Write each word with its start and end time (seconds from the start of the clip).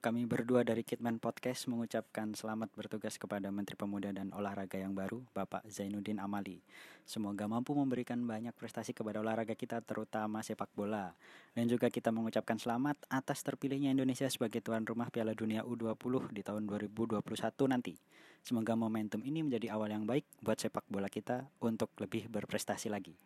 Kami 0.00 0.24
berdua 0.24 0.64
dari 0.64 0.80
Kitman 0.80 1.20
Podcast 1.20 1.68
mengucapkan 1.68 2.32
selamat 2.32 2.72
bertugas 2.72 3.20
kepada 3.20 3.52
Menteri 3.52 3.76
Pemuda 3.76 4.08
dan 4.08 4.32
Olahraga 4.32 4.80
yang 4.80 4.96
baru, 4.96 5.20
Bapak 5.36 5.68
Zainuddin 5.68 6.16
Amali. 6.16 6.64
Semoga 7.04 7.44
mampu 7.44 7.76
memberikan 7.76 8.16
banyak 8.24 8.56
prestasi 8.56 8.96
kepada 8.96 9.20
olahraga 9.20 9.52
kita, 9.52 9.84
terutama 9.84 10.40
sepak 10.40 10.72
bola. 10.72 11.12
Dan 11.52 11.68
juga 11.68 11.92
kita 11.92 12.08
mengucapkan 12.16 12.56
selamat 12.56 12.96
atas 13.12 13.44
terpilihnya 13.44 13.92
Indonesia 13.92 14.24
sebagai 14.32 14.64
tuan 14.64 14.88
rumah 14.88 15.12
Piala 15.12 15.36
Dunia 15.36 15.68
U20 15.68 16.32
di 16.32 16.40
tahun 16.40 16.64
2021 16.64 17.20
nanti. 17.68 17.92
Semoga 18.40 18.72
momentum 18.80 19.20
ini 19.20 19.44
menjadi 19.44 19.76
awal 19.76 19.92
yang 19.92 20.08
baik 20.08 20.24
buat 20.40 20.56
sepak 20.56 20.88
bola 20.88 21.12
kita 21.12 21.44
untuk 21.60 21.92
lebih 22.00 22.32
berprestasi 22.32 22.88
lagi. 22.88 23.20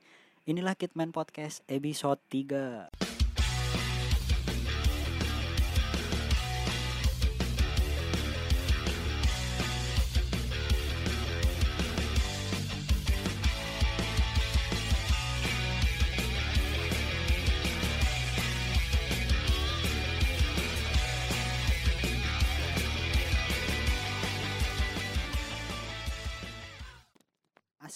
Inilah 0.51 0.75
Kitman 0.75 1.15
Podcast 1.15 1.63
episode 1.71 2.19
3. 2.35 3.14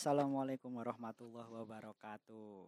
Assalamualaikum 0.08 0.72
warahmatullahi 0.72 1.52
wabarakatuh. 1.52 2.64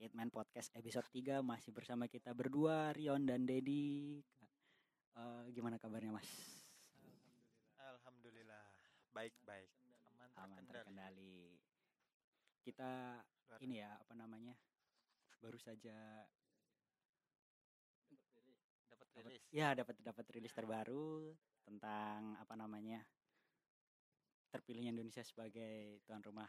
Kitman 0.00 0.32
Podcast 0.32 0.72
episode 0.72 1.04
3 1.12 1.44
masih 1.44 1.76
bersama 1.76 2.08
kita 2.08 2.32
berdua 2.32 2.88
Rion 2.96 3.20
dan 3.28 3.44
Dedi. 3.44 4.24
Uh, 5.12 5.44
gimana 5.52 5.76
kabarnya 5.76 6.16
Mas? 6.16 6.24
Alhamdulillah 7.76 8.64
baik-baik 9.12 9.68
aman 10.08 10.30
Aman 10.40 10.64
terkendali. 10.64 11.52
Kita 12.64 13.20
Luar 13.20 13.60
ini 13.60 13.84
ya 13.84 14.00
apa 14.00 14.16
namanya? 14.16 14.56
Baru 15.44 15.60
saja 15.60 16.24
dapat 18.88 19.08
dapat 19.12 19.20
rilis 19.20 19.44
ya 19.52 19.76
dapat 19.76 20.00
dapat 20.00 20.26
rilis 20.32 20.56
terbaru 20.56 21.28
tentang 21.60 22.40
apa 22.40 22.56
namanya? 22.56 23.04
Terpilihnya 24.54 24.94
Indonesia 24.94 25.26
sebagai 25.26 25.98
tuan 26.06 26.22
rumah 26.22 26.46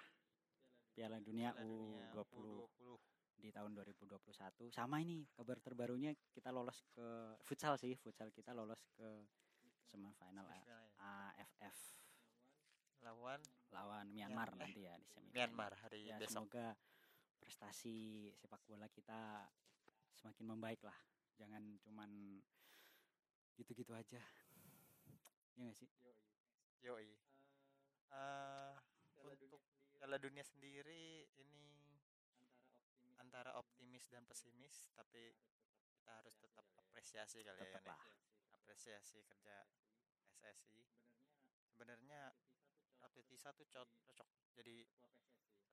Piala 0.94 1.17
Dunia 1.17 1.58
Piala 1.58 1.66
Dunia 1.66 2.06
U20 2.14 2.45
U20. 2.70 3.42
di 3.42 3.50
tahun 3.50 3.72
2021 3.73 4.70
sama 4.70 5.02
ini 5.02 5.25
kabar 5.34 5.58
terbarunya 5.58 6.14
kita 6.30 6.53
lolos 6.53 6.86
ke 6.94 7.34
futsal 7.42 7.75
sih 7.81 7.97
futsal 7.97 8.30
kita 8.30 8.53
lolos 8.53 8.86
ke 8.94 9.25
semifinal 9.89 10.45
A- 10.45 10.53
Semifinal 10.53 10.81
ya. 10.86 10.94
AFF 11.02 11.78
lawan? 13.02 13.42
Lawan 13.70 14.06
Myanmar 14.14 14.50
nanti 14.58 14.86
ya 14.88 14.97
di 14.97 15.06
semifinal. 15.09 15.36
Myanmar 15.36 15.73
hari 15.78 16.09
ya 16.09 16.17
besok. 16.17 16.50
semoga 16.50 16.73
prestasi 17.38 18.31
sepak 18.34 18.62
bola 18.66 18.90
kita 18.90 19.45
semakin 20.17 20.45
membaik 20.58 20.81
lah. 20.81 20.95
Jangan 21.38 21.78
cuman 21.86 22.42
gitu-gitu 23.59 23.94
aja. 23.94 24.17
Ya 25.53 25.62
nggak 25.69 25.78
sih? 25.78 25.90
Yoi 26.81 27.14
Eh, 28.11 28.73
untuk 29.25 29.61
Piala 29.95 30.22
Dunia 30.22 30.45
sendiri 30.45 31.25
ini 31.42 31.66
antara 33.17 33.58
optimis 33.58 34.06
dan 34.12 34.23
pesimis. 34.28 34.92
tapi 34.94 35.34
kita 35.95 36.12
harus 36.22 36.38
tetap 36.38 36.66
apresiasi 36.78 37.42
kali 37.42 37.58
ya 37.58 37.81
ya. 37.81 37.81
lah 37.89 38.02
apresiasi 38.62 39.25
kerja 39.25 39.66
SSI 40.45 40.86
sebenarnya 41.66 42.30
Ratu 43.02 43.22
Tisa 43.25 43.53
tuh 43.53 43.66
co- 43.70 43.97
cocok. 44.06 44.30
Jadi 44.58 44.86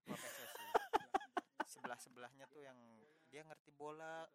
ketua 0.05 0.17
PSSI 0.19 0.69
sebelah 1.73 1.97
sebelahnya 1.97 2.45
tuh 2.53 2.61
yang 2.61 2.77
dia 3.33 3.41
ngerti 3.49 3.73
bola 3.73 4.29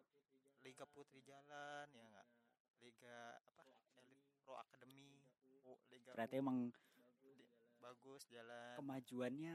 Liga 0.66 0.82
Putri 0.90 1.22
jalan 1.22 1.86
ya 1.94 2.06
nggak? 2.10 2.28
Liga 2.82 3.38
apa? 3.42 3.62
Elite 4.02 4.26
Pro 4.42 4.58
Academy 4.58 5.22
oh, 5.66 5.78
Liga 5.90 6.10
berarti 6.18 6.36
U. 6.38 6.42
emang 6.42 6.58
bagus 7.88 8.22
jalan. 8.28 8.76
Kemajuannya 8.76 9.54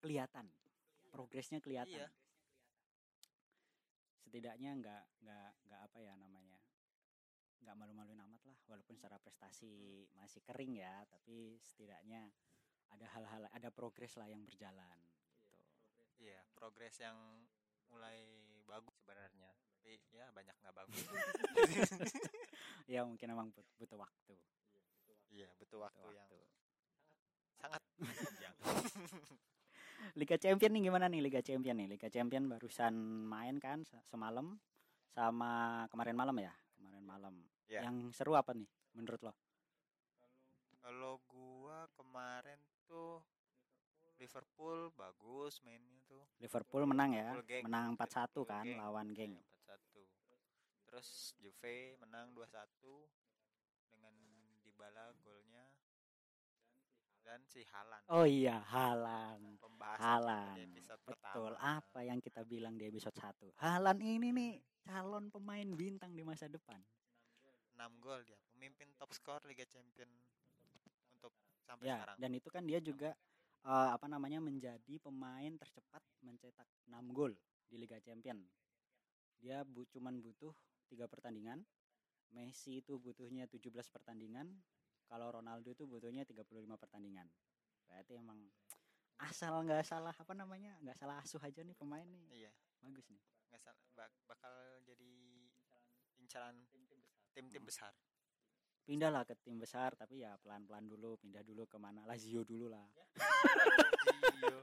kelihatan 0.00 0.46
progresnya 1.10 1.58
kelihatan. 1.58 2.06
Iya. 2.06 2.08
setidaknya 4.20 4.70
nggak 4.78 5.04
nggak 5.26 5.50
nggak 5.66 5.80
apa 5.90 5.98
ya 6.06 6.14
namanya 6.14 6.54
nggak 7.66 7.74
malu-maluin 7.74 8.22
amat 8.30 8.38
lah 8.46 8.54
walaupun 8.70 8.94
secara 8.94 9.18
prestasi 9.18 10.06
masih 10.14 10.38
kering 10.46 10.78
ya 10.78 11.02
tapi 11.10 11.58
setidaknya 11.66 12.30
ada 12.94 13.10
hal-hal 13.10 13.50
ada 13.50 13.68
progres 13.74 14.14
lah 14.14 14.30
yang 14.30 14.46
berjalan 14.46 14.98
gitu. 15.02 16.30
Iya 16.30 16.46
progres 16.54 16.94
yang 17.02 17.18
mulai 17.90 18.22
bagus 18.70 18.94
sebenarnya 19.02 19.50
tapi 19.74 19.98
ya 20.14 20.30
banyak 20.30 20.54
nggak 20.62 20.76
bagus. 20.78 21.04
Ya 22.90 23.02
mungkin 23.06 23.34
emang 23.34 23.50
but- 23.50 23.70
butuh 23.82 23.98
waktu. 23.98 24.34
Iya 25.34 25.50
butuh 25.58 25.90
waktu 25.90 26.06
butuh 26.06 26.14
yang 26.14 26.30
waktu 26.30 26.38
sangat. 27.60 27.82
Panjang 28.00 28.54
Liga 30.18 30.36
Champion 30.40 30.72
nih 30.74 30.82
gimana 30.90 31.06
nih 31.06 31.20
Liga 31.22 31.40
Champion 31.44 31.76
nih? 31.78 31.88
Liga 31.94 32.08
Champion 32.10 32.50
barusan 32.50 32.94
main 33.30 33.62
kan 33.62 33.86
se- 33.86 34.02
semalam 34.08 34.58
sama 35.14 35.84
kemarin 35.92 36.16
malam 36.18 36.36
ya? 36.40 36.52
Kemarin 36.74 37.04
malam. 37.04 37.34
Iya. 37.70 37.86
yang 37.86 38.10
seru 38.10 38.34
apa 38.34 38.50
nih 38.50 38.66
menurut 38.98 39.22
lo? 39.22 39.32
Kalau 40.82 41.22
gua 41.30 41.86
kemarin 41.94 42.58
tuh 42.90 43.22
Liverpool 44.18 44.90
bagus 44.98 45.62
mainnya 45.62 46.02
tuh. 46.10 46.26
Liverpool 46.42 46.82
menang 46.84 47.14
ya? 47.14 47.30
Liverpool 47.30 47.46
geng. 47.46 47.64
menang 47.70 47.86
4-1 47.94 48.02
Liverpool 48.02 48.44
kan 48.50 48.64
geng. 48.66 48.78
lawan 48.82 49.08
geng. 49.14 49.32
Iya, 49.38 49.44
4-1 49.70 50.10
terus 50.90 51.38
Juve 51.38 51.94
menang 52.02 52.34
2-1 52.34 53.06
dengan 53.94 54.14
Dybala 54.66 55.14
golnya 55.22 55.69
dan 57.30 57.46
si 57.46 57.62
Halan. 57.70 58.02
Oh 58.10 58.26
iya 58.26 58.58
Halan. 58.58 59.54
Pembahasan 59.62 60.02
Halan. 60.02 60.54
di 60.58 60.66
episode 60.66 60.98
betul 61.06 61.54
pertama 61.54 61.78
apa 61.78 61.98
yang 62.02 62.18
kita 62.18 62.42
bilang 62.42 62.74
di 62.74 62.90
episode 62.90 63.14
1 63.14 63.54
Halan 63.62 63.98
ini 64.02 64.34
nih 64.34 64.52
calon 64.82 65.30
pemain 65.30 65.68
bintang 65.78 66.10
di 66.10 66.26
masa 66.26 66.50
depan. 66.50 66.82
6 67.78 68.02
gol 68.02 68.26
dia 68.26 68.34
pemimpin 68.50 68.90
top 68.98 69.14
skor 69.14 69.38
Liga 69.46 69.62
Champion 69.62 70.10
untuk 71.14 71.30
sampai 71.62 71.86
ya 71.86 72.02
sekarang. 72.02 72.16
dan 72.18 72.30
itu 72.34 72.48
kan 72.50 72.62
dia 72.66 72.82
juga 72.82 73.14
eh, 73.62 73.88
apa 73.94 74.10
namanya 74.10 74.42
menjadi 74.42 74.98
pemain 74.98 75.54
tercepat 75.54 76.02
mencetak 76.26 76.66
6 76.90 77.14
gol 77.14 77.30
di 77.70 77.78
Liga 77.78 78.02
Champion. 78.02 78.42
Dia 79.38 79.62
bu 79.62 79.86
cuman 79.86 80.18
butuh 80.18 80.50
tiga 80.90 81.06
pertandingan. 81.06 81.62
Messi 82.34 82.82
itu 82.82 82.98
butuhnya 82.98 83.46
17 83.46 83.70
pertandingan 83.90 84.50
kalau 85.10 85.26
Ronaldo 85.34 85.74
itu 85.74 85.84
butuhnya 85.84 86.22
35 86.22 86.46
pertandingan. 86.78 87.26
Berarti 87.90 88.14
emang 88.14 88.38
asal 89.20 89.58
nggak 89.60 89.82
salah 89.82 90.14
apa 90.14 90.32
namanya 90.32 90.78
nggak 90.80 90.96
salah 90.96 91.18
asuh 91.18 91.42
aja 91.42 91.60
nih 91.60 91.74
pemain 91.74 92.06
nih. 92.06 92.46
Iya. 92.46 92.52
Bagus 92.80 93.10
nih. 93.10 93.18
Nggak 93.50 93.60
salah 93.60 93.82
bak- 93.92 94.18
bakal 94.24 94.54
jadi 94.86 95.10
incaran 96.16 96.62
tim-tim 97.34 97.66
besar. 97.66 97.90
Pindah 98.86 99.10
lah 99.10 99.22
ke 99.22 99.34
tim 99.42 99.58
besar 99.58 99.92
tapi 99.94 100.22
ya 100.22 100.38
pelan-pelan 100.38 100.86
dulu 100.86 101.18
pindah 101.18 101.42
dulu 101.42 101.66
ke 101.66 101.76
mana 101.76 102.06
Lazio 102.06 102.46
dulu 102.46 102.70
lah. 102.70 102.86
Lazio. 102.94 104.62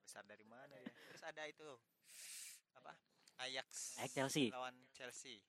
besar 0.00 0.22
dari 0.24 0.46
mana 0.46 0.70
ya? 0.72 0.90
Terus 1.10 1.22
ada 1.26 1.42
itu 1.44 1.66
apa? 2.78 2.94
Ajax 3.42 3.98
Ajax 3.98 4.14
Chelsea. 4.14 4.46
lawan 4.54 4.74
Chelsea. 4.94 5.42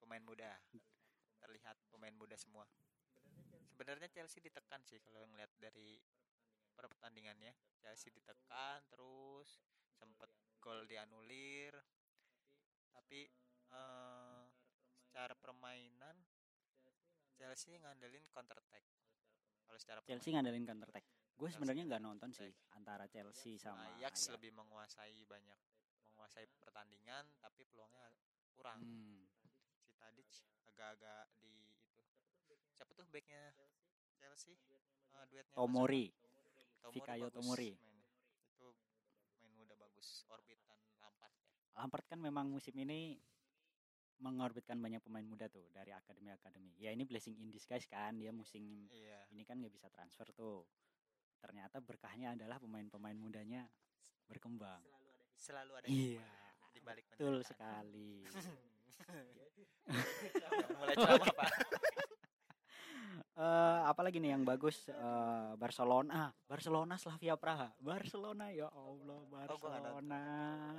Pemain 0.00 0.24
muda 0.24 0.56
terlihat 1.56 1.80
pemain 1.88 2.12
muda 2.12 2.36
semua. 2.36 2.68
Sebenarnya 3.72 4.12
Chelsea 4.12 4.44
ditekan 4.44 4.84
sih 4.84 5.00
kalau 5.00 5.24
ngeliat 5.32 5.48
dari 5.56 5.96
pertandingannya. 6.76 7.56
Chelsea 7.80 8.12
ditekan 8.12 8.84
terus 8.92 9.64
sempet 9.96 10.28
gol 10.60 10.84
dianulir. 10.84 11.72
Tapi 12.92 13.24
eh, 13.72 14.44
secara 15.00 15.32
permainan 15.32 16.20
Chelsea 17.40 17.80
ngandelin 17.80 18.28
counter 18.28 18.60
attack. 18.60 18.84
Kalau 19.64 19.80
secara 19.80 20.04
Chelsea 20.04 20.28
permainan. 20.28 20.36
ngandelin 20.44 20.64
counter 20.68 20.88
attack. 20.92 21.06
Gue 21.08 21.48
Chelsea 21.48 21.56
sebenarnya 21.56 21.84
nggak 21.88 22.02
nonton 22.04 22.30
sih 22.36 22.52
antara 22.76 23.08
Chelsea 23.08 23.56
sama 23.56 23.80
Ajax. 23.96 24.28
lebih 24.28 24.52
menguasai 24.52 25.24
banyak 25.24 25.60
menguasai 26.04 26.48
pertandingan 26.60 27.24
tapi 27.40 27.64
peluangnya 27.64 28.12
kurang. 28.52 28.80
Hmm. 28.84 29.24
Tadic 29.96 30.30
agak-agak 30.66 31.26
di 31.36 31.52
itu 32.46 32.54
siapa 32.70 32.92
tuh 32.92 33.04
backnya 33.08 33.52
Chelsea 34.14 34.54
Eh, 35.16 35.24
duetnya 35.30 35.54
Tomori 35.56 36.12
Tomori 36.80 36.94
Fikayo 36.94 37.26
bagus 37.26 37.36
Tomori. 37.40 37.70
itu 37.72 38.68
main 39.40 39.52
muda 39.54 39.74
bagus 39.74 40.24
orbitan 40.28 40.76
Lampard 41.00 41.32
ya 41.34 41.48
Lampard 41.74 42.04
kan 42.06 42.18
memang 42.18 42.46
musim 42.48 42.76
ini 42.76 43.16
mengorbitkan 44.16 44.76
banyak 44.76 45.00
pemain 45.00 45.24
muda 45.24 45.44
tuh 45.46 45.68
dari 45.68 45.92
akademi-akademi. 45.92 46.72
Ya 46.80 46.88
ini 46.88 47.04
blessing 47.04 47.36
in 47.36 47.52
disguise 47.52 47.84
kan, 47.84 48.16
dia 48.16 48.32
musim 48.32 48.88
Iya. 48.88 49.28
ini 49.28 49.44
kan 49.44 49.60
nggak 49.60 49.68
bisa 49.68 49.92
transfer 49.92 50.24
tuh. 50.32 50.64
Ternyata 51.36 51.84
berkahnya 51.84 52.32
adalah 52.32 52.56
pemain-pemain 52.56 53.12
mudanya 53.12 53.68
berkembang. 54.24 54.80
Selalu 55.36 55.72
ada 55.76 55.86
Iya, 55.86 56.16
hikmah 56.24 56.72
di 56.72 56.80
balik 56.80 57.04
betul 57.12 57.44
sekali. 57.44 58.24
Mulai 60.76 60.94
ceramah, 60.94 61.32
Pak. 61.32 61.50
Eh, 63.36 63.44
apalagi 63.84 64.16
nih 64.16 64.32
yang 64.32 64.42
bagus 64.42 64.88
Eh, 64.88 65.52
Barcelona, 65.54 66.32
Barcelona 66.42 66.96
Slavia 66.96 67.36
Praha, 67.36 67.68
Barcelona 67.78 68.48
ya 68.48 68.66
Allah 68.66 69.20
Oh. 69.20 69.28
Barcelona. 69.28 70.20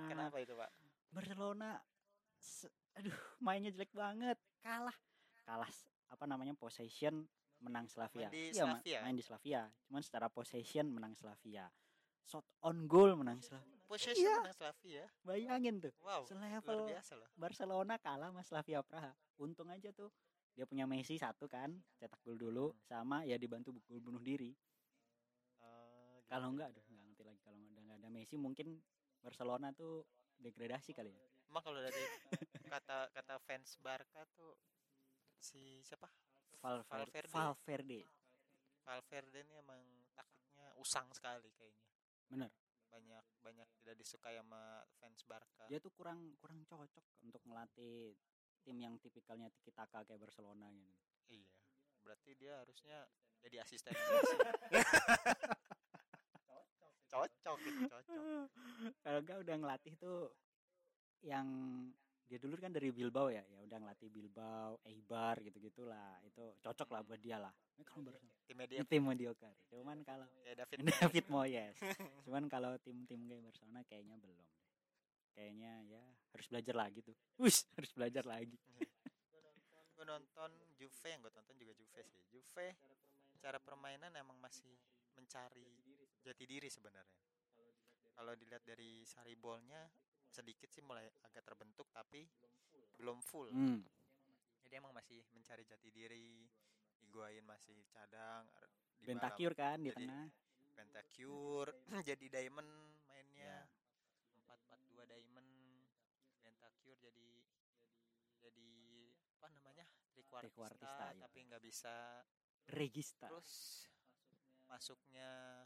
Kenapa 0.10 0.38
itu, 0.38 0.54
Pak? 0.54 0.70
Barcelona, 1.08 1.78
aduh 2.94 3.14
mainnya 3.40 3.70
jelek 3.70 3.94
banget, 3.94 4.36
kalah, 4.60 4.98
kalah 5.44 5.70
apa 6.08 6.26
namanya 6.26 6.52
possession 6.54 7.30
menang 7.60 7.86
Slavia. 7.86 8.28
di 8.28 8.50
Iya, 8.52 8.66
Slavia? 8.66 9.00
main 9.02 9.14
di 9.14 9.22
Slavia. 9.22 9.62
Cuman 9.86 10.02
secara 10.02 10.28
possession 10.28 10.90
menang 10.90 11.14
Slavia. 11.14 11.70
Shot 12.24 12.44
on 12.62 12.86
goal 12.86 13.14
menang 13.16 13.38
Slavia. 13.40 13.77
Possession 13.88 14.20
Iya. 14.20 14.36
menang 14.44 14.54
Slavia. 14.54 15.06
Bayangin 15.24 15.76
tuh, 15.80 15.94
Wow. 16.04 16.28
selevel 16.28 16.76
Luar 16.78 16.90
biasa 16.92 17.14
loh. 17.16 17.30
Barcelona 17.34 17.96
kalah 17.98 18.30
sama 18.30 18.44
Slavia 18.44 18.84
Praha. 18.84 19.16
Untung 19.38 19.72
aja 19.72 19.90
tuh 19.92 20.12
dia 20.52 20.66
punya 20.66 20.84
Messi 20.84 21.16
satu 21.16 21.48
kan, 21.48 21.72
cetak 21.96 22.20
gol 22.20 22.36
dulu 22.36 22.66
Hmm. 22.70 22.80
sama 22.84 23.18
ya 23.24 23.38
dibantu 23.38 23.72
gol 23.86 24.00
bunuh 24.00 24.20
diri. 24.20 24.52
Oh, 25.62 26.20
gitu. 26.20 26.28
Kalau 26.28 26.52
enggak 26.52 26.70
aduh 26.70 26.84
nggak 26.84 27.06
ngerti 27.08 27.24
lagi 27.24 27.40
kalau 27.42 27.58
udah 27.64 27.84
nggak 27.84 27.98
ada 28.02 28.10
Messi 28.10 28.36
mungkin 28.36 28.68
Barcelona 29.18 29.72
tuh 29.72 30.04
degradasi 30.36 30.92
kali 30.92 31.10
ya. 31.10 31.28
Emang 31.48 31.64
kalau 31.64 31.80
dari 31.80 31.96
kata 32.74 33.08
kata 33.10 33.36
fans 33.40 33.80
Barca 33.80 34.28
tuh 34.36 34.54
si 35.40 35.80
siapa? 35.82 36.12
Valverde. 36.58 37.30
Valverde. 37.30 37.32
Valverde. 37.32 38.02
Valverde 38.84 39.40
ini 39.42 39.54
emang 39.56 39.80
taktiknya 40.12 40.74
usang 40.76 41.08
sekali 41.14 41.48
kayaknya. 41.54 41.88
Bener. 42.28 42.52
Banyak 42.98 43.26
banyak 43.46 43.70
tidak 43.78 43.96
disukai 44.02 44.42
sama 44.42 44.82
fans 44.98 45.22
Barca. 45.30 45.70
Dia 45.70 45.78
tuh 45.78 45.94
kurang 45.94 46.34
kurang 46.42 46.66
cocok 46.66 47.06
untuk 47.22 47.46
melatih 47.46 48.18
tim 48.66 48.78
yang 48.82 48.98
tipikalnya 48.98 49.54
tiki 49.54 49.70
taka 49.70 50.02
kayak 50.02 50.18
Barcelona 50.18 50.74
gitu. 50.74 50.98
Iya. 51.30 51.50
Berarti 52.02 52.32
dia 52.34 52.54
harusnya 52.66 53.06
jadi 53.46 53.62
asisten 53.62 53.94
cocok 57.08 57.58
gitu, 57.64 57.82
cocok. 57.90 58.18
Kalau 59.02 59.20
enggak 59.24 59.38
udah 59.42 59.56
ngelatih 59.58 59.94
tuh 59.98 60.34
yang 61.26 61.48
dia 62.28 62.38
dulu 62.44 62.60
kan 62.60 62.76
dari 62.76 62.92
Bilbao 62.92 63.32
ya, 63.32 63.40
ya 63.48 63.60
udah 63.64 63.78
ngelatih 63.80 64.12
Bilbao, 64.12 64.84
Eibar 64.84 65.40
gitu-gitulah. 65.40 66.20
Itu 66.28 66.60
cocok 66.60 66.90
lah 66.92 67.02
buat 67.08 67.20
dia 67.24 67.40
lah. 67.40 67.52
Ini 67.80 67.84
kalau 67.88 68.12
Barcelona 68.12 68.36
Tim 68.44 68.58
media 68.60 68.84
tim 68.84 69.04
mediocre. 69.04 69.56
Cuman 69.72 70.04
kalau 70.04 70.28
kayak 70.44 70.56
David 70.60 70.78
David 70.92 71.26
Moyes. 71.32 71.76
Cuman 72.28 72.44
kalau 72.52 72.76
tim-tim 72.84 73.24
kayak 73.32 73.44
Barcelona 73.48 73.80
kayaknya 73.88 74.16
belum 74.20 74.36
deh. 74.36 74.52
Kayaknya 75.32 75.72
ya 75.88 76.04
harus 76.36 76.48
belajar 76.52 76.76
lagi 76.76 77.00
tuh. 77.00 77.16
Wis, 77.40 77.64
harus 77.80 77.92
belajar 77.96 78.24
lagi. 78.28 78.60
gue 79.98 80.06
nonton 80.06 80.52
Juve 80.78 81.10
yang 81.10 81.26
gue 81.26 81.34
tonton 81.34 81.58
juga 81.58 81.74
Juve 81.74 82.06
sih 82.06 82.22
Juve 82.30 82.78
cara 83.42 83.58
permainan 83.58 84.14
emang 84.14 84.38
masih 84.38 84.78
mencari 85.18 85.74
jati 86.22 86.46
diri 86.46 86.70
sebenarnya 86.70 87.18
kalau 88.14 88.38
dilihat 88.38 88.62
dari 88.62 89.02
Saribолnya 89.10 89.90
sedikit 90.28 90.68
sih 90.68 90.82
mulai 90.82 91.06
agak 91.24 91.44
terbentuk 91.44 91.88
tapi 91.90 92.28
belum 92.96 93.20
full 93.22 93.50
Hmm. 93.50 93.82
jadi 94.62 94.78
emang 94.78 94.92
masih 94.92 95.24
mencari 95.32 95.64
jati 95.64 95.90
diri 95.90 96.46
Higuain 97.00 97.44
masih 97.44 97.78
cadang 97.88 98.46
Bentancur 99.00 99.54
kan 99.54 99.80
di 99.80 99.88
jadi- 99.88 100.04
tengah. 100.04 100.28
Bentancur 100.74 101.66
jadi 102.06 102.26
diamond 102.28 102.70
mainnya 103.08 103.66
442 104.44 105.06
diamond 105.08 105.50
Bentancur 106.42 106.96
jadi 106.98 107.30
jadi 108.38 108.70
apa 109.32 109.48
namanya 109.50 109.86
Trequartista 110.38 111.08
iya. 111.08 111.22
tapi 111.24 111.40
nggak 111.44 111.64
bisa 111.64 111.96
Regista. 112.68 113.26
terus 113.26 113.88
masuknya 114.68 115.64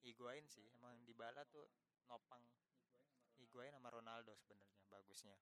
Higuain 0.00 0.46
sih 0.46 0.62
emang 0.72 1.02
Dybala 1.02 1.42
tuh 1.46 1.66
nopang 2.06 2.40
Higuain 3.38 3.72
sama 3.72 3.88
Ronaldo 3.90 4.32
sebenarnya 4.34 4.68
bagusnya 4.86 5.36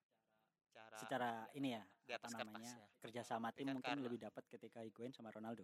cara 0.69 0.97
Secara 0.99 1.31
ini 1.53 1.71
ya, 1.71 1.83
di 2.03 2.11
apa 2.11 2.27
atas 2.27 2.35
namanya? 2.35 2.67
kertasnya 2.75 2.99
Kerja 2.99 3.21
sama 3.23 3.47
tim 3.51 3.63
Dengan 3.63 3.75
mungkin 3.79 3.95
Carlo. 3.95 4.05
lebih 4.05 4.19
dapat 4.19 4.43
ketika 4.49 4.79
Higuain 4.83 5.13
sama 5.13 5.31
Ronaldo. 5.31 5.63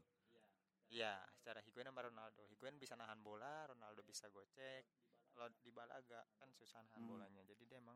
Iya, 0.88 1.20
secara 1.36 1.60
Higuain 1.60 1.88
sama 1.88 2.04
Ronaldo. 2.04 2.44
Higuain 2.48 2.76
bisa 2.76 2.96
nahan 2.96 3.20
bola, 3.20 3.68
Ronaldo 3.68 4.04
bisa 4.04 4.28
gocek. 4.28 4.88
Kalau 5.32 5.48
Dybala 5.64 5.96
agak 5.96 6.28
kan 6.36 6.52
susah 6.52 6.84
nahan 6.84 7.04
Hmm. 7.04 7.12
bolanya. 7.16 7.44
Jadi 7.44 7.64
dia 7.66 7.80
emang 7.80 7.96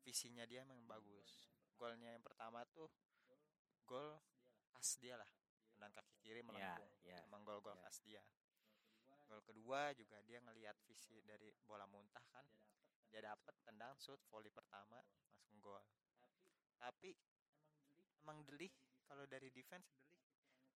visinya 0.00 0.44
dia 0.44 0.60
emang 0.64 0.84
bagus. 0.84 1.48
Golnya 1.76 2.12
yang 2.12 2.24
pertama 2.24 2.64
tuh 2.68 2.88
gol 3.84 4.20
pas 4.68 4.88
dia 5.00 5.16
lah. 5.16 5.28
Tendangan 5.72 6.00
kaki 6.00 6.14
kiri 6.20 6.40
Ya, 6.40 6.44
melengkung. 6.44 6.92
ya. 7.02 7.18
Emang 7.24 7.42
gol-gol 7.44 7.76
pas 7.76 7.96
dia. 8.04 8.20
Gol 9.24 9.40
kedua 9.44 9.92
juga 9.92 10.20
dia 10.24 10.40
ngelihat 10.40 10.76
visi 10.84 11.20
dari 11.24 11.48
bola 11.64 11.88
muntah 11.88 12.24
kan. 12.28 12.44
Dia 13.08 13.20
dapat 13.24 13.54
tendang 13.64 13.96
shoot 13.96 14.20
volley 14.28 14.52
pertama 14.52 15.00
langsung 15.32 15.58
gol. 15.60 15.80
Tapi 16.78 17.10
emang 18.22 18.44
Delih 18.44 18.70
kalau 19.08 19.24
dari 19.24 19.48
defense 19.48 19.88
Delih 19.88 20.16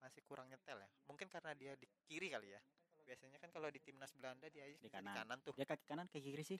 masih 0.01 0.23
kurang 0.25 0.49
nyetel 0.49 0.81
ya. 0.81 0.89
Mungkin 1.05 1.27
karena 1.29 1.51
dia 1.53 1.75
di 1.77 1.85
kiri 2.07 2.31
kali 2.31 2.55
ya. 2.55 2.61
Biasanya 3.05 3.37
kan 3.41 3.49
kalau 3.51 3.67
di 3.69 3.81
timnas 3.81 4.13
Belanda 4.15 4.47
dia 4.47 4.65
Di 4.65 4.77
di 4.79 4.89
kanan. 4.89 5.13
kanan, 5.25 5.37
tuh. 5.43 5.53
Dia 5.57 5.67
kaki 5.67 5.83
kanan 5.85 6.07
kaki 6.07 6.21
kiri 6.31 6.45
sih? 6.45 6.59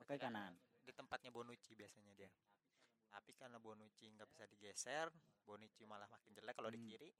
Oke 0.00 0.16
kanan. 0.16 0.54
Di 0.82 0.92
tempatnya 0.94 1.28
Bonucci 1.34 1.74
biasanya 1.74 2.12
dia. 2.14 2.30
Tapi 3.12 3.36
karena 3.36 3.60
Bonucci 3.60 4.08
nggak 4.08 4.28
bisa 4.30 4.44
digeser, 4.48 5.10
Bonucci 5.44 5.84
malah 5.84 6.08
makin 6.08 6.32
jelek 6.32 6.56
kalau 6.56 6.70
di 6.72 6.80
Hmm. 6.80 6.88
kiri. 6.88 7.10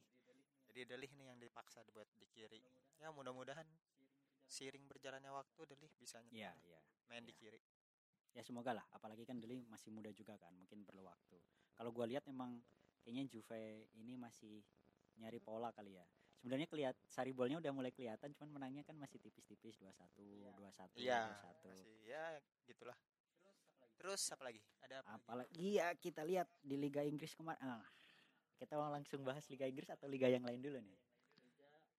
Jadi 0.72 0.80
Delih 0.88 1.10
nih 1.20 1.26
yang 1.34 1.38
dipaksa 1.42 1.84
buat 1.92 2.08
di 2.16 2.24
kiri. 2.32 2.62
Ya 2.96 3.12
mudah-mudahan 3.12 3.66
seiring 4.48 4.88
berjalannya 4.88 5.28
waktu 5.28 5.60
Delih 5.68 5.92
bisa 6.00 6.20
nyetel 6.24 6.38
Iya, 6.38 6.52
iya. 6.64 6.80
main 7.08 7.24
di 7.28 7.32
iya. 7.36 7.40
kiri. 7.40 7.60
Ya 8.32 8.40
semoga 8.40 8.72
lah, 8.72 8.84
apalagi 8.96 9.28
kan 9.28 9.36
Deli 9.36 9.60
masih 9.68 9.92
muda 9.92 10.08
juga 10.08 10.32
kan, 10.40 10.56
mungkin 10.56 10.88
perlu 10.88 11.04
waktu. 11.04 11.36
Kalau 11.76 11.92
gua 11.92 12.08
lihat 12.08 12.24
emang 12.32 12.64
kayaknya 13.04 13.28
Juve 13.28 13.92
ini 14.00 14.16
masih 14.16 14.64
nyari 15.20 15.36
pola 15.36 15.68
kali 15.68 16.00
ya. 16.00 16.06
Sebenarnya 16.40 16.66
kelihat 16.66 16.96
Saribolnya 17.06 17.60
udah 17.60 17.70
mulai 17.76 17.92
kelihatan, 17.92 18.32
cuman 18.34 18.58
menangnya 18.58 18.82
kan 18.82 18.96
masih 18.96 19.20
tipis-tipis 19.20 19.78
2-1, 19.78 20.16
2-1, 20.16 20.96
Iya, 20.98 21.28
2-1. 21.28 21.44
masih 21.44 21.78
ya 22.08 22.24
gitulah. 22.66 22.96
Terus 24.00 24.22
apa 24.34 24.42
lagi? 24.50 24.58
Ada 24.82 24.94
apa 25.04 25.06
lagi? 25.06 25.22
Apalagi 25.22 25.68
ya 25.78 25.88
kita 25.94 26.22
lihat 26.26 26.48
di 26.58 26.74
Liga 26.74 27.06
Inggris 27.06 27.36
kemarin. 27.38 27.60
Ah, 27.62 27.84
kita 28.58 28.74
mau 28.74 28.90
langsung 28.90 29.22
bahas 29.22 29.46
Liga 29.46 29.68
Inggris 29.68 29.86
atau 29.92 30.10
liga 30.10 30.26
yang 30.26 30.42
lain 30.42 30.58
dulu 30.58 30.82
nih? 30.82 30.98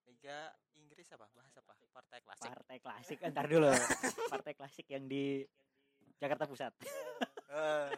Liga 0.09 0.51
Inggris 0.75 1.07
apa? 1.15 1.29
Bahas 1.31 1.55
apa? 1.55 1.71
Partai 1.93 2.19
klasik. 2.19 2.49
Partai 2.51 2.77
klasik, 2.83 3.17
entar 3.23 3.45
dulu. 3.47 3.71
Partai 4.27 4.53
klasik 4.57 4.87
yang 4.91 5.07
di 5.07 5.47
Jakarta 6.23 6.47
Pusat. 6.47 6.73
Eh, 7.51 7.91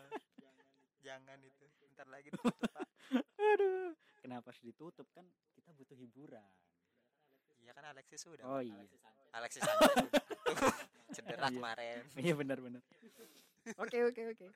jangan 1.00 1.38
itu. 1.40 1.66
Bentar 1.86 2.08
lagi 2.10 2.28
ditutup, 2.28 2.70
Pak. 2.74 2.88
Aduh, 3.38 3.94
kenapa 4.20 4.50
harus 4.50 4.60
ditutup 4.60 5.08
kan? 5.14 5.24
Kita 5.54 5.70
butuh 5.72 5.94
hiburan. 5.94 6.42
Iya 7.62 7.72
kan 7.72 7.86
Alexis 7.88 8.20
sudah. 8.20 8.42
Oh 8.44 8.60
iya. 8.60 8.76
Alexis 9.32 9.62
Sanchez 9.62 10.10
cedera 11.16 11.48
Iya. 11.48 11.54
kemarin. 11.54 12.02
Iya 12.16 12.34
benar-benar. 12.34 12.82
Oke 13.78 13.98
oke 14.04 14.22
oke. 14.34 14.48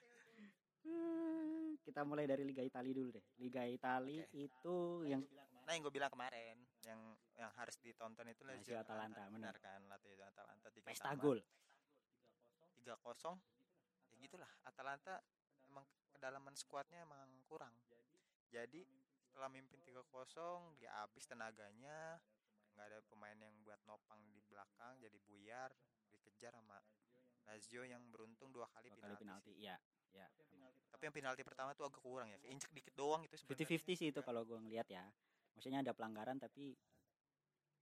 Hmm, 0.82 1.78
Kita 1.80 2.02
mulai 2.02 2.26
dari 2.26 2.42
Liga 2.42 2.62
Italia 2.62 2.90
dulu 2.90 3.10
deh. 3.12 3.26
Liga 3.38 3.62
Italia 3.64 4.26
Oke. 4.26 4.34
itu 4.42 4.76
yang 5.06 5.22
Nah, 5.62 5.78
yang 5.78 5.86
gue 5.86 5.94
bilang 5.94 6.10
kemarin, 6.10 6.58
yang 6.82 6.98
yang 7.36 7.54
harus 7.54 7.78
ditonton 7.78 8.26
itu 8.26 8.42
Lazio 8.42 8.74
Atalanta, 8.74 9.30
benar 9.30 9.54
benar. 9.54 9.56
kan? 9.62 9.80
Lazio 9.86 10.18
Atalanta 10.20 10.68
tiga 10.74 10.90
pesta 10.90 11.14
gol. 11.14 11.38
tiga 12.74 12.98
kosong. 12.98 13.38
Ya 13.38 13.59
gitulah, 14.20 14.50
Atalanta 14.68 15.20
emang 15.68 15.86
kedalaman 16.12 16.56
skuadnya 16.56 17.04
emang 17.04 17.28
kurang. 17.48 17.74
Jadi 18.50 18.84
setelah 19.30 19.48
mimpin 19.48 19.80
3-0 19.86 20.76
dia 20.82 20.90
habis 21.00 21.24
tenaganya 21.30 22.18
nggak 22.74 22.86
ada 22.96 23.00
pemain 23.12 23.38
yang 23.38 23.54
buat 23.62 23.78
nopang 23.86 24.20
di 24.32 24.42
belakang 24.48 24.98
jadi 25.04 25.18
buyar 25.28 25.70
dikejar 26.10 26.56
sama 26.56 26.80
Lazio 27.46 27.82
yang 27.86 28.02
beruntung 28.14 28.54
dua 28.54 28.70
kali 28.72 28.88
Dua 28.94 28.98
kali 29.04 29.16
penalti, 29.20 29.24
penalti. 29.26 29.52
sih. 29.54 29.56
Iya, 29.66 29.78
ya. 30.14 30.28
tapi 30.90 31.02
yang 31.10 31.16
penalti 31.16 31.42
pertama 31.46 31.72
tuh 31.78 31.86
agak 31.90 32.02
kurang 32.02 32.30
ya 32.30 32.38
keinjek 32.42 32.70
dikit 32.74 32.94
doang 32.98 33.26
itu 33.26 33.38
sebenarnya 33.38 33.68
50-50 33.80 34.00
sih 34.00 34.08
itu 34.10 34.22
kalau 34.26 34.42
gua 34.46 34.60
ngelihat 34.62 34.88
ya. 34.90 35.06
Maksudnya 35.58 35.80
ada 35.84 35.92
pelanggaran 35.94 36.38
tapi 36.40 36.78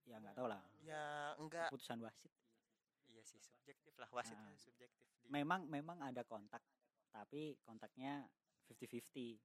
ya 0.08 0.24
nggak 0.24 0.40
tahu 0.40 0.48
lah 0.48 0.64
ya 0.82 1.36
enggak 1.36 1.68
keputusan 1.72 2.00
wasit. 2.00 2.32
Sih 3.28 3.40
subjektif 3.40 3.92
lah 3.96 4.08
wasit 4.10 4.34
Nah. 4.34 4.56
subjektif 4.56 4.88
di 5.14 5.28
Memang 5.28 5.68
memang 5.68 6.00
ada 6.00 6.24
kontak 6.24 6.64
tapi 7.10 7.60
kontaknya 7.62 8.24
50-50. 8.68 9.36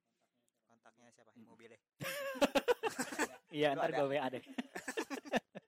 kontaknya 0.64 1.08
siapa 1.10 1.30
Mm. 1.32 1.44
mobilnya 1.44 1.80
Iya, 3.52 3.76
ntar 3.76 3.90
ada? 3.90 3.98
gue 3.98 4.08
WA 4.08 4.26
deh. 4.28 4.40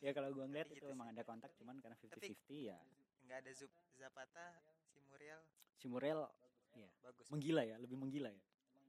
ya 0.00 0.10
kalau 0.10 0.30
gue 0.30 0.42
ngeliat 0.42 0.66
Tapi 0.66 0.74
itu 0.74 0.82
gitu 0.82 0.90
emang 0.90 1.08
sih. 1.08 1.14
ada 1.14 1.22
kontak 1.22 1.50
cuman 1.54 1.76
karena 1.78 1.96
50-50 1.96 2.32
ya. 2.64 2.78
nggak 3.22 3.38
ada 3.38 3.50
Zup 3.52 3.70
Zapata 3.92 4.46
si 4.84 4.98
Muriel 5.04 5.40
Si 5.76 5.86
Muriel 5.86 6.22
bagus 6.98 7.26
menggila 7.28 7.62
ya, 7.62 7.76
lebih 7.76 7.94
menggila 7.94 8.28
ya. 8.28 8.42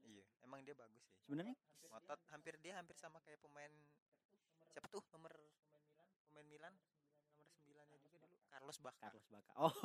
iya 0.04 0.24
emang 0.40 0.62
dia 0.62 0.72
bagus 0.72 1.02
sih 1.04 1.14
Sebenarnya 1.20 1.54
ngotot 1.84 2.18
hampir 2.28 2.58
dia 2.58 2.74
hampir 2.74 2.96
sama 2.96 3.20
kayak 3.20 3.38
pemain 3.38 3.70
siapa 4.66 4.88
tuh 4.88 5.04
nomor 5.10 5.30
pemain 6.26 6.46
Milan 6.48 6.74
nomor 7.30 7.46
sembilannya 7.54 7.98
juga 8.00 8.16
dulu 8.18 8.36
Carlos 8.64 8.80
Bacca 8.80 9.12
Carlos 9.12 9.28
Bacca. 9.28 9.52
Oh. 9.60 9.76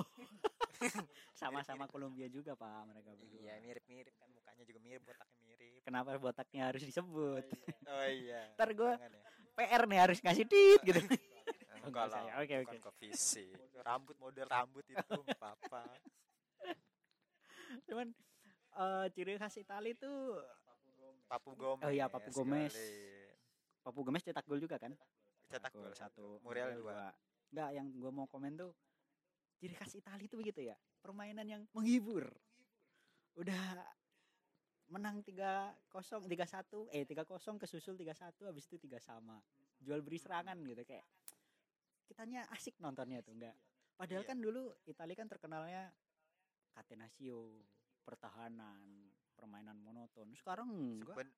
Sama-sama 1.35 1.83
Kolombia 1.91 2.31
juga, 2.31 2.55
Pak, 2.55 2.87
mereka 2.87 3.11
berdua. 3.11 3.43
iya 3.43 3.59
mirip-mirip 3.59 4.15
kan 4.15 4.31
mukanya 4.31 4.63
juga 4.63 4.79
mirip 4.79 5.03
botaknya 5.03 5.39
mirip 5.43 5.83
Kenapa 5.83 6.15
botaknya 6.15 6.61
harus 6.63 6.79
disebut? 6.79 7.43
oh 7.83 8.05
iya 8.07 8.47
Ntar 8.55 8.71
gua- 8.71 8.95
Jangan 8.95 9.11
ya. 9.11 9.23
PR 9.59 9.83
nih 9.83 9.99
harus 9.99 10.17
ngasih 10.23 10.45
tit 10.47 10.79
gitu. 10.79 10.95
enggak 11.83 12.07
lah 12.07 12.21
ya. 12.23 12.33
Oke, 12.39 12.55
oke. 12.63 12.75
ke 12.79 12.91
fisik 12.95 13.51
rambut 13.83 14.15
model 14.15 14.47
rambut 14.47 14.87
itu 14.87 14.95
nggak 15.03 15.35
apa 15.59 15.83
Cuman 17.83 18.07
eh, 18.73 19.05
ciri 19.11 19.35
khas 19.35 19.59
Itali 19.59 19.91
tuh 19.93 20.39
Papu 21.27 21.51
Gomez 21.51 21.83
Oh 21.83 21.91
iya, 21.91 22.07
Papu 22.07 22.31
Gomez. 22.31 22.71
Papu 23.83 24.07
Gomez 24.07 24.23
cetak 24.23 24.47
gol 24.47 24.63
juga 24.63 24.79
kan? 24.79 24.95
cetak 25.51 25.73
Gol 25.73 25.91
satu 25.91 26.39
Muriel 26.39 26.79
dua 26.79 27.11
Enggak, 27.49 27.69
yang 27.73 27.87
gue 27.89 28.11
mau 28.11 28.25
komen 28.25 28.53
tuh 28.55 28.71
ciri 29.57 29.75
khas 29.75 29.93
Itali 29.93 30.29
tuh 30.29 30.39
begitu 30.39 30.61
ya. 30.63 30.77
Permainan 31.01 31.45
yang 31.45 31.61
menghibur. 31.73 32.29
Udah 33.35 33.83
menang 34.89 35.21
3-0, 35.21 36.25
3-1, 36.25 36.89
eh 36.89 37.05
3-0 37.05 37.61
kesusul 37.61 37.93
3-1 37.93 38.45
habis 38.45 38.65
itu 38.65 38.77
3 38.79 38.97
sama. 38.97 39.37
Jual 39.79 40.01
beri 40.01 40.17
serangan 40.17 40.57
gitu 40.65 40.81
kayak 40.83 41.05
kitanya 42.05 42.41
asik 42.49 42.73
nontonnya 42.81 43.21
tuh 43.21 43.37
enggak. 43.37 43.53
Padahal 43.93 44.23
Iya. 44.25 44.29
kan 44.33 44.37
dulu 44.39 44.73
Itali 44.87 45.13
kan 45.13 45.27
terkenalnya 45.27 45.93
catenaccio, 46.73 47.61
pertahanan, 48.01 48.81
permainan 49.35 49.77
monoton. 49.77 50.31
Sekarang 50.33 50.69
enggak. 50.69 51.15
Seben- 51.15 51.37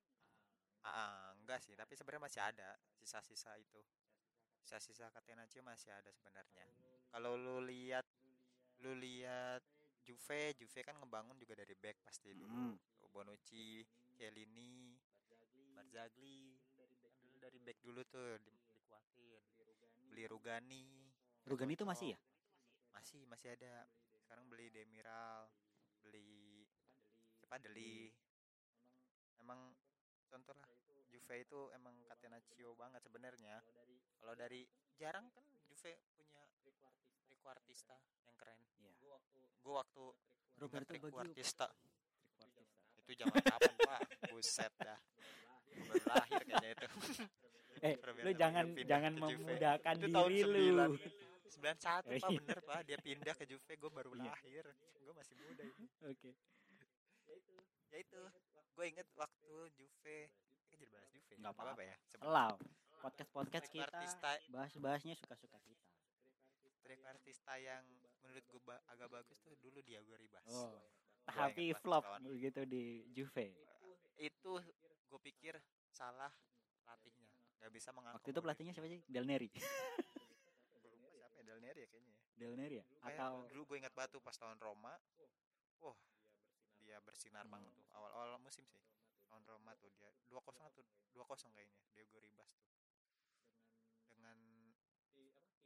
Ah, 0.82 1.30
enggak 1.38 1.62
sih, 1.62 1.78
tapi 1.78 1.94
sebenarnya 1.94 2.26
masih 2.26 2.42
ada 2.42 2.74
sisa-sisa 2.98 3.54
itu. 3.54 3.78
Sisa-sisa 4.62 5.10
Catenaccio 5.10 5.58
masih 5.66 5.90
ada 5.90 6.08
sebenarnya. 6.14 6.62
Kalau 7.10 7.34
lu 7.34 7.58
lihat 7.66 8.06
lu 8.82 8.94
lihat 8.94 9.62
Juve, 10.02 10.54
Juve 10.58 10.80
kan 10.86 10.94
ngebangun 10.98 11.38
juga 11.38 11.58
dari 11.58 11.74
back 11.74 11.98
pasti 12.06 12.30
dulu. 12.34 12.74
Mm. 12.74 12.74
Bonucci, 13.12 13.84
Chiellini, 14.14 14.96
Barzagli. 15.74 16.56
Kan 16.78 16.88
dulu 17.18 17.36
dari 17.42 17.58
back 17.58 17.78
dulu 17.82 18.00
tuh 18.06 18.38
di, 18.42 18.54
dikuatin. 18.70 19.42
Beli 20.10 20.24
Rugani. 20.30 20.86
Rugani 21.46 21.74
itu 21.74 21.84
masih 21.86 22.14
ya? 22.14 22.18
Masih, 22.94 23.22
masih 23.26 23.54
ada. 23.58 23.86
Sekarang 24.22 24.46
beli 24.46 24.70
Demiral, 24.70 25.50
beli 26.02 26.64
siapa 27.36 27.58
Deli. 27.60 28.10
Emang 29.42 29.74
contoh 30.30 30.54
lah 30.56 30.81
Juve 31.22 31.38
itu 31.38 31.60
emang 31.78 31.94
Catenaccio 32.10 32.74
banget 32.74 32.98
sebenarnya. 33.06 33.62
Kalau 34.18 34.34
dari 34.34 34.66
jarang 34.98 35.30
kan 35.30 35.46
Juve 35.70 35.94
punya 36.18 36.42
Rico 37.30 37.46
Artista 37.46 37.94
yang 38.26 38.34
keren. 38.34 38.58
Iya. 38.82 38.90
Gue 39.62 39.74
waktu 39.78 40.02
Roberto 40.58 40.90
ingat 40.90 40.98
Rico 40.98 41.06
Baggio. 41.14 41.22
Artista 41.30 41.66
Rico 41.70 42.58
Artista. 42.58 43.06
itu 43.06 43.12
zaman 43.22 43.38
kapan 43.38 43.74
Pak? 43.86 44.00
Buset 44.34 44.72
dah. 44.82 44.98
Baru 45.86 46.02
lahir 46.10 46.42
kayaknya 46.42 46.70
itu. 46.74 46.86
Eh, 47.82 47.98
Roberto 47.98 48.26
lu 48.26 48.32
jangan 48.34 48.64
jangan 48.82 49.12
memudahkan 49.14 49.94
Itu 49.98 50.06
diri 50.10 50.70
lu. 50.70 50.94
9. 50.94 51.02
91 51.62 51.82
Pak 51.82 52.30
Iya. 52.30 52.38
bener 52.42 52.58
Pak 52.62 52.80
dia 52.82 52.98
pindah 52.98 53.34
ke 53.34 53.44
Juve 53.46 53.72
gue 53.74 53.90
baru 53.90 54.10
Iya. 54.18 54.26
lahir 54.26 54.64
gue 54.98 55.14
masih 55.14 55.34
muda 55.38 55.62
ini 55.66 55.86
Oke. 56.02 56.30
ya 57.90 57.96
itu 57.98 58.20
gue 58.72 58.84
inget 58.86 59.08
waktu 59.14 59.50
Juve 59.74 60.18
kan 60.72 60.78
jadi 60.78 60.90
bahas 60.90 61.08
Juve 61.10 61.32
Nggak 61.36 61.52
apa 61.52 61.62
apa-apa. 61.62 61.82
ya 61.84 61.96
Selau. 62.06 62.54
Podcast-podcast 62.98 63.64
Rico 63.66 63.74
kita 63.74 63.86
Artista 63.90 64.30
bahas-bahasnya 64.48 65.14
suka-suka 65.14 65.58
kita. 65.60 65.86
Rico 66.84 67.06
Artista 67.06 67.52
yang 67.56 67.82
menurut 68.20 68.44
gue 68.44 68.60
ba- 68.62 68.82
agak 68.86 69.08
bagus 69.10 69.38
tuh 69.38 69.54
dulu 69.58 69.78
Diago 69.80 70.14
Ribas 70.14 70.46
Oh. 70.48 70.78
Tapi 71.22 71.70
flop 71.76 72.02
begitu 72.20 72.62
di 72.64 72.84
Juve. 73.08 73.54
itu 74.16 74.52
gue 75.04 75.20
pikir 75.20 75.58
salah 75.88 76.30
pelatihnya 76.80 77.26
nggak 77.58 77.70
bisa 77.70 77.90
mengaku 77.90 78.16
Waktu 78.16 78.28
itu 78.28 78.40
pelatihnya 78.40 78.72
siapa 78.72 78.88
sih? 78.88 79.00
Del 79.04 79.22
Neri. 79.24 79.50
lupa 80.72 81.08
siapa 81.10 81.26
ya 81.30 81.42
Del 81.44 81.58
Neri 81.60 81.80
ya 81.80 81.88
kayaknya 81.88 82.12
ya. 82.12 82.22
Del 82.34 82.54
Neri 82.56 82.76
ya? 82.76 82.84
Atau 83.02 83.32
dulu 83.48 83.62
gue 83.68 83.76
ingat 83.78 83.92
batu 83.92 84.18
pas 84.18 84.34
tahun 84.34 84.58
Roma 84.58 84.94
wah 85.80 85.98
dia 86.78 86.98
bersinar 87.00 87.44
Hmm. 87.44 87.52
banget 87.52 87.72
tuh 87.72 87.86
awal-awal 87.92 88.38
musim 88.38 88.62
sih 88.64 88.82
tahun 89.32 89.48
Roma 89.48 89.72
tuh 89.74 89.88
dia 89.90 90.12
2-0 90.28 90.44
atau 90.44 90.84
2-0 91.10 91.24
kayaknya 91.50 91.80
Diego 91.88 92.20
Ribas 92.20 92.52
tuh 92.52 92.68
dengan 94.12 94.36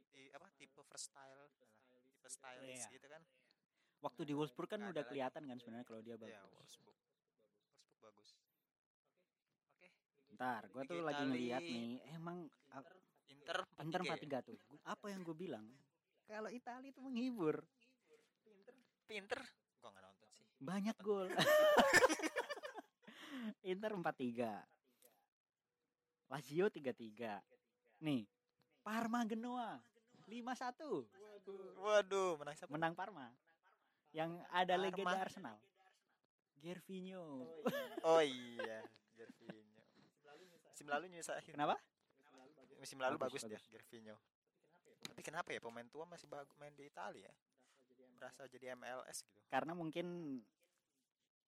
di 0.09 0.31
apa 0.31 0.47
tipe 0.55 0.79
alah, 0.79 1.51
tipe 1.51 2.27
stylish 2.27 2.79
Iya. 2.79 2.95
gitu 2.95 3.07
kan 3.07 3.21
waktu 3.99 4.21
di 4.23 4.33
Wolfsburg 4.33 4.69
kan 4.69 4.81
udah 4.81 5.03
kelihatan 5.03 5.43
kan 5.43 5.57
sebenarnya 5.57 5.83
kalau 5.83 5.99
dia 5.99 6.15
ya 6.15 6.39
bagus. 6.39 6.47
Wolfsburg 6.55 6.95
Wolfsburg 6.95 7.99
bagus 7.99 8.29
oke 9.75 9.87
Ntar, 10.31 10.63
gua 10.69 10.81
Liga 10.81 10.89
tuh 10.89 10.99
lagi 11.01 11.23
ngeliat 11.25 11.63
nih, 11.63 11.89
emang 12.13 12.37
ah, 12.69 12.83
Inter 13.27 13.57
Inter 13.79 14.01
4-3 14.01 14.05
ya? 14.05 14.39
4-3 14.39 14.47
tuh. 14.47 14.57
Gua- 14.63 14.83
Apa 14.85 15.05
yang 15.09 15.21
gue 15.21 15.35
bilang? 15.35 15.65
Kalau 16.23 16.47
Italia 16.47 16.87
itu 16.87 16.99
menghibur, 16.99 17.55
Pinter 19.03 19.39
gua 19.77 19.89
nggak 19.89 20.03
nonton 20.03 20.29
sih 20.31 20.45
banyak 20.57 20.97
gol. 20.99 21.27
Inter 23.63 23.91
4-3. 23.93 24.65
Lazio 26.27 26.67
3-3. 26.67 27.39
Nih, 28.03 28.27
Parma 28.83 29.23
Genoa 29.25 29.79
5-1. 30.27 31.07
waduh 31.79 32.35
menang 32.35 32.55
siapa 32.59 32.71
Menang 32.75 32.93
Parma. 32.93 33.31
Yang 34.11 34.43
ada 34.51 34.75
Parma. 34.75 34.83
legenda 34.83 35.17
Arsenal. 35.17 35.57
Gervinho. 36.57 37.47
oh 38.03 38.19
iya 38.19 38.81
Gervinho 39.13 39.61
musim 40.67 40.87
lalu 40.89 41.05
nyusahin 41.13 41.53
Kenapa? 41.53 41.77
musim 42.81 42.97
lalu 42.97 43.15
Bagus, 43.17 43.45
bagus, 43.45 43.61
dia. 43.61 43.61
Gervinho 43.77 44.17
tapi 45.05 45.21
kenapa 45.21 45.53
ya 45.53 45.61
pemain 45.61 45.85
tua 45.85 46.09
masih 46.09 46.25
bagus 46.25 46.57
main 46.57 46.73
di 46.73 46.89
Italia 46.89 47.29
ya 47.29 48.05
berasa 48.17 48.49
jadi 48.49 48.73
MLS 48.73 49.21
gitu 49.21 49.37
Karena 49.47 49.77
mungkin 49.77 50.37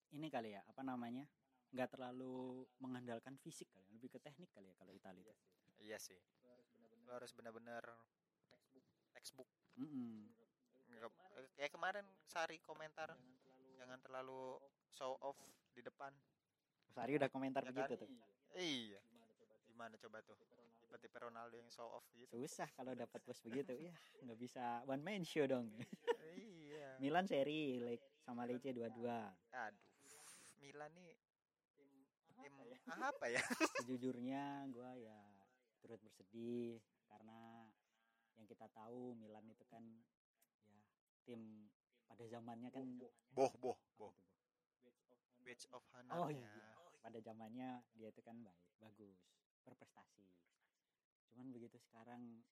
ini 0.09 0.27
kali 0.29 0.57
ya, 0.57 0.61
apa 0.65 0.81
namanya? 0.81 1.25
Nggak 1.69 1.89
terlalu 1.91 2.35
mengandalkan 2.77 3.37
fisik 3.37 3.69
kali, 3.69 3.85
ya, 3.85 3.93
lebih 3.93 4.09
ke 4.09 4.19
teknik 4.19 4.49
kali 4.49 4.69
ya 4.69 4.75
kalau 4.75 4.89
Italia 4.89 5.21
itu. 5.23 5.33
iya 5.79 5.97
sih 5.97 6.17
lo 7.05 7.13
harus 7.13 7.29
benar-benar 7.31 7.85
textbook 9.11 9.49
Mm-mm. 9.75 10.29
Nggak- 10.89 11.13
kayak 11.55 11.71
kemarin 11.71 12.05
Sari 12.25 12.57
komentar 12.59 13.13
jangan 13.75 14.01
terlalu 14.01 14.57
show 14.89 15.13
off 15.19 15.37
di 15.71 15.81
depan 15.81 16.11
Sari 16.89 17.15
udah 17.15 17.29
komentar 17.29 17.61
Ya 17.63 17.69
begitu 17.69 17.93
kan? 17.95 18.01
tuh. 18.01 18.09
iya 18.57 18.99
gimana 19.63 19.93
coba 19.95 20.19
tuh 20.21 20.35
tipe-tipe 20.81 21.17
Ronaldo 21.17 21.55
yang 21.55 21.69
show 21.69 21.85
off 21.87 22.03
gitu 22.11 22.33
Susah 22.35 22.67
kalau 22.73 22.91
dapat 22.91 23.21
bos 23.21 23.37
begitu. 23.39 23.77
Ya, 23.77 23.93
nggak 24.19 24.39
bisa 24.39 24.81
one 24.83 24.99
man 24.99 25.21
show 25.21 25.45
dong. 25.45 25.69
iya 26.33 26.97
Milan 26.97 27.23
seri 27.23 27.77
like 27.79 28.03
sama 28.19 28.43
Lecce 28.43 28.73
2-2. 28.73 29.05
aduh 29.49 29.85
Milan 30.59 30.91
nih 30.97 31.13
tim 32.57 33.01
apa 33.01 33.25
ya 33.29 33.41
Sejujurnya 33.83 34.69
gua 34.73 34.91
ya 34.97 35.19
turut 35.79 35.99
bersedih 36.01 36.81
karena 37.07 37.69
yang 38.35 38.45
kita 38.47 38.67
tahu 38.71 39.15
Milan 39.15 39.45
itu 39.51 39.63
kan 39.67 39.83
ya 40.67 40.81
tim 41.27 41.69
pada 42.09 42.25
zamannya 42.25 42.69
kan 42.73 42.85
boh 43.33 43.53
boh 43.61 43.77
boh? 43.97 44.13
Badge 45.49 45.65
of 45.73 45.81
Oh 46.13 46.29
honornya 46.29 46.45
iya. 46.45 46.69
Pada 46.99 47.17
zamannya 47.23 47.81
dia 47.97 48.11
itu 48.11 48.21
kan 48.21 48.37
baik, 48.43 48.59
bagus, 48.77 49.17
berprestasi. 49.65 50.29
Cuman 51.31 51.49
begitu 51.49 51.79
sekarang 51.79 52.43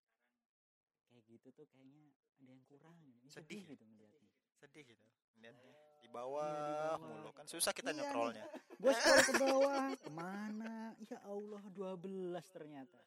kayak 1.12 1.24
gitu 1.30 1.52
tuh 1.54 1.68
kayaknya 1.70 2.10
ada 2.42 2.52
yang 2.58 2.64
kurang. 2.66 2.98
Ini 3.22 3.30
Sedih 3.30 3.62
ya? 3.62 3.70
gitu 3.76 3.84
melihatnya. 3.86 4.37
Sedih 4.58 4.84
gitu 4.86 5.08
lihatnya 5.38 5.74
di 5.98 6.08
bawah 6.08 6.96
bawah. 6.96 6.98
mulu 7.00 7.30
kan 7.32 7.46
susah 7.46 7.72
kita 7.72 7.90
Iya 7.90 7.98
nyetrolnya 8.02 8.46
Gue 8.78 8.94
scroll 8.94 9.22
ke 9.24 9.34
bawah, 9.36 9.90
ke 9.98 10.10
mana? 10.10 10.94
Ya 11.04 11.18
Allah, 11.24 11.64
12 11.68 12.46
ternyata. 12.48 12.98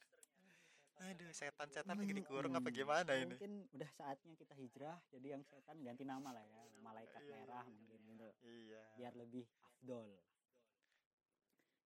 aduh 1.00 1.33
setan-setan 1.33 1.97
lagi 1.97 2.12
dikurung 2.12 2.52
apa 2.52 2.69
Mm-mm. 2.69 2.76
gimana 2.76 3.11
ini 3.14 3.33
Mungkin 3.33 3.52
udah 3.73 3.90
saatnya 3.90 4.35
kita 4.37 4.52
hijrah, 4.52 5.00
jadi 5.09 5.33
yang 5.33 5.42
setan 5.42 5.80
ganti 5.80 6.04
nama 6.04 6.28
lah 6.30 6.45
ya, 6.45 6.61
malaikat 6.76 7.23
Iya. 7.23 7.30
merah 7.33 7.64
mungkin 7.64 8.00
gitu. 8.04 8.28
iya 8.45 8.83
Biar 8.95 9.12
lebih 9.16 9.49
afdol. 9.64 10.11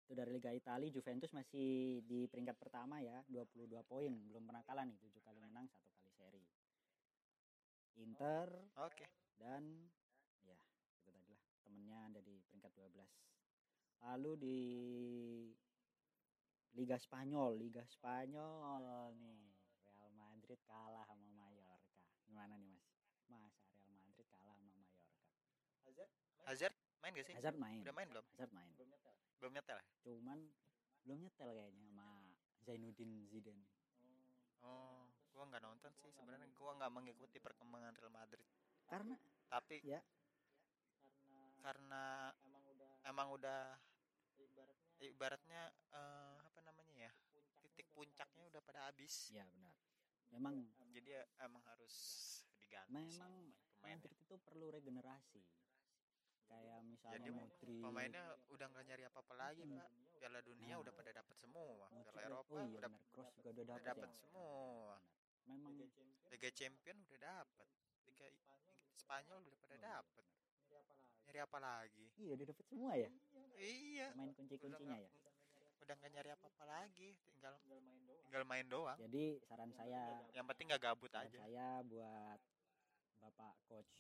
Itu 0.03 0.13
dari 0.13 0.35
Liga 0.35 0.51
Italia 0.51 0.91
Juventus 0.91 1.31
masih 1.31 1.69
di 2.03 2.27
peringkat 2.27 2.59
pertama 2.59 2.99
ya, 2.99 3.23
22 3.31 3.87
poin, 3.87 4.11
belum 4.11 4.43
pernah 4.45 4.61
kalah 4.63 4.83
nih, 4.83 4.99
7 4.99 5.23
kali 5.23 5.39
menang, 5.39 5.71
satu 5.71 5.87
kali 5.95 6.11
seri. 6.11 6.43
Inter 7.97 8.49
Oke. 8.83 9.07
Dan 9.39 9.63
ya 10.45 10.55
itu 10.55 11.11
tadi 11.11 11.33
lah 11.35 11.51
temennya 11.65 11.99
ada 12.13 12.21
di 12.23 12.41
peringkat 12.49 12.73
12 12.77 13.03
lalu 14.05 14.33
di 14.37 14.59
Liga 16.75 16.99
Spanyol 16.99 17.55
Liga 17.55 17.87
Spanyol 17.87 19.15
nih. 19.15 19.47
Real 19.95 20.11
Madrid 20.19 20.59
kalah 20.67 21.07
sama 21.07 21.31
Mallorca. 21.31 21.79
Gimana 22.27 22.59
nih 22.59 22.67
mas? 22.67 22.83
Masa 23.31 23.63
Real 23.87 23.95
Madrid 24.03 24.27
kalah 24.35 24.59
sama 24.59 24.75
Mallorca. 24.75 25.07
Hazard 26.45 26.75
main? 27.01 27.13
Gak 27.15 27.27
sih? 27.31 27.35
Hazard 27.39 27.57
main. 27.57 27.81
Udah 27.87 27.95
main 27.95 28.09
belum? 28.11 28.25
Hazard 28.35 28.53
main. 28.53 28.69
Belum 28.75 29.53
nyetel. 29.55 29.79
Ya? 29.79 29.85
cuman 30.03 30.39
belum 31.07 31.19
nyetel 31.25 31.49
kayaknya 31.53 31.85
sama 31.89 32.09
Zainuddin 32.65 33.13
Zidane. 33.31 33.65
Oh, 34.65 35.05
gua 35.31 35.45
nggak 35.53 35.63
nonton 35.63 35.93
sih 36.01 36.11
sebenarnya. 36.11 36.49
Gua 36.57 36.75
nggak 36.75 36.91
mengikuti 36.91 37.39
perkembangan 37.39 37.95
Real 37.97 38.13
Madrid. 38.13 38.45
Karena 38.87 39.17
Tapi 39.45 39.77
Ya. 39.87 40.01
karena 41.63 42.35
emang 43.05 43.31
udah 43.31 43.79
ibaratnya 45.01 45.63
eh, 45.93 46.37
apa 46.43 46.61
namanya 46.61 47.07
ya? 47.07 47.13
Titik 47.63 47.87
puncaknya 47.93 48.43
udah 48.51 48.61
pada 48.61 48.91
habis. 48.91 49.31
ya 49.31 49.47
benar 49.47 49.75
memang 50.31 50.67
Jadi 50.91 51.11
ya 51.11 51.23
emang 51.41 51.63
harus 51.71 51.95
diganti 52.59 52.91
memang 52.91 53.55
pemainnya. 53.79 53.95
Madrid 54.03 54.19
itu 54.19 54.35
perlu 54.41 54.67
regenerasi 54.71 55.43
kayak 56.45 56.81
misalnya 56.83 57.15
Jadi 57.19 57.31
Modric 57.31 57.79
Pemainnya 57.81 58.25
udah 58.49 58.67
nggak 58.69 58.85
nyari 58.85 59.05
apa-apa 59.09 59.35
lagi, 59.35 59.63
Pak. 59.65 59.89
Piala 60.15 60.39
dunia 60.41 60.75
Nah. 60.77 60.83
udah 60.83 60.93
pada 60.93 61.11
dapat 61.13 61.37
semua. 61.37 61.87
Modric 61.89 62.13
Piala 62.13 62.19
udah- 62.19 62.29
Eropa 62.31 62.53
oh 62.53 62.59
iya 62.61 62.79
udah 62.79 62.91
benar 62.91 63.11
Cross 63.11 63.33
juga 63.35 63.49
udah 63.49 63.63
udah 63.65 63.65
dapat 63.71 63.87
dapat 63.87 64.09
ya 64.09 64.17
semua. 64.19 64.95
memang 65.45 65.73
Liga 66.29 66.51
Champion 66.51 66.97
udah 67.01 67.19
dapat. 67.21 67.69
Liga 68.05 68.27
Spanyol 68.95 69.39
udah 69.41 69.59
pada 69.59 69.75
Oh 69.75 69.79
iya, 69.79 69.87
dapat. 69.91 70.25
Nyari 71.25 71.41
apa 71.41 71.59
lagi? 71.59 72.05
iya 72.17 72.33
udah 72.33 72.47
dapat 72.47 72.65
semua 72.67 72.93
ya 72.95 73.11
Iya. 73.55 74.07
main 74.15 74.31
kunci-kuncinya 74.33 74.97
ya 74.97 75.11
Udah 75.79 75.95
nggak 75.95 76.13
nyari 76.13 76.31
apa-apa 76.33 76.65
lagi, 76.65 77.13
tinggal 77.27 77.55
tinggal 78.25 78.45
main 78.45 78.65
doang. 78.67 78.97
jadi 78.97 79.25
saran 79.43 79.71
saya 79.71 80.25
Yang 80.33 80.47
penting 80.49 80.67
nggak 80.69 80.83
gabut 80.83 81.11
saran 81.11 81.27
aja. 81.27 81.39
saya 81.39 81.69
buat 81.83 82.41
bapak 83.19 83.55
coach 83.65 83.93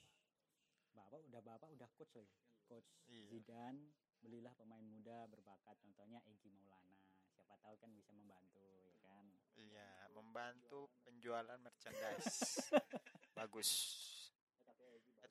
bapak 0.90 1.20
udah 1.22 1.40
bapak 1.40 1.68
udah 1.70 1.88
coach 1.92 2.12
lagi 2.14 2.32
coach 2.64 2.88
Iya. 3.06 3.28
Zidane 3.30 3.80
belilah 4.20 4.52
pemain 4.54 4.80
muda 4.82 5.26
berbakat 5.26 5.76
contohnya 5.76 6.24
Egi 6.24 6.48
Maulana 6.48 6.96
siapa 7.30 7.56
tahu 7.58 7.76
kan 7.76 7.92
bisa 7.92 8.08
membantu 8.10 8.64
ya 8.80 8.96
kan 9.00 9.24
Iya, 9.54 9.90
membantu 10.10 10.80
penjualan 11.02 11.58
merchandise. 11.58 12.58
bagus. 13.38 13.70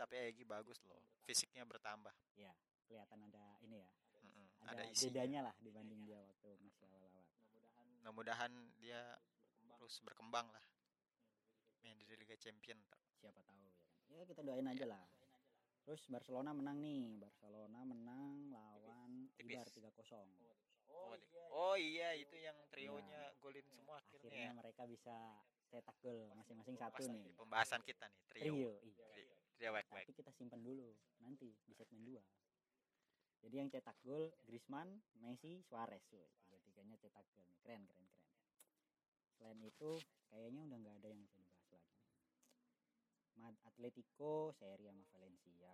Tapi 0.04 0.20
Egi 0.20 0.44
bagus 0.44 0.84
loh. 0.84 1.00
Fisiknya 1.24 1.64
bertambah. 1.64 2.12
ya 2.36 2.52
kelihatan 2.84 3.16
ada 3.24 3.56
ini 3.64 3.80
ya 3.80 3.88
Mm-mm, 4.20 4.48
ada, 4.62 4.84
Ada 4.84 4.92
bedanya 5.00 5.40
lah 5.42 5.56
dibanding 5.58 6.04
dia 6.04 6.20
waktu 6.20 6.60
masih 6.60 6.84
awal-awal 6.86 7.24
Mudah-mudahan 7.96 8.52
dia 8.76 9.16
terus 9.72 10.04
berkembang 10.04 10.44
lah. 10.46 10.66
Main 11.80 11.96
di 11.98 12.14
Liga 12.14 12.36
Champion. 12.36 12.76
siapa 13.14 13.40
tahu 13.40 13.56
ya 13.58 13.72
kan 13.72 13.88
ya 14.12 14.24
kita 14.26 14.44
doain 14.44 14.68
aja 14.68 14.84
lah 14.86 15.00
terus 15.84 16.04
Barcelona 16.08 16.52
menang 16.52 16.76
nih 16.78 17.16
Barcelona 17.18 17.80
menang 17.82 18.24
lawan. 18.50 19.32
Eibar 19.34 19.64
3-0 19.66 19.88
Oh, 20.86 21.16
di- 21.16 21.32
oh 21.50 21.76
iya 21.76 22.12
itu 22.14 22.36
yang 22.38 22.56
trionya 22.68 23.32
golin 23.40 23.64
semua 23.66 23.98
akhirnya. 23.98 24.20
akhirnya 24.22 24.46
ya. 24.46 24.54
mereka 24.54 24.84
bisa 24.86 25.16
cetak 25.66 25.96
gol 25.98 26.30
masing-masing 26.36 26.76
satu 26.76 27.02
nih 27.06 27.34
pembahasan 27.34 27.82
kita 27.82 28.06
nih 28.06 28.22
trio. 28.30 28.44
trio 28.44 28.72
iya 28.84 29.08
Tri- 29.10 29.16
Trio 29.18 29.33
wek 29.72 29.88
wek. 29.94 30.04
tapi 30.04 30.14
kita 30.18 30.32
simpan 30.34 30.60
dulu 30.60 30.92
nanti 31.22 31.54
di 31.64 31.74
segmen 31.78 32.04
2 32.04 32.20
jadi 33.44 33.56
yang 33.60 33.70
cetak 33.72 33.96
gol 34.04 34.32
Griezmann 34.48 35.04
Messi 35.20 35.62
Suarez 35.68 36.04
woy. 36.12 36.28
tiga-tiganya 36.44 36.96
cetak 37.00 37.24
gol 37.36 37.48
keren 37.64 37.84
keren 37.88 38.08
keren 38.10 38.32
selain 39.38 39.60
itu 39.62 39.92
kayaknya 40.28 40.62
udah 40.66 40.78
nggak 40.80 40.96
ada 41.04 41.08
yang 41.12 41.22
bisa 41.22 41.38
dibahas 41.40 41.68
lagi 41.72 41.94
Atletico 43.68 44.56
seri 44.56 44.88
sama 44.88 45.04
Valencia 45.12 45.74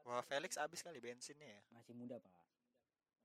Wah 0.00 0.24
Felix 0.26 0.56
abis 0.56 0.80
kali 0.82 0.98
bensinnya 0.98 1.60
ya. 1.60 1.62
masih 1.70 1.92
muda 1.94 2.18
pak 2.18 2.32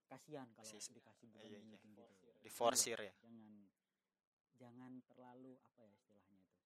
kasihan 0.06 0.46
kalau 0.54 0.70
Masih- 0.70 0.94
dikasih 0.94 1.28
iya, 1.34 1.34
beban 1.34 1.50
iya. 1.66 1.80
gitu 1.82 2.04
Di 2.46 2.50
forsir 2.54 2.98
ya. 3.00 3.14
jangan 3.26 3.38
jangan 4.54 4.92
terlalu 5.10 5.58
apa 5.66 5.82
ya 5.82 5.96
istilahnya 5.98 6.38
itu 6.46 6.62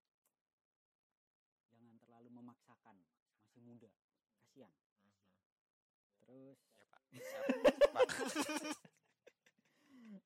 jangan 1.71 1.95
terlalu 2.03 2.27
memaksakan 2.79 2.95
masih 3.43 3.61
muda 3.61 3.89
kasihan. 4.39 4.71
Terus 6.19 6.59
Ya 7.09 7.25
Pak. 7.89 8.07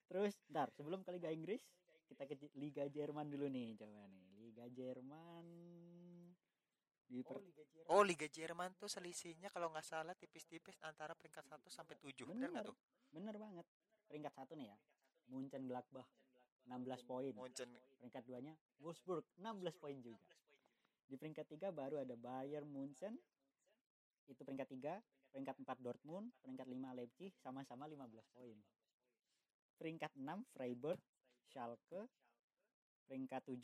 Terus 0.08 0.34
ntar 0.48 0.68
sebelum 0.70 1.02
ke 1.02 1.10
Liga 1.12 1.32
Inggris 1.32 1.64
kita 2.06 2.28
ke 2.28 2.36
Liga 2.54 2.86
Jerman 2.86 3.26
dulu 3.26 3.48
nih 3.50 3.74
coba 3.80 4.06
nih. 4.06 4.28
Liga 4.38 4.66
Jerman 4.70 5.46
di 7.04 7.24
per- 7.24 7.42
Oh 7.88 8.04
Liga 8.06 8.28
Jerman 8.28 8.76
tuh 8.76 8.88
selisihnya 8.88 9.50
kalau 9.50 9.70
nggak 9.70 9.84
salah 9.84 10.14
tipis-tipis 10.14 10.78
antara 10.82 11.14
peringkat 11.14 11.46
1 11.46 11.58
sampai 11.68 11.96
7 11.98 12.26
bener 12.26 12.50
nggak 12.50 12.64
Bener. 12.64 12.70
tuh? 12.70 12.78
bener 13.10 13.36
banget. 13.38 13.66
Peringkat 14.06 14.34
satu 14.36 14.54
nih 14.54 14.70
ya 14.70 14.78
Munchen 15.28 15.64
Gladbach 15.66 16.10
16 16.66 17.04
poin. 17.04 17.34
Munchen. 17.34 17.70
Peringkat 17.98 18.24
duanya 18.24 18.54
Wolfsburg 18.80 19.26
16 19.40 19.82
poin 19.82 19.98
juga 19.98 20.20
di 21.08 21.16
peringkat 21.20 21.46
tiga 21.50 21.70
baru 21.70 22.02
ada 22.02 22.16
Bayern 22.16 22.68
Munchen 22.70 23.18
itu 24.28 24.42
peringkat 24.44 24.70
tiga 24.72 24.94
peringkat 25.34 25.56
4 25.60 25.84
Dortmund 25.84 26.32
peringkat 26.40 26.68
5 26.70 26.98
Leipzig 26.98 27.32
sama-sama 27.42 27.90
15 27.90 28.08
poin 28.32 28.58
peringkat 29.78 30.12
6 30.16 30.24
Freiburg 30.56 31.00
Schalke 31.52 32.08
peringkat 33.10 33.44
7 33.46 33.60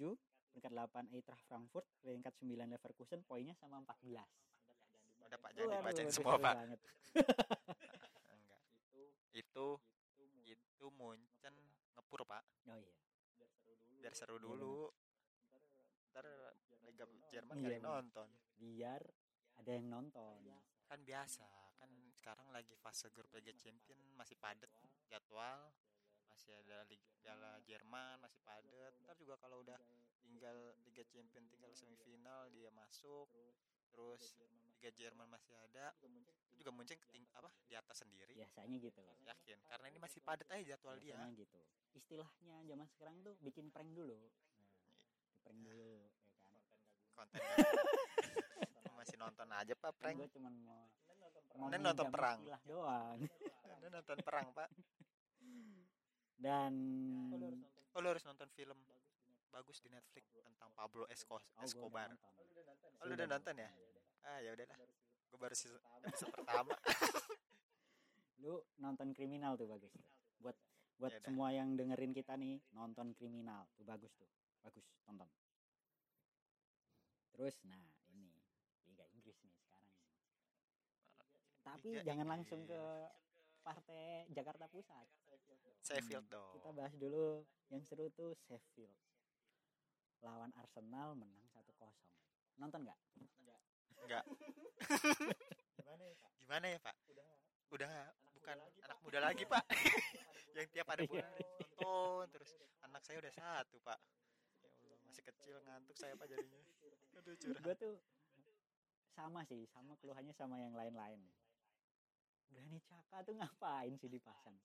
peringkat 0.51 0.71
8 0.73 1.13
Eintracht 1.15 1.43
Frankfurt 1.47 1.85
peringkat 2.01 2.33
9 2.43 2.57
Leverkusen 2.67 3.23
poinnya 3.23 3.55
sama 3.55 3.79
14 3.85 4.19
ada 5.29 5.37
Pak 5.37 5.51
jadi 5.53 5.67
Waduh, 5.69 5.85
bacain 5.85 6.09
waduh, 6.09 6.15
semua 6.15 6.33
seru 6.33 6.41
Pak. 6.41 6.53
Enggak. 8.33 8.61
Itu 9.37 9.65
itu 10.49 10.85
Munchen 10.97 11.55
ngepur 11.93 12.25
Pak. 12.25 12.43
oh 12.73 12.77
iya 12.81 12.93
Biar 14.01 14.13
seru 14.17 14.41
Iya, 14.41 14.43
dulu. 14.47 14.89
Ntar 16.09 16.25
Liga 16.83 17.05
Jerman 17.27 17.55
Iya, 17.55 17.63
kali 17.63 17.75
bener. 17.75 17.85
nonton. 17.85 18.29
biar 18.55 19.01
ada 19.55 19.71
yang 19.71 19.87
nonton 19.87 20.35
Kan 20.83 21.05
biasa, 21.05 21.45
kan 21.77 21.87
sekarang 22.11 22.49
lagi 22.49 22.73
fase 22.75 23.07
grup 23.09 23.29
Liga 23.31 23.53
Champion 23.53 23.95
masih 24.17 24.33
padat 24.35 24.67
jadwal. 25.05 25.69
Masih 26.25 26.49
ada 26.55 26.81
Liga 26.85 27.33
Jerman 27.61 28.17
masih 28.19 28.41
padat. 28.41 28.93
Ntar 28.99 29.13
juga 29.15 29.37
kalau 29.37 29.61
udah 29.61 29.77
tinggal 30.19 30.73
Liga 30.81 31.05
Champion 31.05 31.45
tinggal 31.45 31.69
semifinal 31.71 32.49
dia 32.49 32.73
masuk. 32.73 33.29
Terus 33.93 34.33
Liga 34.65 34.89
Jerman 34.91 35.29
masih 35.29 35.53
ada. 35.61 35.93
Itu 36.01 36.09
juga 36.57 36.73
Munchen 36.73 36.97
keting- 36.97 37.29
apa 37.31 37.53
di 37.63 37.77
atas 37.77 38.01
sendiri. 38.01 38.33
biasanya 38.33 38.75
gitu 38.81 38.99
Yakin 39.23 39.57
karena 39.63 39.85
ini 39.87 39.99
masih 39.99 40.19
padat 40.19 40.49
aja 40.49 40.73
jadwal 40.73 40.97
dia. 40.97 41.13
biasanya 41.15 41.37
gitu 41.37 41.59
istilahnya 41.89 42.55
zaman 42.65 42.85
sekarang 42.87 43.15
tuh 43.21 43.33
bikin 43.41 43.69
prank 43.69 43.89
dulu 43.91 44.13
prank 45.49 45.65
dulu 45.65 45.81
ya 45.81 45.97
kan? 45.97 46.13
Konten 47.17 47.41
masih 49.01 49.17
nonton 49.17 49.47
aja 49.49 49.73
pak 49.73 49.91
prank. 49.97 50.15
gue 50.21 50.29
cuman 50.37 50.53
mau 50.61 50.85
nonton 51.57 51.81
minjam 51.81 52.13
perang. 52.13 52.37
istilah 52.37 52.61
doang. 52.69 53.17
Anda 53.65 53.87
nonton 53.89 54.17
perang. 54.21 54.47
Pak. 54.53 54.69
Dan 56.37 56.73
oh 57.97 57.99
lu 57.99 58.07
harus 58.13 58.23
nonton 58.29 58.47
film 58.53 58.77
bagus 59.49 59.81
di 59.81 59.89
Netflix. 59.89 60.29
tentang 60.37 60.69
Pablo 60.77 61.09
Esco 61.09 61.41
oh, 61.41 61.65
Escobar. 61.65 62.13
nonton. 62.13 62.29
oh 63.01 63.03
lu 63.09 63.13
udah 63.17 63.27
nonton 63.27 63.55
ya? 63.57 63.69
Ah 64.21 64.37
ya 64.45 64.53
udahlah. 64.53 64.77
Gue 65.33 65.39
baru 65.41 65.55
season 65.57 65.81
episode 66.05 66.29
pertama. 66.29 66.77
Lu 68.39 68.63
nonton 68.79 69.11
kriminal 69.11 69.59
tuh 69.59 69.67
bagus 69.67 69.91
tuh. 69.91 70.05
buat 70.39 70.55
buat 70.95 71.11
Yaudah. 71.11 71.25
semua 71.27 71.51
yang 71.51 71.75
dengerin 71.75 72.15
kita 72.15 72.39
nih 72.39 72.63
nonton 72.71 73.11
kriminal 73.11 73.67
tuh 73.75 73.83
bagus 73.83 74.11
tuh 74.15 74.27
bagus 74.61 74.85
tonton. 75.01 75.29
Terus 77.31 77.55
nah 77.63 77.79
ini 78.07 78.27
Liga 78.83 79.05
Inggris 79.09 79.37
nih 79.39 79.53
sekarang 79.53 79.81
nih. 79.85 80.03
tapi 81.61 81.89
Liga 81.93 82.03
jangan 82.03 82.27
langsung 82.29 82.61
ke 82.63 82.75
Inggris. 82.75 83.61
partai 83.61 84.03
Jakarta 84.29 84.65
Pusat. 84.67 85.07
Sheffield 85.79 86.25
Hmm, 86.25 86.33
dong. 86.33 86.51
kita 86.55 86.69
bahas 86.71 86.93
dulu 86.93 87.41
yang 87.67 87.81
seru 87.81 88.11
tuh 88.11 88.35
Sheffield. 88.43 88.93
Lawan 90.19 90.51
Arsenal 90.53 91.15
menang 91.15 91.39
1-0 91.47 91.95
nonton 92.57 92.83
nggak? 92.83 92.99
Enggak 93.99 94.23
gimana 96.39 96.65
ya 96.67 96.79
pak? 96.81 96.95
Udah. 97.69 97.93
Bukan 98.33 98.57
bukan 98.57 98.57
anak 98.81 98.97
muda 98.99 99.19
lagi 99.21 99.43
pak. 99.45 99.63
Yang 100.57 100.67
tiap 100.73 100.87
ada 100.89 101.03
Iya. 101.03 101.07
bola 101.07 101.29
nonton 101.29 102.25
terus 102.33 102.51
anak 102.81 103.01
saya 103.05 103.21
udah 103.21 103.31
satu 103.31 103.77
pak. 103.79 103.99
ya 104.01 104.18
masih 105.09 105.25
kecil 105.25 105.57
ngantuk 105.65 105.97
saya 105.97 106.13
pak 106.13 106.29
jadinya 106.29 106.59
aduh 107.17 107.33
curhat. 107.35 107.61
Gue 107.65 107.75
tuh 107.75 107.95
sama 109.17 109.41
sih 109.49 109.65
sama 109.73 109.97
keluhannya 109.97 110.33
sama 110.37 110.61
yang 110.61 110.77
lain-lain. 110.77 111.19
Granit 112.49 112.81
Xhaka 112.85 113.25
tuh 113.25 113.35
ngapain 113.35 113.93
sih 113.97 114.09
dipasang? 114.09 114.55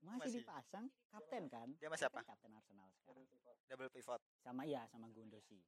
Masih, 0.00 0.16
Masih. 0.16 0.40
dipasang 0.40 0.86
kapten 1.12 1.44
kan? 1.52 1.68
Dia 1.76 1.92
masih 1.92 2.08
apa 2.08 2.24
Kapten 2.24 2.32
kapten 2.32 2.52
Arsenal 2.56 2.88
sekarang. 2.96 3.26
Double 3.68 3.90
pivot. 3.92 4.20
Sama 4.40 4.64
ya 4.64 4.88
sama 4.88 5.12
Gundosi. 5.12 5.60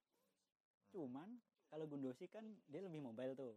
Cuman 0.88 1.36
kalau 1.68 1.84
Gundosi 1.84 2.28
kan 2.32 2.44
dia 2.68 2.80
lebih 2.80 3.04
mobile 3.04 3.36
tuh. 3.36 3.56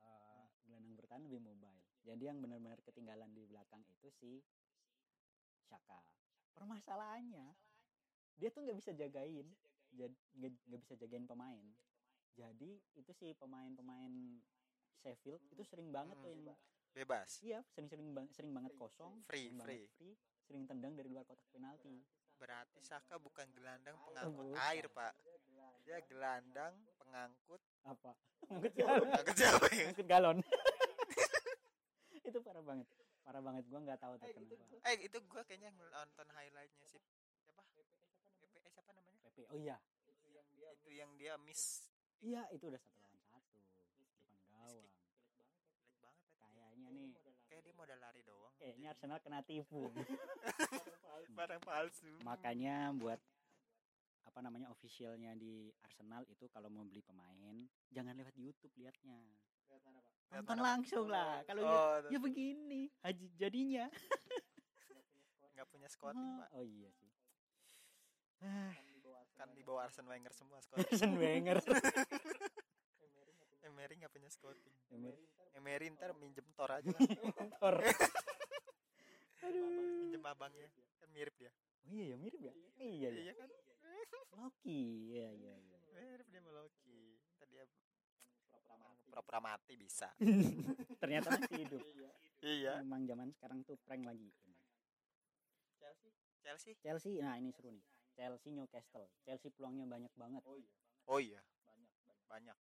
Eh, 0.00 0.44
gelandang 0.64 0.96
bertahan 0.96 1.22
lebih 1.28 1.40
mobile. 1.44 1.80
Jadi 2.06 2.22
yang 2.28 2.40
benar-benar 2.40 2.80
ketinggalan 2.86 3.28
di 3.36 3.44
belakang 3.44 3.84
itu 3.92 4.08
si 4.08 4.40
Xhaka 5.68 6.00
permasalahannya 6.56 7.52
dia 8.36 8.48
tuh 8.48 8.62
nggak 8.62 8.76
bisa 8.76 8.92
jagain. 8.92 9.46
jadi 9.88 10.12
nggak 10.36 10.80
bisa 10.82 10.94
jagain 10.94 11.24
pemain. 11.24 11.64
Jadi 12.30 12.68
itu 12.92 13.10
si 13.12 13.32
pemain-pemain 13.32 14.12
Sheffield 14.94 15.40
itu 15.48 15.62
sering 15.62 15.88
banget 15.88 16.16
tuh 16.18 16.28
Hmm. 16.28 16.44
yang 16.44 16.58
bebas. 16.92 17.40
Iya 17.40 17.64
sering-sering 17.66 18.12
bang- 18.12 18.28
sering 18.30 18.52
banget 18.52 18.72
kosong 18.74 19.24
Free, 19.24 19.48
sering 19.48 19.56
banget 19.56 19.68
free. 19.70 19.88
free 19.90 20.14
sering 20.42 20.64
tendang 20.64 20.92
dari 20.92 21.08
luar 21.08 21.24
kotak 21.24 21.48
penalti. 21.48 22.04
Berarti 22.36 22.76
Saka 22.78 23.16
bukan 23.16 23.48
gelandang 23.50 23.96
pengangkut 23.98 24.44
bukan. 24.46 24.60
air 24.66 24.84
pak. 24.90 25.12
Dia 25.82 25.98
gelandang. 26.02 26.74
pengangkut 26.98 27.62
apa? 27.84 28.12
Siapa? 28.76 29.00
pengangkut 29.00 29.36
siapa 29.38 29.66
ya? 29.70 29.84
Ngangkut 29.86 30.06
galon. 30.06 30.38
Itu 32.22 32.38
parah 32.42 32.60
banget 32.60 32.88
parah 33.22 33.40
banget. 33.40 33.64
Gua 33.66 33.80
nggak 33.80 33.98
tahu 33.98 34.14
tuh 34.18 34.28
kenapa. 34.28 34.86
Eh 34.86 34.96
itu 35.02 35.18
gua 35.24 35.42
kayaknya 35.42 35.70
nonton 35.72 36.26
highlightnya 36.30 36.84
si 36.84 36.98
siapa 37.40 37.62
PPS 38.38 38.70
siapa 38.72 38.90
namanya 38.92 39.25
PP 39.36 39.52
oh 39.52 39.58
iya. 39.60 39.76
Itu 40.80 40.88
yang 40.90 41.12
dia 41.20 41.36
miss. 41.36 41.84
iya 42.24 42.48
itu 42.48 42.64
udah 42.66 42.80
satu 42.80 42.96
lawan 42.96 43.20
satu. 43.28 43.58
Depan 44.00 44.40
gawang. 44.48 44.88
Jelek 45.84 46.00
banget 46.00 46.24
tadi. 46.40 46.56
kayaknya 46.56 46.88
nih 46.88 47.06
kayak 47.46 47.62
dia 47.62 47.74
modal 47.76 47.98
lari 48.00 48.22
doang. 48.24 48.54
Kayaknya 48.56 48.88
Arsenal 48.90 49.18
kena 49.20 49.40
tipu. 49.44 49.92
Barang 51.36 51.60
palsu 51.60 52.08
makanya 52.24 52.96
buat 52.96 53.20
apa 54.26 54.38
namanya 54.40 54.68
officialnya 54.68 55.32
di 55.36 55.68
Arsenal 55.80 56.24
itu 56.28 56.44
kalau 56.48 56.68
mau 56.68 56.84
beli 56.84 57.00
pemain 57.00 57.56
jangan 57.92 58.16
lewat 58.16 58.32
YouTube 58.36 58.72
liatnya. 58.76 59.20
Lihat 59.68 59.82
nonton 60.32 60.56
mana, 60.56 60.60
Pak? 60.60 60.66
langsung 60.72 61.06
lah. 61.08 61.40
Kalau 61.44 61.60
Oh, 61.60 61.68
lihat 61.68 62.12
ya 62.12 62.18
begini 62.20 62.88
haji 63.04 63.26
jadinya. 63.36 63.84
Nggak 65.56 65.66
punya 65.72 65.88
scouting 65.88 66.20
oh, 66.20 66.40
pak. 66.44 66.48
oh 66.52 66.64
iya 66.64 66.90
sih. 66.92 67.10
Ah 68.44 68.76
kan 69.36 69.52
di 69.52 69.60
bawah 69.60 69.84
Arsene 69.84 70.08
Wenger 70.08 70.32
semua 70.32 70.58
scouting. 70.64 70.88
Arsene 70.88 71.16
Wenger. 71.20 71.56
Emery 73.68 73.94
nggak 74.00 74.12
punya 74.12 74.28
scouting. 74.32 74.74
Emery. 74.88 75.24
Emery 75.52 75.86
ntar 75.92 76.10
minjem 76.16 76.48
Thor 76.56 76.70
aja 76.72 76.88
lah. 76.88 77.00
Thor. 77.60 77.76
minjem 80.08 80.24
abangnya. 80.24 80.68
Kan 80.96 81.08
mirip 81.12 81.36
dia. 81.36 81.52
Oh 81.86 81.92
iya 81.92 82.04
ya 82.12 82.16
mirip 82.16 82.40
ya? 82.40 82.54
Iya 82.80 83.08
ya? 83.12 83.20
Iya 83.30 83.32
kan? 83.36 83.48
Loki. 84.36 84.82
Iya 85.12 85.28
iya 85.32 85.54
iya. 85.60 85.76
Mirip 85.92 86.26
dia 86.32 86.40
sama 86.40 86.50
Loki. 86.56 87.00
Ntar 87.36 87.48
dia 87.52 87.64
pura-pura 89.06 89.40
mati. 89.40 89.72
bisa. 89.76 90.08
Ternyata 91.00 91.36
masih 91.36 91.60
hidup. 91.68 91.80
Iya. 92.40 92.80
Memang 92.84 93.04
zaman 93.04 93.28
sekarang 93.32 93.60
tuh 93.64 93.76
prank 93.84 94.04
lagi. 94.04 94.28
Chelsea? 96.46 96.72
Chelsea? 96.78 97.18
Nah 97.18 97.36
ini 97.42 97.50
seru 97.50 97.74
nih 97.74 97.95
Chelsea 98.16 98.50
Newcastle. 98.56 99.06
Chelsea 99.22 99.52
peluangnya 99.52 99.84
banyak 99.84 100.12
banget. 100.16 100.42
Oh 101.06 101.20
iya 101.20 101.40
banyak. 101.68 101.92
Banyak 102.26 102.58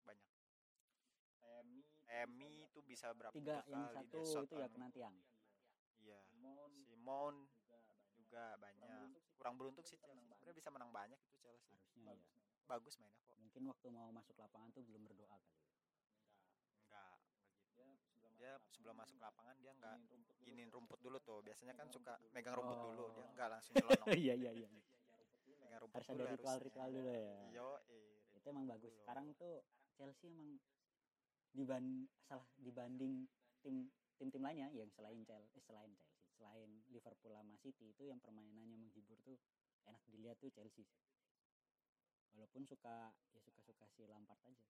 Emi 2.12 2.68
itu 2.68 2.80
bisa 2.84 3.08
berapa 3.16 3.32
tiga 3.32 3.64
yang 3.72 3.88
kali 3.88 4.04
satu 4.04 4.44
itu 4.44 4.54
ya 4.60 4.68
kena 4.68 4.92
tiang 4.92 5.16
iya. 6.04 6.20
Simon 6.84 7.48
juga 8.20 8.52
banyak. 8.60 9.16
kurang 9.40 9.56
beruntung 9.56 9.84
sih. 9.88 9.96
Chelsea. 9.96 10.20
sebenarnya 10.20 10.56
bisa 10.60 10.68
menang 10.70 10.92
banyak 10.92 11.16
itu 11.16 11.36
Chelsea. 11.40 11.72
Harusnya 12.04 12.12
ya. 12.12 12.68
bagus 12.68 12.94
mainnya 13.00 13.24
kok. 13.24 13.36
Mungkin 13.40 13.62
waktu 13.72 13.86
mau 13.88 14.08
masuk 14.12 14.36
lapangan 14.36 14.68
tuh 14.76 14.84
belum 14.84 15.08
berdoa 15.08 15.26
kali 15.32 15.48
ya. 15.48 15.56
enggak 16.84 17.12
enggak 17.72 17.92
gitu. 17.96 18.26
Dia 18.36 18.52
sebelum 18.70 18.96
masuk 19.00 19.18
lapangan 19.18 19.56
dia 19.56 19.72
enggak 19.72 19.96
giniin 20.44 20.68
rumput 20.68 21.00
dulu. 21.00 21.16
tuh. 21.24 21.40
Biasanya 21.40 21.74
kan 21.80 21.88
suka 21.88 22.20
megang 22.36 22.54
rumput 22.60 22.76
dulu. 22.92 23.04
Dia 23.16 23.26
enggak 23.32 23.48
langsung 23.56 23.72
nyelonong. 23.72 24.06
Iya 24.22 24.34
iya 24.36 24.52
iya 24.52 24.68
rumput 25.82 25.98
harus 25.98 26.08
ada 26.14 26.24
ritual-ritual 26.38 26.88
dulu 26.94 27.10
ya. 27.10 27.38
Yo 27.50 27.68
eh, 27.90 28.22
itu 28.38 28.46
emang 28.46 28.66
bagus. 28.70 28.94
sekarang 29.02 29.34
tuh 29.34 29.66
Chelsea 29.98 30.30
emang 30.30 30.62
diban 31.52 32.08
salah 32.24 32.46
dibanding 32.56 33.28
tim 33.60 33.90
tim 34.16 34.28
tim 34.32 34.42
lainnya 34.42 34.70
yang 34.72 34.88
selain 34.94 35.20
Chelsea 35.26 35.58
eh, 35.58 35.64
selain 35.66 35.90
Chelsea 35.98 36.30
selain 36.38 36.70
Liverpool 36.88 37.34
sama 37.34 37.54
City 37.60 37.92
itu 37.92 38.08
yang 38.08 38.18
permainannya 38.18 38.78
menghibur 38.78 39.20
tuh 39.22 39.38
enak 39.86 40.02
dilihat 40.08 40.38
tuh 40.38 40.50
Chelsea 40.54 40.86
sih. 40.86 41.02
Walaupun 42.32 42.64
suka 42.64 43.12
ya 43.34 43.40
suka 43.44 43.60
suka 43.60 43.84
si 43.92 44.06
Lampard 44.08 44.40
aja. 44.46 44.64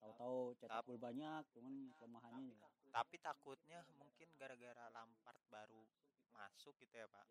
Tahu-tahu 0.00 0.56
cetak 0.60 0.84
gol 0.84 0.96
banyak 1.00 1.44
cuman 1.52 1.92
kelemahannya 1.96 2.56
ya 2.56 2.68
tapi 2.90 3.22
takutnya 3.22 3.86
mungkin 3.94 4.34
gara-gara 4.34 4.90
Lampard 4.90 5.40
baru 5.46 5.86
masuk 6.34 6.74
gitu 6.82 6.94
ya 6.94 7.06
pak. 7.06 7.26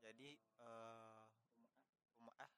Jadi 0.00 0.36
eh 0.60 1.29
ah 2.30 2.50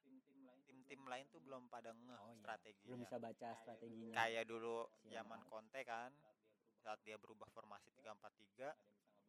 tim-tim 0.63 1.01
lain 1.03 1.25
tuh 1.27 1.39
belum 1.39 1.67
pada 1.67 1.91
ngeh 1.91 2.17
Oh, 2.17 2.27
iya. 2.27 2.37
strateginya. 2.37 2.85
Belum 2.85 2.99
bisa 3.01 3.15
baca 3.17 3.47
strateginya. 3.55 4.13
Kayak 4.13 4.43
dulu 4.45 4.77
zaman. 5.05 5.39
Conte 5.43 5.81
kan 5.83 6.11
saat 6.75 6.99
dia 7.01 7.15
berubah. 7.15 7.47
formasi 7.47 7.87
343 7.93 8.75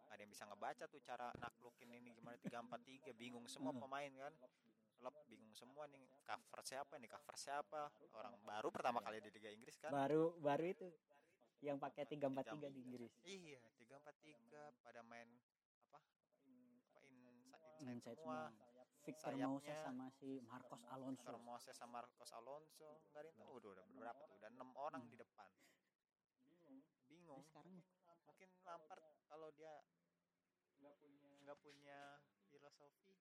ada 0.04 0.18
yang 0.18 0.28
bisa 0.28 0.44
ngebaca 0.44 0.84
tuh 0.84 1.00
cara 1.00 1.30
naklukin 1.34 1.88
ini 1.88 2.12
gimana 2.12 2.34
343 2.36 3.12
bingung 3.12 3.46
semua 3.46 3.70
Hmm. 3.70 3.80
pemain 3.80 4.12
kan. 4.12 4.32
Klub 4.94 5.14
bingung 5.24 5.52
semua 5.52 5.84
nih. 5.86 6.02
cover 6.22 6.60
siapa 6.62 6.94
nih 6.96 7.08
cover 7.08 7.36
siapa? 7.36 7.90
Orang 8.12 8.34
baru 8.40 8.68
pertama 8.70 8.98
kali 8.98 9.20
di 9.20 9.30
Liga 9.30 9.50
Inggris 9.50 9.76
kan. 9.76 9.90
Baru 9.90 10.34
baru 10.38 10.64
itu 10.64 10.88
yang 11.60 11.76
pakai 11.76 12.04
343 12.04 12.68
di 12.68 12.80
Inggris. 12.82 13.12
Iya 13.22 13.58
343 13.76 14.72
pada 14.80 15.00
main 15.02 15.26
apa? 15.86 15.98
Apa 16.84 17.00
inside, 17.04 17.84
inside 17.84 18.18
semua. 18.18 18.50
Semua 18.50 18.73
Victor 19.04 19.36
Sayapnya. 19.36 19.48
Moses 19.52 19.76
sama 19.84 20.06
si 20.16 20.40
Marcos 20.48 20.82
Alonso. 20.88 21.20
Victor 21.20 21.36
Moses 21.44 21.74
sama 21.76 21.92
Marcos 22.00 22.30
Alonso. 22.32 22.90
Yang 23.12 23.28
tahu. 23.36 23.50
Udah 23.60 23.70
udah 23.76 23.86
berapa 24.00 24.22
tuh? 24.24 24.36
Udah 24.40 24.50
enam 24.50 24.70
orang 24.76 25.02
Hmm. 25.04 25.12
di 25.12 25.16
depan. 25.20 25.48
Bingung. 27.08 27.44
Ini 27.64 27.80
sekarang 27.84 28.18
mungkin 28.24 28.48
Lampard 28.64 29.04
kalau 29.28 29.52
dia 29.52 29.84
nggak 31.44 31.58
punya 31.60 32.24
filosofi 32.48 33.12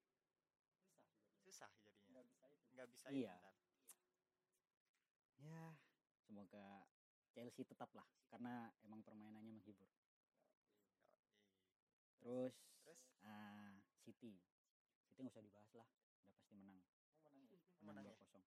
susah 1.44 1.70
jadinya. 1.84 2.24
Nggak 2.74 2.88
bisa 2.90 3.08
Iya. 3.12 3.36
ntar. 3.36 3.54
ya 5.44 5.76
semoga 6.24 6.88
Chelsea 7.36 7.68
tetap 7.68 7.92
lah 7.92 8.08
karena 8.32 8.72
emang 8.88 9.04
permainannya 9.04 9.52
menghibur. 9.52 9.92
Terus 12.24 12.56
terus? 12.80 13.02
ah 13.28 13.76
City 14.08 14.40
City 15.14 15.30
nggak 15.30 15.34
usah 15.38 15.46
dibahas 15.46 15.72
lah 15.78 15.88
udah 15.94 16.34
pasti 16.34 16.54
menang. 16.58 16.82
Menang 17.30 17.46
menang 17.86 18.04
dua 18.10 18.14
ya? 18.14 18.20
kosong. 18.26 18.44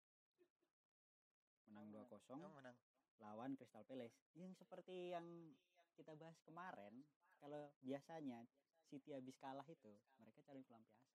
Menang 1.71 1.87
dua 1.95 2.05
kosong 2.11 2.41
Emang 2.43 2.55
menang. 2.59 2.77
lawan 3.23 3.51
Crystal 3.55 3.87
Palace. 3.87 4.19
Yang 4.35 4.59
seperti 4.59 5.15
yang 5.15 5.55
kita 5.95 6.19
bahas 6.19 6.37
kemarin 6.43 7.07
kalau 7.39 7.71
biasanya 7.87 8.43
City 8.91 9.15
habis 9.15 9.39
kalah 9.39 9.67
itu 9.71 9.95
mereka 10.19 10.43
cari 10.43 10.63
pelampiasan. 10.67 11.15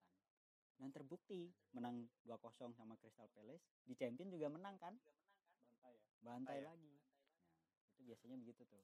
Dan 0.80 0.88
terbukti 0.88 1.52
menang 1.76 2.08
2-0 2.24 2.72
sama 2.72 2.96
Crystal 2.96 3.28
Palace 3.36 3.68
di 3.84 3.92
Champion 3.92 4.32
juga 4.32 4.48
menang 4.48 4.80
kan? 4.80 4.96
Bantai 6.22 6.64
ya? 6.64 6.72
lagi. 6.72 6.96
Nah 7.76 7.86
itu 7.92 8.00
biasanya 8.08 8.36
begitu 8.40 8.62
tuh. 8.64 8.80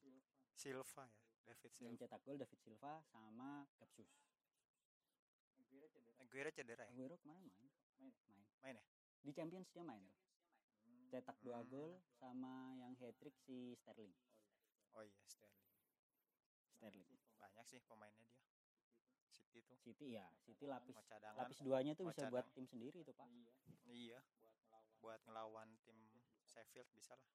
Silva 0.52 1.06
ya? 1.06 1.22
David 1.48 1.72
yang 1.80 1.94
Silva 1.96 1.96
cetak 1.96 2.20
gol 2.28 2.36
David 2.36 2.60
Silva 2.60 3.00
sama 3.08 3.64
Gapsus 3.80 4.10
Aguero 6.28 6.50
cedera 6.52 6.84
ya? 6.84 6.92
Aguero 6.92 7.16
kemarin 7.18 7.48
main 7.48 7.72
main 7.98 8.12
main. 8.62 8.76
Ya? 8.76 8.84
Di 9.24 9.32
Champions 9.32 9.68
dia 9.72 9.80
main. 9.82 10.04
Tuh 10.84 11.08
cetak 11.08 11.40
dua 11.40 11.64
Hmm. 11.64 11.68
gol 11.68 11.92
sama 12.12 12.76
yang 12.76 12.92
hat 12.94 13.16
trick 13.16 13.32
si 13.40 13.72
Sterling. 13.74 14.12
Oh 14.92 15.00
iya 15.00 15.24
Sterling. 15.26 15.64
Sterling. 16.70 17.08
Banyak 17.38 17.64
sih 17.64 17.80
pemainnya 17.80 18.28
dia. 18.28 18.44
City 19.28 19.64
tuh. 19.64 19.76
City 19.78 20.06
ya 20.14 20.28
City 20.44 20.68
lapis 20.68 21.00
cadangan. 21.08 21.38
lapis 21.38 21.58
duanya 21.64 21.92
tuh 21.94 22.04
bisa 22.06 22.28
buat 22.28 22.44
tim 22.52 22.68
sendiri 22.68 23.00
tuh 23.00 23.16
pak. 23.16 23.24
Iya. 23.88 24.20
Buat 25.00 25.24
ngelawan 25.24 25.80
tim 25.82 25.96
Sheffield 26.44 26.88
bisa 26.92 27.16
lah. 27.16 27.28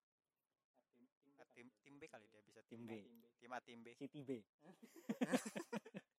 Ah, 1.41 1.49
tim 1.57 1.73
tim 1.81 1.97
B 1.97 2.05
kali 2.05 2.29
dia 2.29 2.45
bisa 2.45 2.61
Tim 2.69 2.85
tim, 2.85 3.01
B. 3.09 3.25
tim 3.41 3.51
A 3.51 3.59
tim 3.59 3.81
B. 3.81 3.97
City 3.97 4.21
B 4.21 4.37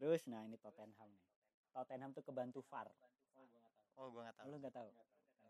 terus 0.00 0.24
nah 0.24 0.40
ini 0.40 0.56
Tottenham 0.56 1.12
nih. 1.12 1.24
Tottenham 1.76 2.10
tuh 2.16 2.24
kebantu 2.24 2.64
VAR. 2.72 2.88
Oh 4.00 4.08
gua 4.08 4.32
nggak 4.32 4.36
tahu. 4.40 4.46
Lu 4.48 4.56
nggak 4.56 4.74
tahu? 4.74 4.88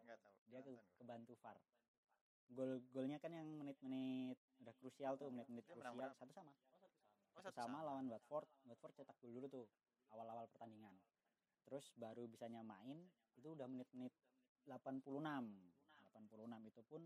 Nggak 0.03 0.19
tahu. 0.19 0.35
Dia 0.51 0.61
ke, 0.67 0.73
kebantu 0.99 1.33
VAR. 1.39 1.57
Gol 2.51 2.83
golnya 2.91 3.23
kan 3.23 3.31
yang 3.31 3.47
menit-menit 3.63 4.35
udah 4.59 4.75
krusial 4.83 5.15
tuh 5.15 5.31
menit-menit 5.31 5.63
menang 5.71 5.95
krusial. 5.95 6.19
satu 6.19 6.33
sama. 6.35 6.53
Oh 7.39 7.41
satu 7.47 7.55
sama. 7.55 7.79
Lawan 7.87 8.11
Watford. 8.11 8.51
Watford 8.67 8.99
cetak 8.99 9.15
gol 9.23 9.39
dulu 9.39 9.47
tuh 9.47 9.67
awal-awal 10.11 10.51
pertandingan. 10.51 10.99
Terus 11.63 11.95
baru 11.95 12.27
bisanya 12.27 12.67
main 12.67 13.07
itu 13.39 13.55
udah 13.55 13.71
menit-menit 13.71 14.11
86 14.67 15.07
86 15.15 16.69
itu 16.69 16.83
pun 16.91 17.03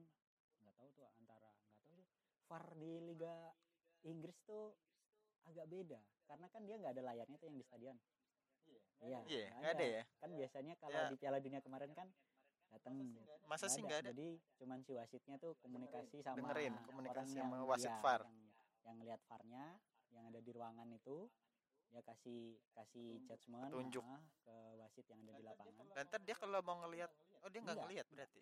nggak 0.64 0.74
tahu 0.80 0.88
tuh 0.96 1.06
antara 1.20 1.52
nggak 1.52 1.84
tahu 1.84 1.92
tuh 2.00 2.08
VAR 2.48 2.64
di 2.80 2.92
Liga 3.04 3.36
Inggris 4.08 4.36
tuh 4.48 4.72
agak 5.44 5.66
beda 5.66 6.00
karena 6.24 6.46
kan 6.48 6.60
dia 6.64 6.76
nggak 6.76 6.92
ada 6.94 7.02
layarnya 7.04 7.36
tuh 7.36 7.46
yang 7.46 7.58
di 7.58 7.64
stadion. 7.64 7.96
Iya 8.64 8.80
iya 9.04 9.18
nggak 9.20 9.60
nggak 9.60 9.72
ada 9.74 9.86
ya? 9.86 10.02
Kan 10.18 10.30
biasanya 10.32 10.74
kalau 10.76 10.96
Ya. 10.96 11.08
di 11.12 11.16
Piala 11.16 11.38
Dunia 11.38 11.60
kemarin 11.60 11.92
kan 11.92 12.08
datang 12.72 12.94
masa 13.44 13.66
sih 13.68 13.80
nggak 13.80 14.00
ada? 14.00 14.10
Jadi 14.10 14.28
cuman 14.56 14.78
si 14.80 14.92
wasitnya 14.92 15.36
tuh 15.36 15.52
komunikasi 15.60 16.16
sama 16.20 16.36
Dengerin, 16.40 16.72
orang 16.72 16.86
komunikasi 16.88 17.34
yang, 17.34 17.46
sama 17.46 17.56
wasit 17.64 17.92
ya, 17.92 18.00
VAR. 18.00 18.22
yang, 18.24 18.38
yang 18.82 18.96
lihat 19.04 19.20
VAR-nya 19.22 19.64
yang 20.10 20.24
ada 20.26 20.40
di 20.40 20.50
ruangan 20.50 20.88
itu. 20.90 21.28
Dia 21.84 22.02
kasih 22.02 22.58
kasih 22.74 23.22
judgement 23.22 23.70
Petunjuk. 23.70 24.02
ah, 24.02 24.18
ke 24.42 24.54
wasit 24.82 25.06
yang 25.06 25.20
ada 25.22 25.32
di 25.38 25.44
lapangan. 25.46 25.84
dan 25.94 26.04
ntar 26.10 26.20
dia 26.26 26.34
kalau 26.34 26.58
mau 26.58 26.82
ngelihat 26.82 27.06
oh 27.38 27.48
dia 27.52 27.60
nggak 27.62 27.70
Enggak. 27.70 27.86
ngelihat 27.86 28.06
berarti? 28.10 28.40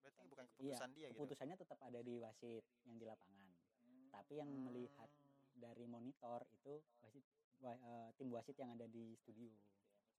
Berarti 0.00 0.20
bukan 0.28 0.44
iya 0.44 0.76
keputusan 0.76 0.90
dia 0.92 1.06
gitu? 1.08 1.16
keputusannya 1.16 1.56
tetap 1.56 1.78
ada 1.80 2.00
di 2.02 2.14
wasit 2.20 2.64
yang 2.84 2.96
di 2.98 3.06
lapangan. 3.08 3.48
Tapi 4.10 4.32
yang 4.36 4.50
melihat 4.68 5.08
Hmm. 5.08 5.29
Dari 5.60 5.84
monitor 5.86 6.40
itu 6.50 6.74
wasit 7.00 7.24
wa- 7.60 7.76
eh, 7.80 8.08
tim 8.16 8.28
wasit 8.32 8.56
yang 8.56 8.72
ada 8.72 8.86
di 8.88 9.12
studio. 9.16 9.52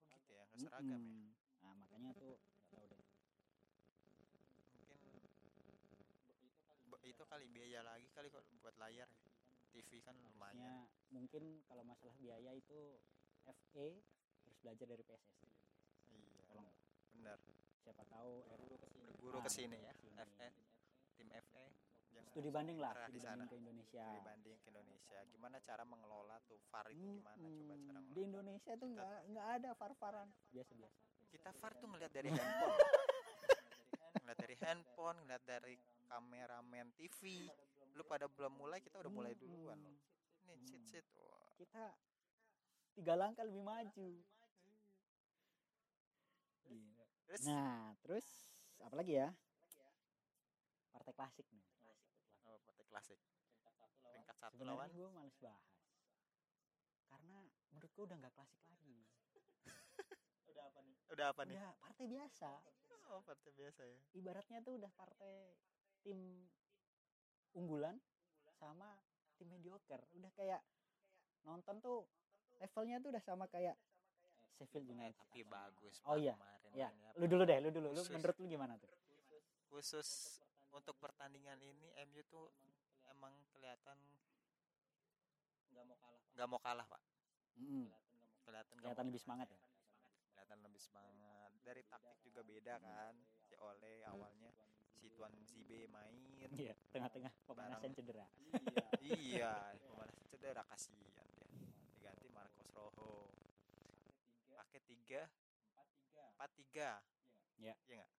Oh 0.08 0.18
gitu 0.22 0.32
ya 0.32 0.44
nggak 0.46 0.60
seragam 0.62 0.88
ya? 0.88 0.98
Mm-mm. 0.98 1.34
nah 1.62 1.74
makanya 1.74 2.10
tuh 2.14 2.38
nggak 2.38 2.64
tahu 2.70 2.86
deh. 2.90 3.00
Mungkin 6.86 7.08
itu 7.08 7.22
kali 7.26 7.46
biaya 7.50 7.80
lagi 7.82 8.08
kali 8.14 8.28
kalau 8.30 8.44
buat 8.60 8.74
layar 8.78 9.08
ya. 9.08 9.30
TV 9.72 10.04
kan 10.04 10.14
lumayan. 10.14 10.84
mungkin 11.10 11.64
kalau 11.68 11.82
masalah 11.84 12.14
biaya 12.16 12.52
itu 12.52 12.78
FA 13.44 13.86
harus 14.42 14.58
belajar 14.62 14.86
dari 14.86 15.02
PSSI 15.02 15.48
iya 16.12 16.42
tolong. 16.48 16.68
benar. 17.12 17.38
Siapa 17.82 18.02
tahu 18.06 18.32
guru 19.18 19.38
Ah, 19.38 19.42
ke 19.42 19.50
sini 19.50 19.76
ya 19.76 19.92
ke 19.92 19.98
sini. 20.02 20.16
FE 20.16 20.46
tim 20.46 20.48
FE 20.48 20.48
studi 22.24 22.48
banding 22.48 22.78
lah 22.78 22.92
studi 22.94 23.12
di 23.12 23.18
sana. 23.18 23.42
banding 23.42 23.48
ke 23.48 23.56
Indonesia. 23.58 24.04
Studi 24.04 24.20
banding 24.22 24.56
ke 24.56 24.66
Indonesia. 24.68 25.18
Gimana 25.28 25.56
cara 25.58 25.82
mengelola 25.82 26.36
tuh 26.46 26.58
VAR 26.68 26.86
itu 26.88 27.02
gimana? 27.18 27.36
Coba 27.36 27.74
cara 27.76 27.98
mengelola. 27.98 28.12
Di 28.12 28.20
Indonesia 28.22 28.72
tuh 28.74 28.88
nggak 28.88 29.16
nggak 29.28 29.46
ada 29.58 29.70
far-faran 29.74 30.28
biasa-biasa 30.50 31.00
kita 31.28 31.50
VAR 31.50 31.72
tuh 31.74 31.88
ngeliat 31.88 32.12
dari 32.12 32.28
handphone. 32.36 32.78
Ngeliat 34.22 34.38
dari 34.38 34.56
handphone 34.60 35.18
ngeliat 35.24 35.44
dari 35.44 35.74
kameramen 36.06 36.86
TV 36.94 37.48
lu 37.92 38.04
pada 38.04 38.24
belum 38.24 38.52
mulai 38.56 38.80
kita 38.80 39.00
udah 39.00 39.12
mulai 39.12 39.32
duluan 39.34 39.76
loh. 39.80 39.96
Ini 40.48 40.76
Hmm. 40.76 40.84
cheat 40.84 41.06
wah 41.16 41.40
kita 41.56 41.84
tiga 42.92 43.14
langkah 43.16 43.44
lebih 43.44 43.62
maju. 43.62 44.10
Gila. 46.66 47.04
terus? 47.26 47.42
Nah 47.48 47.96
terus 48.04 48.26
apa 48.80 48.94
lagi 48.94 49.12
ya? 49.16 49.28
Partai 50.92 51.12
klasik 51.12 51.46
nih 51.48 51.64
klasik 52.92 53.18
peringkat 54.04 54.36
satu 54.36 54.54
sebenarnya 54.60 54.84
lawan? 54.84 54.90
gue 54.92 55.08
males 55.16 55.36
bahas. 55.40 55.66
Karena 57.08 57.36
menurut 57.72 57.90
gue 57.96 58.04
udah 58.04 58.16
nggak 58.20 58.34
klasik 58.36 58.60
lagi. 58.68 58.96
Udah 60.52 60.64
apa 60.68 60.80
nih? 60.84 60.96
Udah 61.08 61.26
apa 61.32 61.42
nih? 61.48 61.56
Udah 61.56 61.72
partai 61.80 62.04
biasa. 62.12 62.50
Oh 63.08 63.20
partai 63.24 63.50
biasa 63.56 63.82
ya. 63.88 63.98
Ibaratnya 64.12 64.58
tuh 64.60 64.76
udah 64.76 64.92
partai 64.92 65.56
tim 66.04 66.44
unggulan 67.56 67.96
sama 68.60 69.00
tim 69.40 69.48
mediocre. 69.48 70.04
Udah 70.12 70.28
kayak 70.36 70.60
nonton 71.48 71.80
tuh 71.80 72.04
levelnya 72.60 73.00
tuh 73.00 73.10
udah 73.10 73.22
sama 73.24 73.48
kayak 73.48 73.74
Sheffield 74.52 74.86
eh, 74.86 74.92
United. 74.94 75.18
tapi 75.18 75.42
bagus 75.48 75.98
Oh 76.04 76.14
iya, 76.14 76.36
kemarin 76.36 76.70
ya 76.76 76.88
lu 77.18 77.26
dulu 77.26 77.42
deh 77.48 77.58
lu 77.58 77.68
dulu. 77.72 77.88
Lu 77.92 78.02
menurut 78.12 78.36
lu 78.38 78.46
gimana 78.46 78.74
tuh? 78.78 78.92
Khusus 79.72 80.40
untuk 80.72 80.96
pertandingan 81.00 81.60
ini 81.60 81.92
MU 82.08 82.22
tuh 82.28 82.48
emang 83.22 83.38
kelihatan 83.54 83.98
nggak 85.70 85.86
mau 85.86 85.94
kalah 86.02 86.22
nggak 86.34 86.48
mau 86.50 86.58
kalah 86.58 86.86
pak. 86.90 87.02
Mm-mm. 87.54 87.86
kelihatan 88.42 88.74
nggak 88.74 88.82
kelihatan 88.82 89.06
lebih 89.14 89.22
semangat 89.22 89.46
ya? 89.54 89.62
Kelihatan 90.34 90.58
lebih 90.66 90.82
semangat. 90.82 91.50
Dari 91.62 91.82
taktik 91.86 92.18
juga 92.26 92.42
beda 92.42 92.82
kan. 92.82 93.14
Si 93.46 93.54
Ole 93.62 94.02
awalnya 94.10 94.50
si 94.98 95.06
Tuan 95.14 95.30
Zibe 95.46 95.86
main. 95.94 96.18
Iya 96.50 96.74
tengah-tengah 96.90 97.30
pemanasan 97.46 97.94
Barang. 97.94 97.94
cedera. 97.94 98.26
Iya 99.06 99.54
pemanasan 99.86 100.26
cedera 100.26 100.62
kasihan 100.66 100.98
dia. 101.06 101.22
Diganti 101.94 102.26
Marcos 102.26 102.66
Rojo. 102.74 103.30
Pakai 104.50 104.82
tiga. 104.82 105.30
Empat 106.34 106.50
tiga. 106.58 106.98
Iya. 107.62 107.78
iya 107.86 108.02
nggak? 108.02 108.12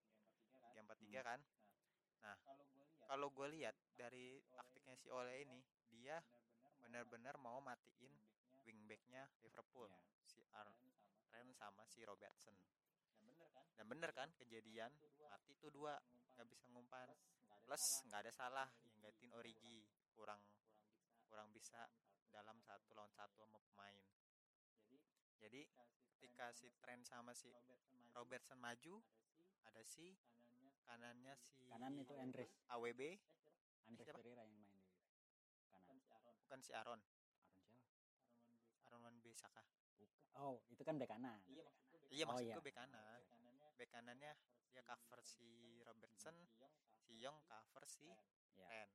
Tiga 0.72 0.80
empat 0.80 0.98
tiga 1.04 1.20
kan? 1.28 1.40
Nah 2.24 2.40
kalau 3.04 3.28
gue 3.36 3.48
lihat 3.60 3.76
dari 3.94 4.42
taktiknya 4.54 4.96
si 4.98 5.08
Ole 5.14 5.46
ini 5.46 5.60
dia 5.94 6.18
benar-benar 6.82 7.38
mau 7.40 7.62
matiin 7.64 8.12
wingbacknya 8.64 9.28
Liverpool 9.44 9.88
Iya. 9.90 10.00
si 10.24 10.42
Ar 10.56 10.70
Ren 11.34 11.50
sama 11.58 11.84
si 11.90 12.06
Robertson. 12.06 12.54
Dan 13.74 13.90
bener 13.90 14.14
kan? 14.14 14.30
Kejadian? 14.38 14.94
Mati 15.34 15.58
tuh 15.58 15.74
dua. 15.74 15.98
Nggak 16.38 16.46
bisa 16.46 16.66
ngumpan. 16.70 17.10
Plus 17.66 18.06
nggak 18.06 18.30
ada 18.30 18.32
salah. 18.34 18.68
yang 18.86 19.10
gantiin 19.10 19.34
Origi. 19.34 19.82
kurang 20.14 20.40
kurang 21.26 21.50
bisa. 21.50 21.90
dalam 22.34 22.58
satu 22.66 22.98
lawan 22.98 23.14
satu 23.14 23.46
sama 23.46 23.62
pemain. 23.62 23.94
Jadi 25.38 25.70
ketika 26.18 26.50
si 26.50 26.74
Trent 26.82 27.06
sama 27.06 27.30
si 27.38 27.54
Robertson 28.18 28.58
maju 28.58 29.06
ada 29.70 29.82
si 29.86 30.18
kanannya 30.82 31.38
si 31.38 31.62
kanan 31.70 31.94
itu 32.02 32.14
Andres. 32.18 32.50
AWB 32.74 33.02
Andres 33.86 34.06
siapa? 34.06 34.20
Pereira 34.20 34.44
yang 34.44 34.58
main 34.58 34.80
di 35.94 36.06
kanan 36.06 36.34
bukan 36.40 36.60
si 36.60 36.72
Aaron. 36.72 37.00
Aaron. 37.00 37.02
Siapa? 37.02 37.88
Aaron 38.86 39.02
Wan 39.02 39.16
Bisaka 39.20 39.64
Bukan. 39.96 40.26
oh 40.36 40.58
itu 40.68 40.82
kan 40.82 40.96
bek 40.96 41.10
kanan. 41.10 41.40
Iya 42.10 42.24
Oh, 42.24 42.30
maksud 42.30 42.46
iya. 42.46 42.54
gue 42.54 42.64
bek 42.64 42.76
kanan. 42.76 43.20
Bek 43.74 43.90
kanannya 43.90 44.32
dia 44.70 44.84
cover 44.84 45.20
si 45.22 45.50
Robertson. 45.82 46.36
Si 47.00 47.18
Young 47.18 47.38
cover 47.44 47.84
si 47.86 48.06
Iya. 48.06 48.18
Ren. 48.64 48.90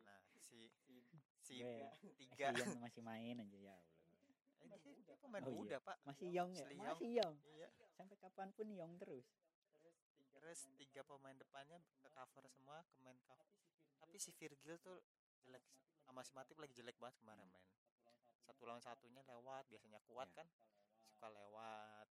Nah 0.00 0.18
si 0.38 0.70
si 1.38 1.54
Gue- 1.58 2.14
tiga. 2.16 2.52
Yang 2.52 2.78
masih 2.78 3.02
main 3.02 3.36
aja 3.36 3.58
ya 3.58 3.74
Allah. 3.74 3.96
Eh, 4.68 4.78
dia, 4.78 4.92
dia 5.00 5.16
pemain 5.16 5.42
Oh, 5.42 5.50
iya. 5.50 5.56
muda 5.56 5.76
pak. 5.80 5.96
Masih 6.04 6.28
young 6.28 6.50
ya? 6.52 6.66
Masih 6.74 7.08
young. 7.14 7.34
Iya. 7.46 7.68
Sampai 7.90 8.16
kapan 8.16 8.48
pun 8.52 8.68
young 8.70 8.94
terus 8.96 9.26
terus 10.48 10.64
tiga 10.80 11.04
pemain 11.04 11.36
depannya 11.36 11.76
ke 12.00 12.08
cover 12.08 12.48
semua 12.48 12.80
ke 12.80 12.96
main 13.04 13.20
cover. 13.28 13.44
Tapi 14.00 14.16
si 14.16 14.32
Virgil 14.32 14.80
tuh 14.80 14.96
jelek 15.44 15.60
sama 16.08 16.24
si 16.24 16.32
Matip 16.32 16.56
lagi 16.56 16.72
jelek 16.72 16.96
banget 16.96 17.20
kemarin 17.20 17.44
main 17.52 17.68
satu 18.48 18.64
lawan 18.64 18.80
satunya 18.80 19.20
lewat 19.28 19.68
biasanya 19.68 20.00
kuat 20.08 20.24
Iya. 20.32 20.40
kan? 20.40 20.48
Suka 21.04 21.28
lewat. 21.28 22.08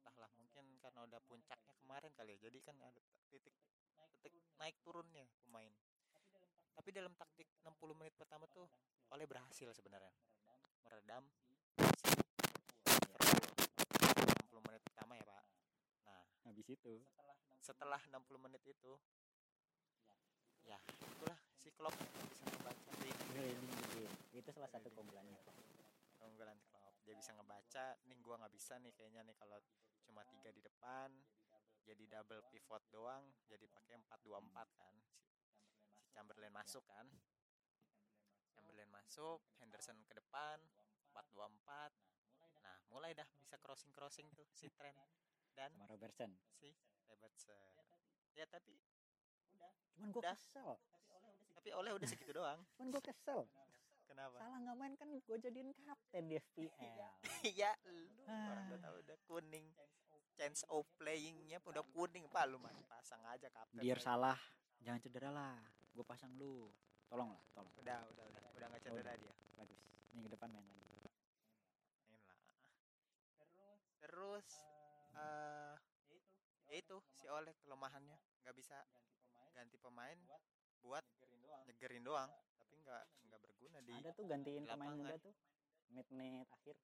Entahlah 0.00 0.32
mungkin 0.40 0.64
karena 0.80 1.04
udah 1.04 1.20
puncaknya 1.28 1.76
kemarin 1.84 2.16
kali 2.16 2.32
ya. 2.32 2.48
Jadi 2.48 2.64
kan 2.64 2.80
ada 2.80 3.04
titik 3.28 3.52
titik 4.24 4.44
naik 4.56 4.80
turunnya 4.80 5.28
pemain. 5.44 5.68
Tapi 6.72 6.96
dalam 6.96 7.12
taktik 7.12 7.52
60 7.60 7.92
menit 7.92 8.16
pertama 8.16 8.48
tuh 8.48 8.72
oleh 9.12 9.28
berhasil 9.28 9.68
sebenarnya. 9.76 10.16
Meredam. 10.80 11.28
si 12.88 13.04
Liverpool 13.04 13.52
60 14.48 14.64
menit 14.64 14.80
pertama 14.80 15.20
ya 15.20 15.24
pak 15.28 15.44
nah 16.64 16.72
habis 16.72 16.80
itu 16.80 16.94
setelah 17.60 18.00
60 18.08 18.40
menit 18.40 18.62
itu. 18.64 18.92
Ya 20.64 20.80
itulah. 20.96 21.36
Si 21.60 21.68
Klopp 21.76 21.92
bisa 22.32 22.44
ngebaca. 22.48 22.90
Tim 23.04 23.16
Drilling 23.36 23.68
the 23.68 23.86
game. 23.92 24.14
itu 24.32 24.48
salah 24.48 24.70
satu 24.72 24.88
keunggulannya. 24.96 25.36
Keunggulan 26.16 26.56
Klopp. 26.72 26.96
Dia 27.04 27.14
bisa 27.20 27.36
ngebaca 27.36 28.00
nih 28.08 28.16
gua 28.24 28.40
nggak 28.40 28.54
bisa 28.56 28.80
nih 28.80 28.92
kayaknya 28.96 29.28
nih 29.28 29.36
kalau 29.36 29.60
cuma 30.08 30.24
tiga 30.24 30.52
di 30.52 30.60
depan 30.64 31.12
jadi 31.84 32.04
double 32.08 32.40
pivot 32.48 32.80
doang 32.88 33.28
jadi 33.44 33.68
pakai 33.68 34.00
4-2-4 34.24 34.80
kan. 34.80 34.94
Si, 35.92 36.08
Chamberlain 36.16 36.52
masuk 36.52 36.84
kan? 36.88 37.04
Chamberlain 38.56 38.88
masuk 38.88 39.44
Henderson 39.60 40.00
ke 40.08 40.16
depan 40.16 40.56
4-2-4 41.12 41.92
nah 42.64 42.76
mulai 42.88 43.12
dah 43.12 43.28
bisa 43.36 43.60
crossing 43.60 43.92
crossing 43.92 44.24
tuh 44.32 44.48
si 44.56 44.72
Trent 44.72 44.96
dan 45.54 45.70
sama 45.74 45.86
Robertson. 45.90 46.30
Si 46.58 46.70
Robertson. 47.06 47.56
Ya 48.34 48.44
tapi 48.50 48.74
cuman 49.94 50.10
gue 50.10 50.22
Udah. 50.22 50.34
kesel. 50.34 50.70
Tapi 51.54 51.70
oleh 51.70 51.90
udah 51.94 52.06
segitu. 52.10 52.34
Doang. 52.34 52.60
Cuman 52.76 52.88
gue 52.90 53.02
kesel. 53.02 53.46
Kenapa? 54.04 54.36
salah 54.36 54.58
nggak 54.60 54.76
main 54.76 54.94
kan 55.00 55.08
gue 55.08 55.36
jadiin 55.40 55.70
kapten 55.80 56.28
di 56.28 56.36
FPL 56.36 57.08
Iya, 57.56 57.72
lu. 57.88 58.04
Orang 58.28 58.68
udah 58.68 58.80
tahu 58.84 58.96
udah 59.00 59.16
kuning. 59.24 59.66
Chance 60.34 60.66
of 60.68 60.84
playingnya 60.98 61.62
udah 61.64 61.80
kuning 61.94 62.26
pak. 62.28 62.44
Lu 62.50 62.58
mah 62.60 62.74
pasang 62.90 63.22
aja 63.30 63.48
kapten. 63.48 63.80
biar 63.80 63.98
aja. 63.98 64.06
salah 64.12 64.38
jangan 64.82 65.00
cedera 65.00 65.30
lah. 65.32 65.56
Gue 65.94 66.04
pasang 66.04 66.34
lu. 66.36 66.68
Tolong 67.08 67.32
lah 67.32 67.42
tolong. 67.54 67.72
Udah, 67.80 68.02
udah, 68.12 68.24
udah, 68.28 68.42
udah 68.58 68.66
nggak 68.74 68.82
cedera 68.82 69.02
Udah. 69.08 69.14
dia. 69.16 69.34
bagus. 69.56 69.80
Minggu 70.12 70.28
depan 70.34 70.48
main 70.52 70.66
lagi. 70.68 70.84
Main 72.12 72.22
lah. 72.28 72.38
Terus 74.04 74.46
eh 74.60 74.73
ya 76.74 76.82
itu 76.82 76.98
si 77.14 77.30
Oleh 77.30 77.54
kelemahannya. 77.62 78.18
Nggak 78.42 78.54
bisa 78.58 78.74
ganti 79.54 79.78
pemain 79.78 80.18
buat 80.82 81.06
nyegerin 81.70 82.02
doang, 82.02 82.26
tapi 82.58 82.74
nggak 82.82 83.02
nggak 83.30 83.40
berguna 83.40 83.78
di 83.80 83.94
ada 83.94 84.10
tuh 84.10 84.26
gantiin 84.26 84.58
di 84.58 84.66
pemain 84.66 84.90
lapangan. 84.90 84.98
muda 85.06 85.16
tuh. 85.22 85.34
Menit 85.86 86.08
menit 86.10 86.48
akhir 86.50 86.76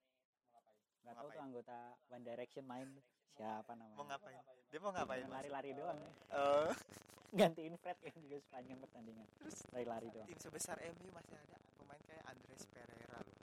nggak 1.01 1.15
tahu 1.17 1.27
tuh 1.27 1.41
anggota 1.41 1.77
One 2.07 2.23
Direction 2.23 2.63
main 2.63 2.87
tuh. 2.95 3.03
siapa 3.31 3.71
namanya? 3.73 3.95
Mau 3.95 4.05
ngapain? 4.07 4.37
Dia 4.69 4.79
mau 4.79 4.91
ngapain? 4.91 5.23
Lari-lari 5.25 5.71
doang. 5.73 5.99
Eh, 6.31 6.71
gantiin 7.39 7.75
Fred 7.75 7.99
yang 8.01 8.17
juga 8.21 8.37
sepanjang 8.39 8.79
pertandingan. 8.79 9.27
Terus 9.35 9.57
lari-lari 9.71 10.07
doang. 10.07 10.27
tim 10.27 10.39
sebesar 10.39 10.79
MU 10.87 11.07
masih 11.11 11.35
ada 11.35 11.55
pemain 11.75 12.01
kayak 12.07 12.23
Andres 12.27 12.63
Pereira 12.67 13.19
loh. 13.19 13.37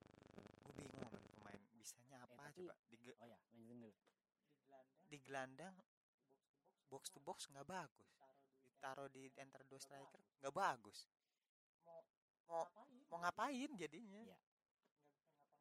Gue 0.64 0.72
bingung 0.76 1.12
pemain 1.12 1.61
bisanya 1.74 2.24
apa 2.24 2.32
Eh, 2.32 2.40
tapi- 2.40 2.64
coba. 2.64 2.74
Di, 2.88 2.96
oh 3.12 3.26
ya 3.26 3.37
lanjutin 3.37 3.78
dulu. 3.80 3.90
Di 5.08 5.16
gelandang 5.20 5.74
box 6.88 7.12
to 7.12 7.20
box 7.20 7.46
nggak 7.53 7.68
bagus. 7.68 8.09
Ditaruh 8.68 9.09
di 9.12 9.29
enter 9.37 9.61
dua 9.68 9.81
striker 9.81 10.20
nggak 10.40 10.55
bagus. 10.55 11.09
Mau 12.48 12.64
mau 13.12 13.18
ngapain? 13.20 13.70
jadinya? 13.77 14.20
Iya. 14.24 14.38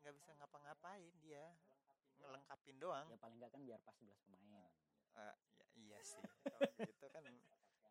nggak 0.03 0.13
bisa 0.15 0.31
ngapa-ngapain. 0.39 1.11
Dia. 1.19 1.43
Ngelengkapin 2.17 2.77
doang. 2.79 3.07
Ya 3.11 3.17
paling 3.19 3.37
nggak 3.37 3.51
kan 3.51 3.61
biar 3.61 3.79
pas 3.83 3.95
11 3.99 4.15
pemain. 4.23 4.71
Ya, 5.17 5.33
iya 5.75 5.97
sih. 6.01 6.23
Kalau 6.47 6.71
gitu 6.79 7.07
kan 7.11 7.23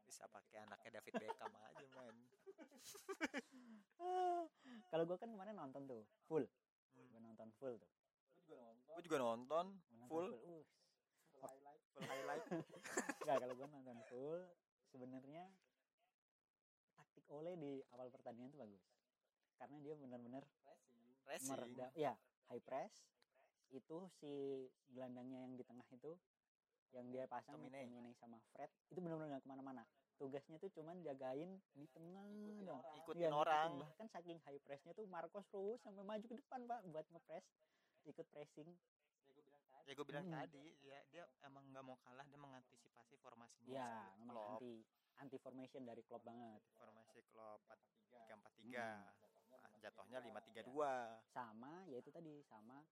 bisa 0.07 0.22
pakai 0.31 0.62
anaknya 0.62 1.03
David 1.03 1.18
Beckham 1.18 1.51
aja 1.51 1.87
main 1.99 2.14
kalau 4.87 5.03
gue 5.03 5.18
kan 5.18 5.27
kemarin 5.27 5.59
nonton 5.59 5.83
tuh 5.90 6.07
full. 6.31 6.46
Hmm. 6.94 7.11
gue 7.11 7.20
nonton 7.20 7.51
full 7.59 7.75
tuh. 7.75 7.90
Gue 8.87 9.03
juga 9.03 9.18
nonton. 9.18 9.75
Gua 9.77 9.99
nonton 9.99 10.09
Full? 10.09 10.29
Uh, 10.31 10.62
full 11.96 12.04
highlight 12.04 12.44
Enggak, 13.24 13.37
kalau 13.40 13.54
gue 13.56 13.66
nonton 13.72 13.98
full 14.12 14.40
sebenarnya 14.92 15.44
taktik 16.96 17.24
Ole 17.32 17.56
di 17.56 17.80
awal 17.96 18.12
pertandingan 18.12 18.52
tuh 18.52 18.61
bagus. 18.61 18.85
Karena 19.56 19.76
dia 19.80 19.94
benar-benar 19.96 20.44
meredam 21.48 21.90
ya, 21.96 22.12
high 22.52 22.62
press. 22.62 22.92
Itu 23.72 24.12
si 24.20 24.62
gelandangnya 24.92 25.42
yang 25.48 25.59
di 25.59 25.64
tengah 25.64 25.88
itu 25.90 26.14
yang 26.94 27.11
dia 27.11 27.24
pasang 27.26 27.59
Tomine. 27.59 28.14
Sama 28.16 28.38
Fred 28.52 28.70
itu 28.92 28.98
benar-benar 29.02 29.37
nggak 29.37 29.42
ke 29.44 29.48
mana-mana. 29.50 29.82
Tugasnya 30.16 30.56
tuh 30.56 30.72
cuman 30.72 31.04
jagain 31.04 31.61
di 31.76 31.85
tengah 31.92 32.24
dong. 32.64 32.80
ikutin 33.04 33.28
Iya, 33.28 33.30
orang. 33.37 33.85
Bahkan 33.85 34.09
saking 34.09 34.38
high 34.48 34.61
pressnya 34.64 34.96
tuh 34.96 35.04
Marcos 35.11 35.44
Rose 35.52 35.82
sampai 35.85 36.00
maju 36.06 36.24
ke 36.24 36.37
depan 36.40 36.64
pak 36.64 36.80
buat 36.88 37.06
ngepress, 37.12 37.44
ikut 38.09 38.26
pressing. 38.32 38.70
Ya 39.87 39.92
gue 39.92 40.05
bilang 40.05 40.27
Hmm. 40.27 40.35
tadi 40.37 40.64
ya 40.83 40.99
dia 41.07 41.25
emang 41.40 41.64
nggak 41.70 41.85
mau 41.85 41.96
kalah 41.96 42.27
dia 42.27 42.37
mengantisipasi 42.37 43.14
formasinya 43.16 43.70
Ya, 43.70 43.90
memang 44.18 44.35
anti 44.53 44.83
anti 45.16 45.37
formation 45.38 45.83
dari 45.83 46.03
klub 46.03 46.20
banget. 46.20 46.61
formasi 46.75 47.22
Klopp 47.31 47.62
3 47.64 48.35
4 48.35 48.51
3 48.59 48.83
jatuhnya 49.79 50.18
5 50.20 50.42
3 50.42 50.66
2 50.66 51.22
sama 51.29 51.87
yaitu 51.87 52.11
tadi 52.11 52.42
sama 52.42 52.83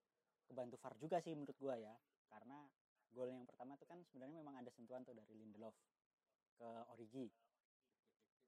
kebantu 0.45 0.77
VAR 0.77 0.95
juga 0.95 1.17
sih 1.19 1.35
menurut 1.35 1.57
gua 1.57 1.75
ya. 1.75 1.95
Karena 2.25 2.63
gol 3.11 3.27
yang 3.27 3.43
pertama 3.43 3.75
tuh 3.75 3.85
kan 3.85 3.99
sebenarnya 4.03 4.35
memang 4.37 4.55
ada 4.55 4.69
sentuhan 4.69 5.03
tuh 5.03 5.11
dari 5.11 5.33
Lindelof 5.33 5.75
ke 6.55 6.67
Origi. 6.89 7.27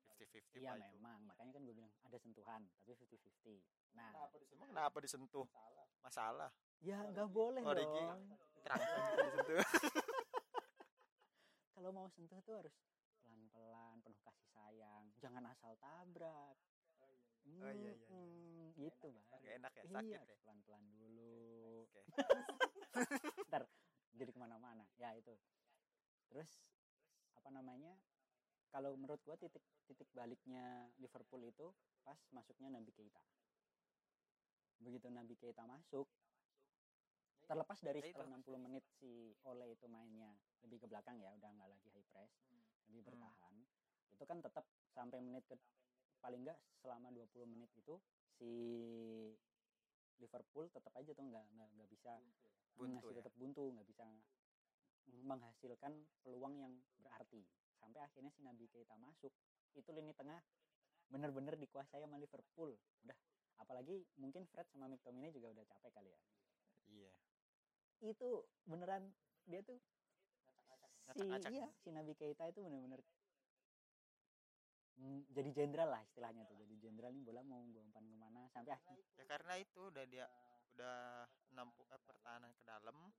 50 0.07 0.23
50 0.49 0.57
iya 0.57 0.71
pak 0.73 0.79
itu. 0.81 0.95
memang. 0.95 1.19
Makanya 1.25 1.51
kan 1.51 1.61
gue 1.61 1.75
bilang 1.75 1.91
ada 2.01 2.17
sentuhan 2.17 2.61
tapi 2.73 2.89
50-50 2.95 3.61
nah. 3.93 4.11
Emang 4.49 4.67
kenapa 4.71 4.97
disentuh? 4.97 5.45
Masalah 5.99 6.49
ya 6.83 6.97
nggak 7.09 7.29
boleh 7.31 7.63
Origi. 7.65 8.03
dong. 8.03 8.21
kalau 11.77 11.89
mau 11.93 12.07
sentuh 12.11 12.39
tuh 12.43 12.55
harus 12.59 12.75
pelan-pelan 13.23 13.95
penuh 14.03 14.19
kasih 14.21 14.47
sayang. 14.51 15.05
Jangan 15.23 15.43
asal 15.49 15.73
tabrak. 15.79 16.57
Oh, 17.47 17.71
iya, 17.71 17.71
iya, 17.71 17.93
iya. 17.95 18.11
Mm-mm, 18.11 18.75
gitu 18.75 19.07
bang. 19.07 19.25
Gak 19.39 19.55
enak 19.63 19.71
ya 19.71 19.83
iya 19.87 19.95
sakit 19.95 20.19
harus 20.19 20.35
ya. 20.35 20.43
pelan-pelan 20.43 20.83
dulu. 20.99 21.35
Oke. 21.87 22.01
ntar 23.49 23.63
jadi 24.17 24.31
ke 24.35 24.39
mana-mana. 24.39 24.83
Ya 24.99 25.15
itu. 25.15 25.31
Terus 26.27 26.49
apa 27.39 27.49
namanya 27.55 27.95
kalau 28.67 28.99
menurut 28.99 29.23
gua 29.23 29.39
titik 29.39 29.63
titik 29.87 30.11
baliknya 30.11 30.91
Liverpool 30.99 31.39
itu 31.47 31.71
pas 32.03 32.19
masuknya 32.35 32.67
Nabi 32.67 32.91
Keita. 32.91 33.23
Begitu 34.83 35.07
Nabi 35.07 35.39
Keita 35.39 35.63
masuk 35.63 36.11
terlepas 37.47 37.79
dari 37.79 37.99
Ya 37.99 38.11
itu. 38.11 38.11
setelah 38.11 38.27
60 38.37 38.59
menit 38.59 38.83
si 38.99 39.31
Ole 39.47 39.71
itu 39.71 39.87
mainnya 39.87 40.35
lebih 40.67 40.83
ke 40.83 40.87
belakang 40.91 41.15
ya 41.17 41.31
udah 41.31 41.47
nggak 41.47 41.69
lagi 41.71 41.87
high 41.95 42.07
press 42.11 42.31
lebih 42.91 43.01
Hmm. 43.01 43.07
bertahan. 43.07 43.55
Itu 44.11 44.23
kan 44.27 44.37
tetap 44.43 44.65
sampai 44.91 45.19
menit 45.23 45.47
ke 45.47 45.55
paling 46.19 46.43
nggak 46.43 46.59
selama 46.83 47.07
20 47.13 47.47
menit 47.47 47.71
itu 47.77 47.95
si 48.35 48.51
Liverpool 50.17 50.67
tetap 50.73 50.91
aja 50.97 51.11
tuh 51.13 51.23
nggak 51.23 51.45
nggak 51.55 51.69
nggak 51.77 51.89
bisa 51.89 52.11
buntu 52.75 52.93
masih 52.99 53.13
ya? 53.13 53.17
tetap 53.21 53.33
buntu 53.37 53.63
nggak 53.73 53.87
bisa 53.87 54.03
menghasilkan 55.23 55.93
peluang 56.25 56.57
yang 56.59 56.73
berarti. 56.99 57.45
Sampai 57.79 58.01
akhirnya 58.03 58.33
si 58.33 58.41
Nabi 58.43 58.67
Keita 58.67 58.97
masuk 58.99 59.31
itu 59.77 59.89
lini 59.93 60.11
tengah 60.17 60.41
bener-bener 61.07 61.55
dikuasai 61.55 62.01
sama 62.03 62.17
Liverpool. 62.19 62.75
Udah 63.05 63.15
apalagi 63.57 64.05
mungkin 64.21 64.45
Fred 64.51 64.67
sama 64.69 64.85
McTominay 64.91 65.31
juga 65.33 65.49
udah 65.53 65.65
capek 65.65 65.91
kali 65.93 66.09
ya 66.13 66.19
itu 68.03 68.29
beneran 68.69 69.09
dia 69.47 69.63
tuh 69.65 69.79
si 71.15 71.23
iya 71.23 71.67
si 71.81 71.89
Nabi 71.89 72.13
Keita 72.13 72.51
itu 72.51 72.59
bener-bener 72.61 72.99
mm, 74.99 75.31
jadi 75.31 75.49
jenderal 75.55 75.89
lah 75.93 76.01
istilahnya 76.03 76.43
tuh. 76.45 76.57
Jadi 76.59 76.75
jenderal 76.83 77.15
nih 77.15 77.23
bola 77.23 77.41
mau 77.47 77.63
gue 77.63 77.79
umpan 77.79 78.03
ke 78.05 78.17
mana 78.17 78.41
sampai 78.51 78.75
akhirnya 78.75 79.05
ya 79.15 79.25
karena 79.25 79.53
itu 79.61 79.81
udah 79.87 80.05
dia 80.09 80.25
udah 80.77 81.25
nampu 81.57 81.81
eh, 81.89 82.01
pertahanan 82.05 82.53
ke 82.53 82.63
dalam 82.67 83.09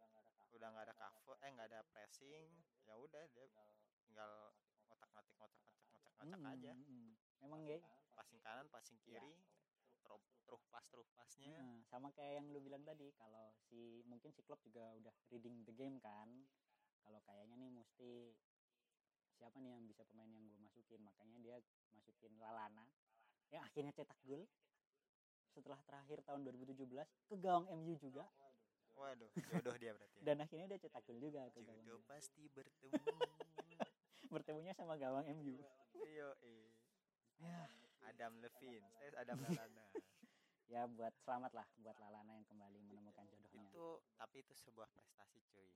udah 0.55 0.69
nggak 0.75 0.85
ada 0.91 0.95
cover 0.95 1.37
eh 1.43 1.51
nggak 1.51 1.69
ada 1.75 1.81
pressing 1.91 2.51
ya 2.87 2.95
udah 2.97 3.23
dia 3.35 3.47
tinggal 4.05 4.31
ngotak 4.89 5.09
ngatik 5.13 5.35
ngotak 5.37 5.61
ngacak 5.65 5.87
ngotak 5.91 6.13
ngacak 6.19 6.41
mm, 6.41 6.53
aja. 6.55 6.73
mm, 6.73 6.87
mm. 6.87 7.11
memang 7.43 7.61
ya 7.67 7.79
passing 8.15 8.41
kanan 8.43 8.67
passing 8.71 8.97
Iya. 9.07 9.21
kiri 9.23 9.33
terus 10.49 10.65
pas 10.73 10.85
terus 10.89 11.09
pasnya 11.13 11.53
Nah, 11.61 11.85
sama 11.93 12.09
kayak 12.17 12.41
yang 12.41 12.47
lu 12.49 12.61
bilang 12.65 12.81
tadi 12.83 13.13
kalau 13.21 13.53
si 13.69 14.01
mungkin 14.09 14.33
si 14.33 14.41
Klopp 14.41 14.65
juga 14.65 14.97
udah 14.97 15.13
reading 15.29 15.65
the 15.69 15.75
game 15.77 16.01
kan. 16.01 16.29
Kalau 17.05 17.21
kayaknya 17.25 17.57
nih 17.57 17.71
mesti 17.73 18.33
siapa 19.37 19.61
nih 19.61 19.77
yang 19.77 19.85
bisa 19.87 20.03
pemain 20.09 20.29
yang 20.29 20.45
gue 20.49 20.59
masukin? 20.61 21.01
Makanya 21.05 21.39
dia 21.41 21.57
masukin 21.95 22.33
Lalana 22.41 22.85
yang 23.53 23.65
akhirnya 23.65 23.93
cetak 23.93 24.19
gol. 24.25 24.45
Setelah 25.53 25.81
terakhir 25.89 26.21
tahun 26.25 26.45
2017 26.45 26.85
ke 27.29 27.35
gawang 27.41 27.67
MU 27.81 27.95
juga. 27.97 28.25
Waduh 28.99 29.31
jodoh 29.31 29.79
dia 29.79 29.95
berarti 29.95 30.19
ya. 30.19 30.25
dan 30.27 30.37
akhirnya 30.43 30.67
dia 30.75 30.81
cetak 30.83 31.03
gol 31.07 31.23
juga 31.23 31.47
ke 31.55 31.61
gawang 31.63 31.87
jodoh 31.87 32.03
MU. 32.03 32.09
pasti 32.11 32.43
bertemu. 32.51 32.99
Bertemunya 34.35 34.77
sama 34.77 35.01
gawang 35.01 35.25
MU 35.41 35.57
eh. 35.57 36.69
ya 37.39 37.71
Adam 38.07 38.33
Levine 38.39 38.87
eh 39.03 39.13
Adam 39.19 39.39
Lallana 39.43 39.87
ya 40.73 40.85
buat 40.85 41.17
selamat 41.25 41.53
lah 41.57 41.67
buat 41.81 41.97
Lalana 41.97 42.37
yang 42.37 42.45
kembali 42.45 42.79
menemukan 42.85 43.25
jodohnya. 43.25 43.65
itu 43.65 43.87
tapi 44.21 44.45
itu 44.45 44.53
sebuah 44.53 44.89
prestasi 44.93 45.41
cuy. 45.49 45.73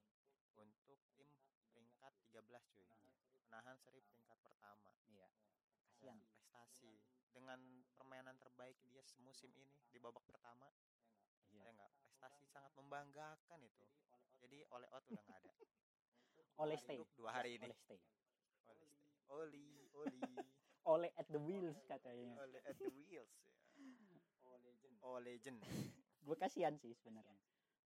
Untuk 0.61 1.01
tim 1.17 1.33
peringkat 1.73 2.13
13 2.29 2.45
cuy. 2.77 2.85
Menahan 3.49 3.77
seri 3.81 4.05
peringkat 4.05 4.37
pertama. 4.45 4.93
Iya. 5.09 5.29
Kasihan. 5.89 6.21
Prestasi. 6.21 7.01
Dengan 7.33 7.59
permainan 7.97 8.37
terbaik 8.37 8.77
dia 8.85 9.01
semusim 9.01 9.49
ini 9.57 9.73
di 9.89 9.97
babak 9.97 10.21
pertama 10.29 10.69
iya. 11.49 11.65
ya 11.65 11.71
enggak 11.73 11.91
prestasi 11.97 12.45
sangat 12.53 12.73
membanggakan 12.77 13.61
itu. 13.65 13.89
Jadi 14.45 14.61
oleh 14.69 14.89
out 14.93 15.05
udah 15.09 15.25
nggak 15.25 15.41
ada. 15.41 15.53
Oleh 16.61 16.77
stay 16.77 17.01
Untuk 17.01 17.17
dua 17.17 17.33
hari 17.33 17.57
ini. 17.57 17.65
Oleh 17.65 17.81
stay 17.81 17.99
oleh 18.69 18.87
stay 18.93 19.17
oli 19.33 19.89
oli 19.97 20.21
oleh 20.87 21.11
at 21.15 21.27
the 21.31 21.39
wheels 21.39 21.79
katanya. 21.87 22.35
Oleh 22.43 22.61
at 22.67 22.77
the 22.79 22.91
wheels 22.91 23.11
ya. 23.11 23.25
Oh 25.03 25.19
legend. 25.19 25.59
Gue 26.27 26.37
kasihan 26.39 26.79
sih 26.79 26.95
sebenarnya. 26.95 27.35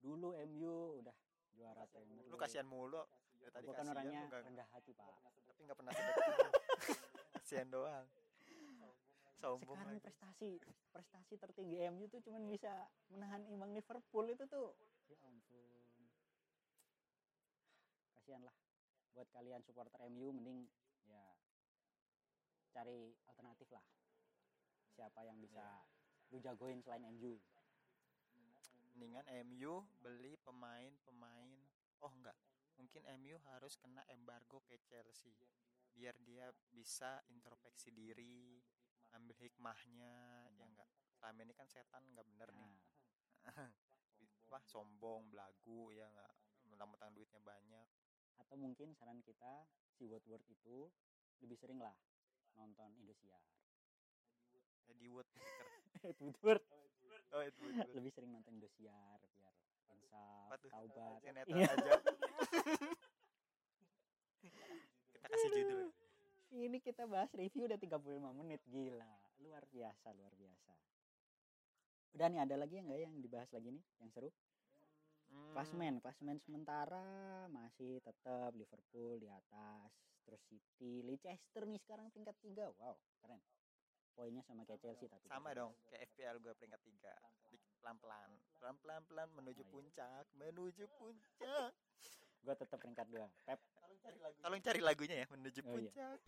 Dulu 0.04 0.36
MU 0.52 1.00
udah 1.00 1.16
juara 1.56 1.88
Premier 1.88 2.28
lu 2.28 2.36
kasihan 2.36 2.68
mulu? 2.68 3.00
Ya 3.40 3.48
tadi 3.48 3.64
gue 3.64 3.72
kan 3.72 3.88
kasihan 3.88 3.96
orangnya 3.96 4.22
rendah 4.28 4.68
hati 4.76 4.92
pak. 4.92 5.08
Tapi 5.48 5.60
nggak 5.64 5.78
pernah 5.80 5.92
sedekah 5.96 6.28
kasihan 7.40 7.68
doang. 7.72 8.06
Sombong 9.40 9.80
sekarang 9.80 9.96
lagi. 9.96 10.04
prestasi 10.04 10.50
prestasi 10.92 11.34
tertinggi 11.40 11.78
MU 11.92 12.08
tuh 12.12 12.20
cuman 12.24 12.44
bisa 12.52 12.72
menahan 13.08 13.44
imbang 13.48 13.72
Liverpool 13.72 14.28
itu 14.28 14.44
tuh. 14.52 14.76
Ya 15.08 15.16
ampun. 15.24 15.72
Kasihan 18.20 18.44
lah. 18.44 18.56
Buat 19.16 19.32
kalian 19.32 19.64
supporter 19.64 20.04
MU 20.12 20.36
mending 20.36 20.68
cari 22.76 23.16
alternatif 23.32 23.72
lah. 23.72 23.86
Siapa 24.92 25.24
yang 25.24 25.40
bisa 25.40 25.64
lu 26.34 26.44
jagoin 26.44 26.84
selain 26.84 27.08
MU 27.16 27.40
mendingan 28.96 29.28
MU 29.52 29.84
beli 30.00 30.40
pemain-pemain. 30.48 31.60
Oh 32.00 32.12
enggak. 32.16 32.36
Mungkin 32.80 33.04
MU 33.20 33.36
harus 33.52 33.76
kena 33.76 34.08
embargo 34.08 34.64
ke 34.64 34.80
Chelsea. 34.88 35.36
Biar 35.92 36.16
dia 36.24 36.48
bisa 36.72 37.20
introspeksi 37.28 37.92
diri 37.92 38.60
ambil 39.12 39.36
hikmahnya 39.44 40.48
ya 40.56 40.64
enggak. 40.64 40.88
Selama 41.20 41.44
ini 41.44 41.54
kan 41.56 41.68
setan 41.68 42.08
enggak 42.08 42.24
bener 42.24 42.50
nih. 42.56 42.72
Nah. 42.72 42.80
Wah 44.52 44.64
sombong 44.64 45.28
belagu 45.28 45.92
ya 45.92 46.08
enggak. 46.08 46.32
Mentang-mentang 46.72 47.12
duitnya 47.12 47.44
banyak. 47.44 47.88
Atau 48.40 48.56
mungkin 48.56 48.96
saran 48.96 49.20
kita 49.20 49.68
si 49.92 50.08
Woodward 50.08 50.44
itu 50.48 50.88
lebih 51.44 51.60
sering 51.60 51.84
lah 51.84 51.96
nonton 52.56 52.90
Indosiar. 53.00 53.42
Eddie 54.92 55.12
Wood 55.12 55.28
speaker. 55.30 55.68
Ed 56.10 56.18
Woodward. 56.20 56.64
Oh 57.36 57.42
Ed 57.44 57.56
Wood, 57.60 57.76
Wood. 57.76 57.96
lebih 57.96 58.12
sering 58.16 58.32
nonton 58.32 58.56
Indosiar 58.58 59.20
biar 59.22 59.56
insaf 59.92 60.60
taubat. 60.72 61.20
Iya. 61.48 61.68
aja. 61.68 61.92
Kita 65.14 65.26
kasih 65.28 65.50
judul. 65.52 65.90
Ini 66.56 66.80
kita 66.80 67.04
bahas 67.10 67.28
review 67.36 67.68
udah 67.68 67.76
35 67.76 68.40
menit. 68.40 68.62
Gila 68.70 69.12
luar 69.44 69.68
biasa 69.68 70.08
luar 70.16 70.32
biasa. 70.40 70.72
Udah 72.16 72.32
nih 72.32 72.40
ada 72.48 72.56
lagi 72.56 72.80
yang 72.80 72.88
enggak 72.88 73.02
yang 73.04 73.16
dibahas 73.20 73.50
lagi 73.52 73.76
nih 73.76 73.84
yang 74.00 74.10
seru? 74.16 74.32
Hmm, 75.26 75.52
klasmen 75.52 76.00
klasmen 76.00 76.38
sementara 76.40 77.04
masih 77.52 78.00
tetap 78.00 78.56
Liverpool 78.56 79.20
di 79.20 79.28
atas 79.28 79.92
terus 80.26 80.42
City 80.50 81.06
Leicester 81.06 81.64
nih 81.64 81.80
sekarang 81.80 82.10
peringkat 82.10 82.36
tiga. 82.42 82.66
Wow 82.76 82.98
keren. 83.22 83.40
Poinnya 84.16 84.42
sama 84.48 84.64
kayak 84.64 84.80
Chelsea 84.80 85.12
tapi 85.12 85.28
sama 85.28 85.52
dong 85.52 85.76
kayak 85.88 86.08
FPL 86.10 86.40
gue 86.40 86.54
peringkat 86.56 86.82
tiga. 86.82 87.14
Di- 87.48 87.62
pelan-pelan. 87.80 88.30
Pelan-pelan 88.58 89.02
pelan 89.06 89.30
menuju 89.36 89.62
Oh, 89.62 89.68
iya. 89.68 89.72
puncak 89.72 90.26
menuju 90.34 90.86
puncak. 90.98 91.72
Gua 92.42 92.54
tetap 92.54 92.78
peringkat 92.78 93.08
dua. 93.10 93.28
Pep. 93.44 93.60
Tolong 94.42 94.62
cari 94.62 94.82
lagunya. 94.82 95.26
Ya 95.26 95.28
menuju 95.30 95.62
Oh, 95.66 95.78
iya. 95.78 95.90
puncak. 95.90 96.20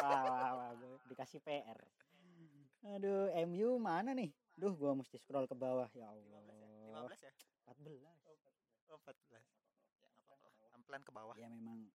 Wah, 0.00 0.22
wah, 0.26 0.50
wah, 0.56 0.70
gua 0.74 0.96
dikasih 1.06 1.40
PR 1.42 1.78
aduh 2.80 3.28
MU 3.44 3.76
mana 3.76 4.16
nih 4.16 4.32
duh 4.60 4.76
gua 4.76 4.92
mesti 4.92 5.16
scroll 5.16 5.48
ke 5.48 5.56
bawah. 5.56 5.88
Ya 5.96 6.12
Allah. 6.12 7.08
15 7.08 7.24
ya? 7.24 7.32
14 7.64 8.92
oh 8.92 8.98
14 9.00 9.32
ya 9.32 9.40
nggak 10.28 10.36
apa-apa 10.36 10.62
lah. 10.68 10.78
Pelan 10.84 11.02
ke 11.02 11.12
bawah. 11.16 11.34
Ya 11.40 11.48
memang. 11.48 11.88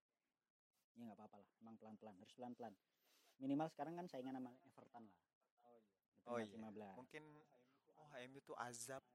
Ya 0.98 1.06
nggak 1.06 1.18
apa-apa 1.22 1.36
lah. 1.38 1.48
Emang 1.62 1.78
pelan-pelan 1.78 2.18
harus 2.18 2.34
pelan-pelan. 2.34 2.74
Minimal 3.38 3.70
sekarang 3.70 3.94
kan 3.94 4.10
saingan 4.10 4.34
sama 4.34 4.50
Everton 4.66 5.06
lah. 5.06 5.18
Oh 6.26 6.42
peringkat 6.42 6.74
iya. 6.74 6.90
15 6.90 6.98
mungkin 6.98 7.24
oh 8.02 8.10
MU 8.26 8.40
tuh 8.42 8.58
azab. 8.58 9.06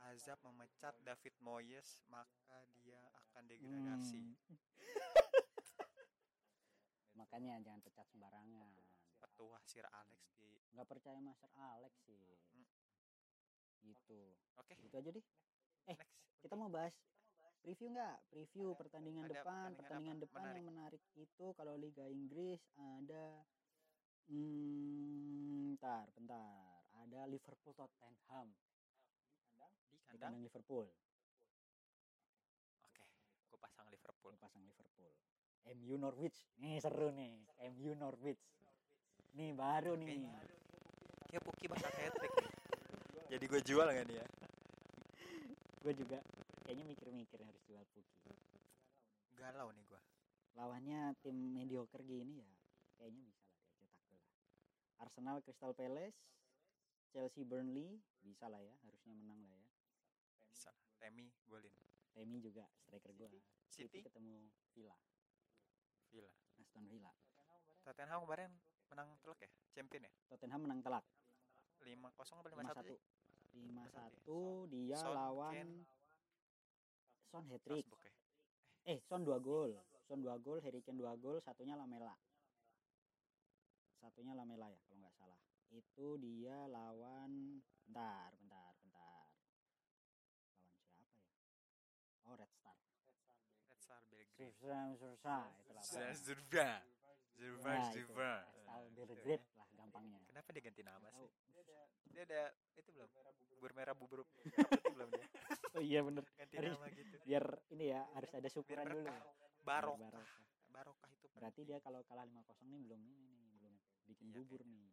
Azab 0.00 0.40
memecat 0.40 0.96
David 1.04 1.36
Moyes 1.44 2.00
maka 2.08 2.64
dia 2.80 3.00
akan 3.28 3.44
degradasi. 3.48 4.32
Hmm. 4.48 4.60
makanya 7.20 7.60
jangan 7.60 7.84
pecat 7.84 8.08
sembarangan. 8.08 8.72
Petua 9.20 9.60
Sir 9.68 9.84
Alex 9.92 10.32
di 10.40 10.48
nggak 10.72 10.88
percaya 10.88 11.20
Master 11.20 11.52
Alex 11.52 12.00
sih. 12.08 12.16
Hmm. 12.56 12.59
Gitu. 13.84 14.20
Oke. 14.60 14.74
Itu 14.80 14.94
aja 14.96 15.10
deh. 15.12 15.24
Eh, 15.88 15.96
next. 15.96 16.12
kita 16.44 16.54
mau 16.54 16.68
bahas 16.68 16.94
preview 17.60 17.92
nggak? 17.92 18.16
Preview 18.32 18.68
pertandingan 18.72 19.28
Ada 19.28 19.44
depan 19.44 19.68
pertandingan 19.76 19.76
pertandingan 19.76 20.18
depan 20.24 20.40
Menarik. 20.40 20.56
yang 20.56 20.68
menarik. 20.72 21.02
itu 21.16 21.46
kalau 21.56 21.74
Liga 21.76 22.04
Inggris 22.08 22.60
ada 22.76 23.24
hmm, 24.32 25.76
bentar 25.76 26.06
bentar. 26.16 26.80
Ada 27.00 27.20
Liverpool 27.28 27.72
Tottenham. 27.76 28.48
Di 29.56 29.64
di 29.92 29.96
kandang? 30.04 30.36
kandang 30.36 30.44
Liverpool. 30.44 30.86
Oke. 32.84 33.04
Gue 33.48 33.58
pasang 33.60 33.88
Liverpool. 33.88 34.32
Gua 34.36 34.44
pasang 34.44 34.62
Liverpool. 34.64 35.12
MU 35.76 35.94
Norwich. 36.00 36.38
Nih 36.60 36.80
seru 36.80 37.12
nih. 37.12 37.40
MU 37.76 37.92
Norwich. 37.96 38.44
Nih 39.36 39.52
baru 39.56 39.96
nih. 39.96 40.28
Kayak 41.30 41.42
Puki 41.46 41.70
bakal 41.70 41.90
hat 41.94 42.14
jadi 43.30 43.44
gue 43.46 43.60
jual 43.62 43.86
nggak 43.86 44.06
nih 44.10 44.16
ya? 44.18 44.26
Gue 45.86 45.94
juga 45.94 46.18
kayaknya 46.66 46.82
mikir-mikir 46.82 47.38
harus 47.38 47.62
jual 47.62 47.82
Puki. 47.94 48.34
Galau 49.38 49.70
nih 49.70 49.86
gue 49.86 50.02
lawannya 50.58 51.14
tim 51.22 51.38
mediocre 51.54 52.02
gini 52.02 52.42
ya 52.42 52.50
kayaknya 52.98 53.22
bisa 53.22 53.46
lah 53.46 53.62
dia 53.78 53.86
cetak 53.86 54.02
gol 54.10 54.18
lah. 54.18 54.34
Arsenal 55.06 55.36
Crystal 55.46 55.70
Palace 55.70 56.18
Chelsea 57.14 57.46
Burnley 57.46 58.02
bisa 58.18 58.50
lah 58.50 58.58
ya 58.58 58.74
harusnya 58.82 59.14
menang 59.14 59.38
lah 59.46 59.54
ya. 59.54 59.70
Bisa. 60.50 60.74
Temi 60.98 61.30
golin. 61.46 61.72
Temi 62.10 62.42
juga 62.42 62.66
striker 62.82 63.14
gua. 63.14 63.30
City? 63.70 64.02
Ketemu 64.02 64.50
Villa. 64.74 64.98
Villa. 66.10 66.34
Aston 66.58 66.84
Villa. 66.90 67.14
Tottenham 67.86 68.26
kemarin 68.26 68.50
menang 68.92 69.08
telak 69.22 69.38
ya? 69.40 69.50
Champion 69.72 70.02
ya? 70.04 70.12
Tottenham 70.28 70.60
menang 70.66 70.82
telak. 70.82 71.06
5-0 71.80 71.96
apa 72.12 72.48
5-1 72.52 72.84
5-1 72.84 72.92
sih 72.92 73.19
5-1 73.52 74.70
dia 74.72 74.98
Son, 74.98 75.14
lawan 75.14 75.54
Kane. 75.54 75.76
Son 77.30 77.44
hat 77.50 77.60
trick 77.62 77.86
Salzburg 77.86 78.10
ya 78.10 78.18
eh 78.90 78.98
Son 79.06 79.22
2 79.22 79.38
gol. 79.44 79.70
Son 80.08 80.18
2 80.18 80.26
gol 80.42 80.58
Harry 80.64 80.80
Kane 80.82 80.98
2 80.98 81.22
gol 81.22 81.38
satunya 81.44 81.76
Lamela. 81.78 82.16
Satunya 84.00 84.32
Lamela 84.34 84.66
ya 84.72 84.80
kalau 84.88 84.98
nggak 85.04 85.14
salah. 85.14 85.38
Itu 85.70 86.18
dia 86.18 86.66
lawan 86.66 87.62
bentar 87.86 88.34
bentar 88.40 88.72
bentar. 88.82 89.26
Lawan 90.90 91.04
siapa 91.06 91.14
ya? 91.14 91.46
Oh 92.26 92.34
Red 92.34 92.50
Star. 92.50 92.76
Red 93.70 93.78
Star 93.78 94.00
Belgrade. 94.10 94.54
Zurba 97.38 97.70
Nah, 97.70 97.90
itu. 97.94 97.98
Zurba 98.10 98.30
Red 98.42 98.58
Star 98.58 98.82
Belgrade 98.96 99.46
gampangnya. 99.90 100.22
Kenapa 100.24 100.48
dia 100.54 100.62
ganti 100.62 100.82
nama 100.82 101.08
sih? 101.10 101.26
dia 102.10 102.22
ada 102.22 102.42
itu 102.74 102.90
belum? 102.90 103.10
Bubur 103.50 103.70
merah 103.72 103.92
bubur. 103.92 104.22
Merah 104.22 104.70
putih 104.70 104.92
belum 104.94 105.08
dia? 105.10 105.26
Oh 105.70 105.82
iya 105.82 106.00
bener. 106.00 106.22
Ganti 106.34 106.54
Harus- 106.56 106.74
nama 106.74 106.86
gitu. 106.90 107.16
biar 107.22 107.44
ini 107.70 107.84
ya 107.90 108.02
harus 108.10 108.30
ada 108.30 108.48
syukuran 108.48 108.82
Biar 108.82 108.90
dulu. 108.92 109.06
barokah. 109.06 109.30
Barokah. 109.62 110.26
barokah 110.70 111.10
itu 111.12 111.26
berarti 111.30 111.60
dia 111.62 111.78
kalau 111.78 112.02
kalah 112.02 112.22
5-0 112.22 112.42
nih 112.64 112.80
belum 112.80 113.00
ini 113.04 113.22
nih 113.26 113.50
belum 113.56 113.74
bikin 114.06 114.28
Iya, 114.28 114.34
bubur 114.36 114.60
kayaknya. 114.60 114.78
nih. 114.78 114.90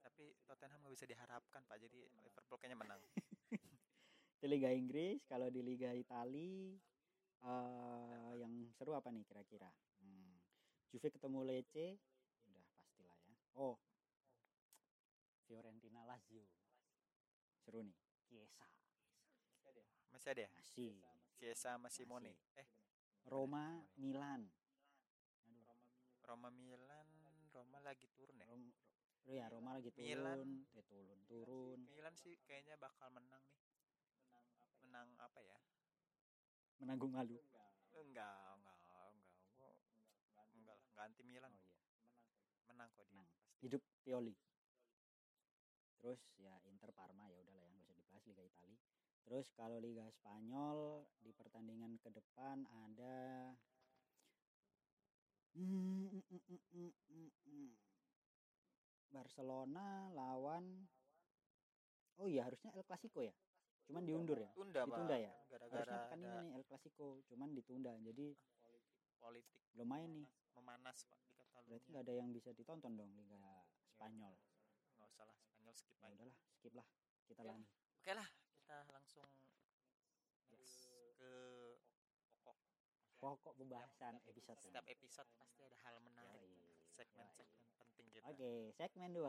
Tapi 0.00 0.24
Tottenham 0.42 0.78
nggak 0.80 0.94
bisa 0.94 1.06
diharapkan. 1.06 1.60
pak. 1.62 1.76
Jadi 1.78 2.00
Liverpool 2.18 2.56
kayaknya 2.56 2.78
menang. 2.78 3.00
Di 4.40 4.46
Liga 4.46 4.72
Inggris 4.72 5.20
kalau 5.24 5.48
di 5.48 5.60
Liga 5.60 5.92
Itali 5.92 6.72
eh 7.40 8.32
yang 8.36 8.52
seru 8.72 8.92
apa 8.92 9.08
nih 9.08 9.20
kira-kira? 9.22 9.68
Hmm. 10.00 10.36
Juve 10.88 11.08
ketemu 11.08 11.40
Lecce? 11.42 11.96
Udah 12.46 12.64
pastilah 12.70 13.16
ya. 13.22 13.36
Oh 13.54 13.76
Fiorentina 15.50 16.06
Lazio. 16.06 16.46
Seru 17.58 17.82
nih. 17.82 17.98
Chiesa. 18.22 18.62
Masih 20.14 20.30
ada 20.30 20.42
ya? 20.46 20.50
Masih. 20.54 20.94
Chiesa 21.34 21.74
sama 21.74 21.90
Simone. 21.90 22.38
Eh. 22.54 22.70
Roma 23.26 23.82
Milan. 23.98 24.46
Roma 26.22 26.54
Milan. 26.54 27.10
Roma 27.50 27.82
lagi 27.82 28.06
turun 28.14 28.38
ya? 28.38 28.46
Rom, 28.46 28.62
ya 29.26 29.44
Roma 29.50 29.74
lagi 29.74 29.90
turun 29.90 30.06
Milan. 30.06 30.62
eh 30.78 30.86
turun 30.86 31.18
turun. 31.26 31.82
Milan 31.82 32.14
sih 32.14 32.38
kayaknya 32.46 32.78
bakal 32.78 33.10
menang 33.10 33.42
nih. 33.50 33.66
Menang 34.30 34.46
menang 34.86 35.08
apa 35.18 35.42
ya? 35.42 35.58
Menanggung 36.78 37.10
malu. 37.10 37.42
Enggak 37.42 37.74
enggak 37.90 38.78
enggak. 38.86 39.10
Gua 39.58 39.66
enggak 39.66 39.82
lah 40.38 40.46
enggak 40.54 41.04
anti 41.10 41.22
Milan. 41.26 41.50
Oh 41.50 41.58
iya. 41.58 42.06
Menang 42.70 42.86
kok 42.94 43.02
dia 43.10 43.18
Menang. 43.18 43.58
hidup 43.66 43.82
Pioli 44.06 44.38
terus 46.00 46.20
ya 46.40 46.56
Inter 46.66 46.90
Parma 46.96 47.28
ya 47.28 47.36
udahlah 47.38 47.60
ya 47.62 47.68
nggak 47.70 47.84
usah 47.84 47.96
dibahas 47.96 48.24
Liga 48.26 48.42
Itali 48.44 48.76
terus 49.28 49.46
kalau 49.52 49.78
Liga 49.78 50.08
Spanyol 50.10 51.04
di 51.20 51.30
pertandingan 51.36 52.00
ke 52.00 52.08
depan 52.08 52.64
ada 52.88 53.52
Hmm, 55.50 56.06
mm, 56.14 56.22
mm, 56.30 56.42
mm, 56.46 56.62
mm, 56.78 56.92
mm, 57.10 57.30
mm. 57.50 57.70
Barcelona 59.10 60.06
lawan 60.14 60.86
oh 62.22 62.28
iya 62.30 62.46
harusnya 62.46 62.70
El 62.76 62.86
Clasico 62.86 63.24
ya? 63.24 63.34
Cuman 63.90 64.06
diundur 64.06 64.38
ya? 64.38 64.50
Tunda, 64.54 64.86
Ditunda 64.86 65.16
ya? 65.18 65.34
Gara-gara 65.50 65.82
harusnya 65.82 65.98
kan 66.06 66.18
ini 66.22 66.28
nih 66.30 66.52
El 66.54 66.64
Clasico 66.68 67.24
cuman 67.26 67.50
ditunda. 67.50 67.92
Jadi 67.98 68.36
politik. 69.18 69.58
Belum 69.74 69.88
main 69.90 70.10
nih. 70.22 70.30
Memanas, 70.50 71.06
Pak, 71.08 71.18
di 71.24 71.62
berarti 71.72 71.86
nggak 71.94 72.04
ada 72.04 72.14
yang 72.14 72.28
bisa 72.34 72.50
ditonton 72.52 72.92
dong 72.98 73.10
Liga 73.16 73.38
Spanyol. 73.96 74.34
Nggak 74.98 75.08
usah 75.08 75.24
lah, 75.24 75.38
Spanyol 75.60 75.74
skip 75.76 75.96
ya 76.00 76.08
aja. 76.08 76.14
udahlah 76.16 76.36
skip 76.56 76.72
lah. 76.74 76.86
Kita 77.28 77.40
Oke. 77.42 77.48
lanjut. 77.48 77.70
Oke 78.00 78.12
lah, 78.16 78.28
kita 78.56 78.76
langsung 78.90 79.28
next 80.50 80.88
ke 81.20 81.32
pokok. 82.40 82.56
pokok 83.20 83.52
pembahasan 83.60 84.16
episode 84.24 84.56
Setiap 84.56 84.84
episode 84.88 85.28
pasti 85.36 85.60
ada 85.60 85.76
hal 85.84 86.00
menarik, 86.00 86.48
segmen-segmen 86.96 87.64
penting 87.76 88.08
kita. 88.08 88.24
oke 88.32 88.72
segmen 88.72 89.12
2 89.12 89.28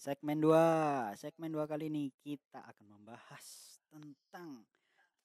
Segmen 0.00 0.40
2, 0.40 1.12
segmen 1.12 1.52
2 1.52 1.68
kali 1.68 1.92
ini 1.92 2.08
kita 2.24 2.64
akan 2.64 2.96
membahas 2.96 3.76
tentang 3.92 4.64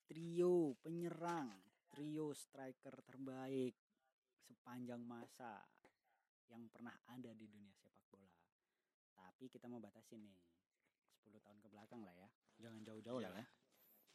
trio 0.04 0.76
penyerang, 0.84 1.48
trio 1.88 2.36
striker 2.36 2.92
terbaik 3.08 3.72
sepanjang 4.44 5.00
masa 5.00 5.64
yang 6.52 6.68
pernah 6.68 6.92
ada 7.08 7.32
di 7.32 7.48
dunia 7.48 7.72
sepak 7.80 8.04
bola. 8.12 8.36
Tapi 9.16 9.48
kita 9.48 9.72
mau 9.72 9.80
batasin 9.80 10.28
nih 10.28 10.36
10 11.24 11.40
tahun 11.40 11.60
ke 11.64 11.68
belakang 11.72 12.04
lah 12.04 12.12
ya. 12.12 12.28
Jangan 12.60 12.84
jauh-jauh 12.84 13.24
lah 13.24 13.32
ya. 13.32 13.48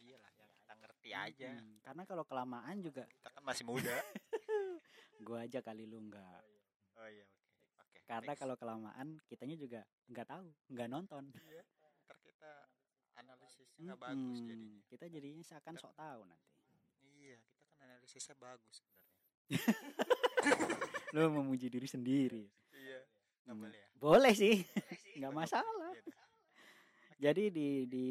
Iyalah, 0.05 0.33
yang 0.45 0.53
kita 0.61 0.73
ngerti 0.77 1.11
aja. 1.17 1.51
Hmm, 1.57 1.81
karena 1.81 2.03
kalau 2.05 2.25
kelamaan 2.29 2.85
juga 2.85 3.09
Kita 3.09 3.33
kan 3.33 3.49
masih 3.49 3.65
muda. 3.65 3.97
gua 5.25 5.49
aja 5.49 5.65
kali 5.65 5.89
lu 5.89 6.05
enggak. 6.05 6.45
oh 7.01 7.09
iya, 7.09 7.25
oke. 7.25 7.33
Oke. 7.33 7.40
Karena 8.11 8.33
kalau 8.35 8.59
kelamaan 8.59 9.23
kitanya 9.25 9.55
juga 9.55 9.81
nggak 10.11 10.27
tahu, 10.27 10.47
nggak 10.69 10.89
nonton. 10.91 11.31
Iya, 11.47 11.63
ntar 12.03 12.19
kita 12.19 12.51
analisisnya 13.15 13.79
nggak 13.87 14.01
bagus 14.03 14.19
Mm-mm. 14.37 14.49
jadinya. 14.51 14.81
Kita 14.85 15.05
jadinya 15.07 15.43
seakan 15.47 15.75
sok 15.79 15.95
tahu 15.95 16.21
nanti. 16.27 16.51
Iya, 17.23 17.39
kita 17.39 17.63
kan 17.71 17.87
analisisnya 17.87 18.35
bagus 18.35 18.75
sebenarnya. 18.83 19.15
Lu 21.15 21.23
memuji 21.33 21.67
diri 21.67 21.87
sendiri. 21.87 22.45
Iya, 22.73 23.01
nggak 23.47 23.55
Hmm. 23.55 23.63
boleh 23.63 23.79
ya. 23.79 23.89
Boleh 23.95 24.35
sih, 24.35 24.55
nggak 25.19 25.31
Bagus. 25.31 25.41
masalah. 25.47 25.93
Iya. 25.95 26.19
Jadi 27.21 27.45
di 27.53 27.69
di 27.85 28.07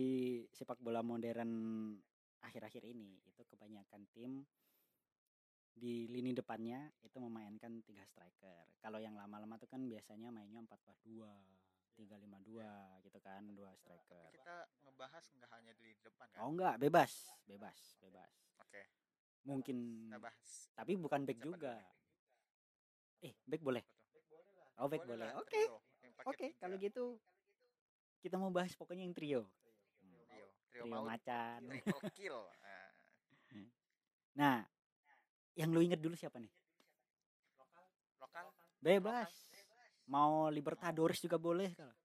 sepak 0.47 0.78
bola 0.80 1.02
modern 1.02 1.52
akhir-akhir 2.39 2.88
ini 2.88 3.20
itu 3.26 3.41
kebanyakan 3.43 4.06
tim 4.14 4.45
di 5.80 6.06
lini 6.12 6.36
depannya 6.36 6.92
itu 7.02 7.16
memainkan 7.18 7.80
tiga 7.82 8.04
striker. 8.04 8.68
Kalau 8.78 9.00
yang 9.00 9.16
lama-lama 9.16 9.56
tuh 9.56 9.66
kan 9.66 9.80
biasanya 9.88 10.30
mainnya 10.30 10.60
4-4-2, 10.62 11.24
3-5-2 11.96 12.60
gitu 13.04 13.20
kan, 13.20 13.44
dua 13.56 13.72
Tapi 13.72 13.80
striker. 13.80 14.30
kita 14.32 14.56
ngebahas 14.84 15.24
nggak 15.34 15.50
hanya 15.52 15.74
di 15.74 15.90
depan 16.00 16.28
kan? 16.32 16.40
Oh 16.44 16.52
enggak, 16.52 16.76
bebas, 16.78 17.12
bebas, 17.48 17.80
bebas. 17.98 18.32
Oke, 18.60 18.84
Mungkin 19.44 19.78
kita 20.06 20.20
bahas. 20.20 20.50
tapi 20.76 20.94
bukan 20.96 21.24
back 21.24 21.40
Siapa 21.40 21.48
juga. 21.56 21.74
Eh, 23.20 23.34
back 23.48 23.64
boleh. 23.64 23.84
Oh, 24.80 24.88
back 24.88 25.04
boleh. 25.04 25.28
Oke. 25.36 25.60
trio, 25.60 25.80
Oke, 26.24 26.48
tiga. 26.48 26.60
kalau 26.60 26.76
gitu 26.80 27.06
kita 28.20 28.36
mau 28.36 28.52
bahas 28.52 28.72
pokoknya 28.76 29.04
yang 29.04 29.16
trio. 29.16 29.42
Trio, 30.00 30.48
trio, 30.68 30.84
Trio 30.84 30.84
maut, 30.88 31.08
macan. 31.08 31.60
triple 31.68 32.04
kill. 32.12 32.40
Nah, 32.64 32.88
Nah, 34.36 34.58
yang 35.60 35.76
lu 35.76 35.84
inget 35.84 35.99
dulu 35.99 36.16
siapa 36.16 36.39
nih? 36.39 36.47
lokal 38.24 38.47
Bebas. 38.80 39.28
Mau 40.07 40.47
Libertadores 40.47 41.20
juga 41.20 41.36
boleh 41.36 41.76
kalau. 41.76 41.95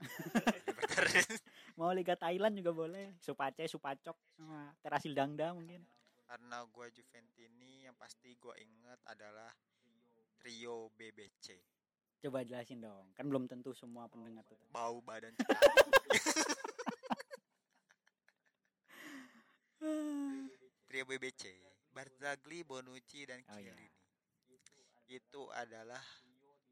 Mau 1.78 1.92
Liga 1.92 2.16
Thailand 2.16 2.56
juga 2.56 2.72
boleh. 2.72 3.12
Supace, 3.20 3.68
Supacok, 3.68 4.16
sama 4.34 4.72
Terasil 4.80 5.12
Dangda 5.12 5.52
mungkin. 5.52 5.84
Karena 6.24 6.64
gua 6.72 6.88
Juventini 6.88 7.84
yang 7.84 7.94
pasti 8.00 8.32
gua 8.40 8.56
inget 8.56 8.98
adalah 9.04 9.52
trio 10.40 10.88
BBC. 10.96 11.60
Coba 12.24 12.40
jelasin 12.40 12.80
dong. 12.80 13.12
Kan 13.12 13.28
belum 13.28 13.44
tentu 13.44 13.76
semua 13.76 14.08
pendengar 14.08 14.48
tuh. 14.48 14.56
Bau 14.72 15.04
badan 15.04 15.36
trio 20.88 21.04
BBC. 21.10 21.73
Barzagli, 21.94 22.66
Bonucci 22.66 23.22
dan 23.22 23.38
Oh, 23.46 23.54
iya. 23.54 23.70
Chiellini. 23.70 23.88
Itu 25.06 25.46
adalah 25.54 26.02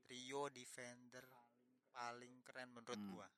trio 0.02 0.50
defender 0.50 1.22
paling 1.94 2.42
keren 2.42 2.74
menurut 2.74 2.98
Hmm. 2.98 3.10
gua. 3.14 3.28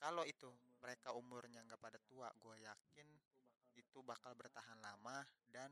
Kalau 0.00 0.24
itu 0.24 0.48
mereka 0.80 1.12
umurnya 1.12 1.60
nggak 1.66 1.80
pada 1.80 2.00
tua, 2.08 2.32
gua 2.40 2.56
yakin 2.56 3.08
itu 3.76 3.98
bakal 4.00 4.32
bertahan 4.32 4.80
lama 4.80 5.24
dan 5.52 5.68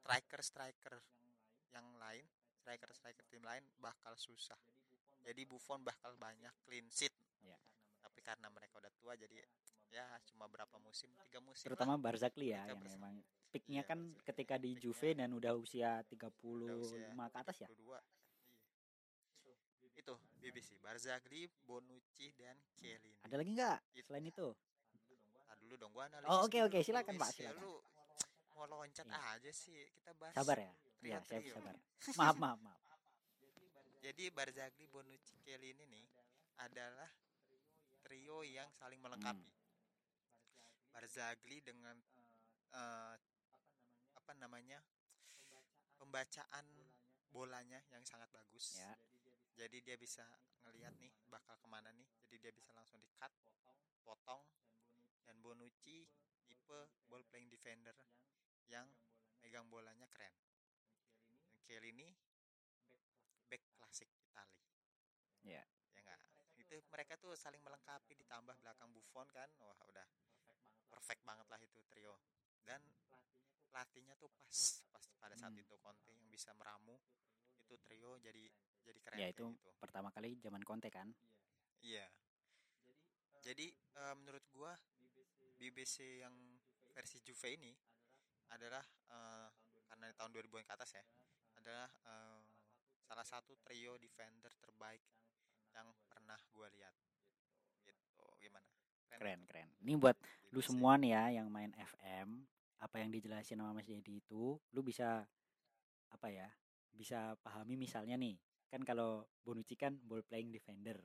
striker-striker 0.00 0.96
yang 1.70 1.86
lain, 2.00 2.24
striker-striker 2.64 3.24
tim 3.28 3.44
lain 3.44 3.64
bakal 3.78 4.16
susah. 4.16 4.56
Jadi 5.20 5.44
Buffon 5.44 5.84
bakal 5.84 6.16
banyak 6.16 6.52
clean 6.64 6.88
sheet. 6.88 7.12
Ya. 7.44 7.56
Tapi 8.00 8.24
karena 8.24 8.48
mereka 8.48 8.80
udah 8.80 8.92
tua 8.96 9.12
jadi 9.14 9.44
ya 9.90 10.06
cuma 10.24 10.46
berapa 10.46 10.76
musim, 10.78 11.10
tiga 11.26 11.42
musim 11.42 11.66
Terutama 11.66 11.98
Barzagli 11.98 12.50
ya 12.50 12.62
Mereka 12.62 12.70
yang 12.70 12.78
bersama. 12.78 13.06
memang 13.10 13.14
peaknya 13.50 13.82
Iya, 13.82 13.82
kan 13.84 13.98
Barzagli. 14.00 14.24
ketika 14.24 14.54
di 14.56 14.70
Peaknya 14.70 14.82
Juve 14.82 15.08
dan 15.14 15.30
udah 15.34 15.52
usia 15.54 15.90
35 16.06 16.62
udah 16.62 16.76
usia 16.78 17.06
ke 17.10 17.38
atas 17.38 17.56
ya. 17.58 17.68
32. 17.68 17.98
Iya. 19.42 19.56
Itu 19.96 20.12
BBC, 20.38 20.68
Barzagli, 20.78 21.42
Bonucci 21.66 22.30
dan 22.34 22.56
Chiellini. 22.72 23.18
Ada 23.20 23.34
lagi 23.36 23.50
nggak 23.50 23.78
selain 24.00 24.24
itu? 24.24 24.48
Nah, 25.44 25.56
dulu 25.58 25.74
dong 25.76 25.90
gua 25.92 26.06
analisis. 26.06 26.30
Oh, 26.30 26.46
oke, 26.46 26.54
dulu. 26.54 26.66
oke, 26.70 26.78
silakan, 26.80 27.14
Pak, 27.18 27.28
ya 27.28 27.34
silakan. 27.50 27.60
Lu 27.60 27.74
mau 28.54 28.64
loncat 28.66 29.04
Iya. 29.04 29.18
aja 29.34 29.50
sih. 29.50 29.82
Kita 29.90 30.10
bahas 30.14 30.34
Sabar 30.34 30.56
ya. 30.56 30.72
Iya, 31.00 31.18
saya 31.24 31.40
sabar. 31.50 31.74
Maaf, 32.14 32.36
maaf, 32.38 32.58
maaf. 32.62 32.78
Jadi 34.00 34.32
Barzagli, 34.32 34.86
Bonucci, 34.86 35.36
Chiellini 35.42 35.84
nih 35.84 36.06
adalah 36.56 37.08
trio 38.00 38.40
yang 38.40 38.68
saling 38.72 38.96
melengkapi. 38.96 39.44
Barzagli 40.90 41.62
dengan 41.62 41.96
eh, 42.74 43.16
apa 44.14 44.32
namanya 44.38 44.78
pembacaan 45.98 46.66
bolanya 47.30 47.78
yang 47.94 48.02
sangat 48.02 48.26
bagus. 48.34 48.78
Ya. 48.78 48.94
Jadi 49.54 49.84
dia 49.84 49.96
bisa 50.00 50.24
ngelihat 50.66 50.96
nih 50.98 51.12
bakal 51.30 51.54
ke 51.60 51.68
mana 51.70 51.92
nih. 51.94 52.06
Jadi 52.26 52.36
dia 52.42 52.52
bisa 52.54 52.70
langsung 52.74 52.98
di 53.02 53.10
cut, 53.14 53.30
potong. 54.02 54.42
Dan 55.26 55.38
Bonucci 55.44 56.08
tipe 56.48 56.80
ball 57.06 57.22
playing 57.30 57.52
defender 57.52 57.94
yang 58.66 58.88
megang 59.44 59.68
bolanya 59.70 60.08
keren. 60.10 60.34
Dan 61.30 61.58
Chiellini 61.62 62.10
back 63.46 63.62
klasik 63.78 64.10
Itali. 64.18 64.62
Ya. 65.46 65.62
Ya 65.94 66.00
enggak. 66.02 66.20
Itu 66.58 66.80
mereka 66.90 67.14
tuh 67.20 67.36
saling 67.38 67.62
melengkapi 67.62 68.16
ditambah 68.18 68.56
belakang 68.58 68.90
Buffon 68.90 69.28
kan. 69.30 69.50
Wah, 69.62 69.78
udah 69.86 70.06
perfect 70.90 71.22
banget 71.24 71.46
lah 71.48 71.60
itu 71.62 71.80
trio. 71.88 72.18
Dan 72.66 72.82
pelatihnya 73.70 74.18
tuh 74.18 74.28
pas 74.34 74.58
pas 74.90 75.04
pada 75.22 75.34
saat 75.38 75.54
Hmm. 75.54 75.62
itu 75.62 75.74
Conte 75.78 76.10
yang 76.10 76.26
bisa 76.28 76.50
meramu 76.58 76.98
itu 77.62 77.78
trio 77.86 78.18
jadi 78.18 78.44
jadi 78.82 78.98
keren 78.98 79.18
Ya 79.22 79.28
itu 79.30 79.46
gitu. 79.54 79.70
pertama 79.78 80.10
kali 80.10 80.34
zaman 80.42 80.62
Conte 80.66 80.90
kan. 80.90 81.08
Iya. 81.80 82.06
Jadi 83.40 83.72
eh, 83.72 84.14
menurut 84.20 84.44
gua 84.52 84.72
BBC 85.56 86.20
yang 86.20 86.34
versi 86.92 87.20
Juve 87.24 87.48
ini 87.56 87.72
adalah 88.52 88.84
eh, 89.08 89.48
karena 89.88 90.12
tahun 90.14 90.30
2000-an 90.34 90.66
ke 90.68 90.72
atas 90.76 90.90
ya, 90.98 91.04
adalah 91.56 91.88
eh, 92.04 92.40
salah 93.06 93.26
satu 93.26 93.56
trio 93.64 93.96
defender 93.96 94.52
terbaik 94.60 95.02
yang 95.72 95.88
pernah 96.10 96.38
gua 96.52 96.68
lihat. 96.68 96.92
Gitu. 99.10 99.18
Keren, 99.18 99.40
keren. 99.50 99.68
Ini 99.82 99.98
buat 99.98 100.14
lu 100.54 100.62
BBC. 100.62 100.70
semua 100.70 100.94
nih 100.94 101.10
ya 101.18 101.42
yang 101.42 101.50
main 101.50 101.74
FM 101.74 102.46
apa 102.80 102.96
yang 102.96 103.10
dijelasin 103.12 103.60
sama 103.60 103.76
Mas 103.76 103.84
Dedi 103.84 104.22
itu 104.24 104.56
lu 104.72 104.80
bisa 104.80 105.26
apa 106.10 106.28
ya 106.32 106.48
bisa 106.90 107.36
pahami 107.44 107.76
misalnya 107.76 108.16
nih 108.16 108.40
kan 108.70 108.80
kalau 108.86 109.28
Bonucci 109.44 109.76
kan 109.76 110.00
ball 110.00 110.24
playing 110.24 110.48
defender 110.48 110.96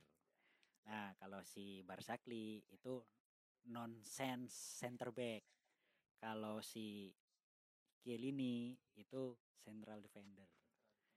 nah 0.88 1.12
kalau 1.20 1.44
si 1.44 1.84
Barsakli 1.84 2.64
itu 2.72 3.02
nonsense 3.68 4.54
center 4.80 5.12
back 5.12 5.44
kalau 6.16 6.64
si 6.64 7.12
Chiellini 8.00 8.72
itu 8.96 9.36
central 9.60 10.00
defender 10.00 10.48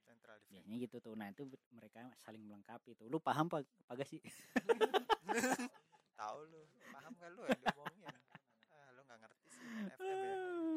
Central 0.03 0.41
defense. 0.43 0.51
biasanya 0.51 0.75
gitu 0.81 0.97
tuh 0.99 1.13
nah 1.15 1.29
itu 1.31 1.47
mereka 1.71 2.03
saling 2.19 2.43
melengkapi 2.43 2.97
tuh 2.99 3.07
lu 3.07 3.21
paham 3.23 3.47
pak 3.47 3.63
Pak 3.87 4.03
sih 4.03 4.19
Tahu 6.19 6.39
lu, 6.51 6.67
paham 7.09 7.17
gak 7.17 7.31
lu 7.33 7.41
yang 7.41 7.57
diomongin? 7.57 8.05
Ah, 8.69 8.87
lu 8.93 9.01
gak 9.01 9.17
ngerti 9.17 9.47
sih 9.49 9.65
main 9.65 9.89
FM 9.89 10.17
ya. 10.21 10.35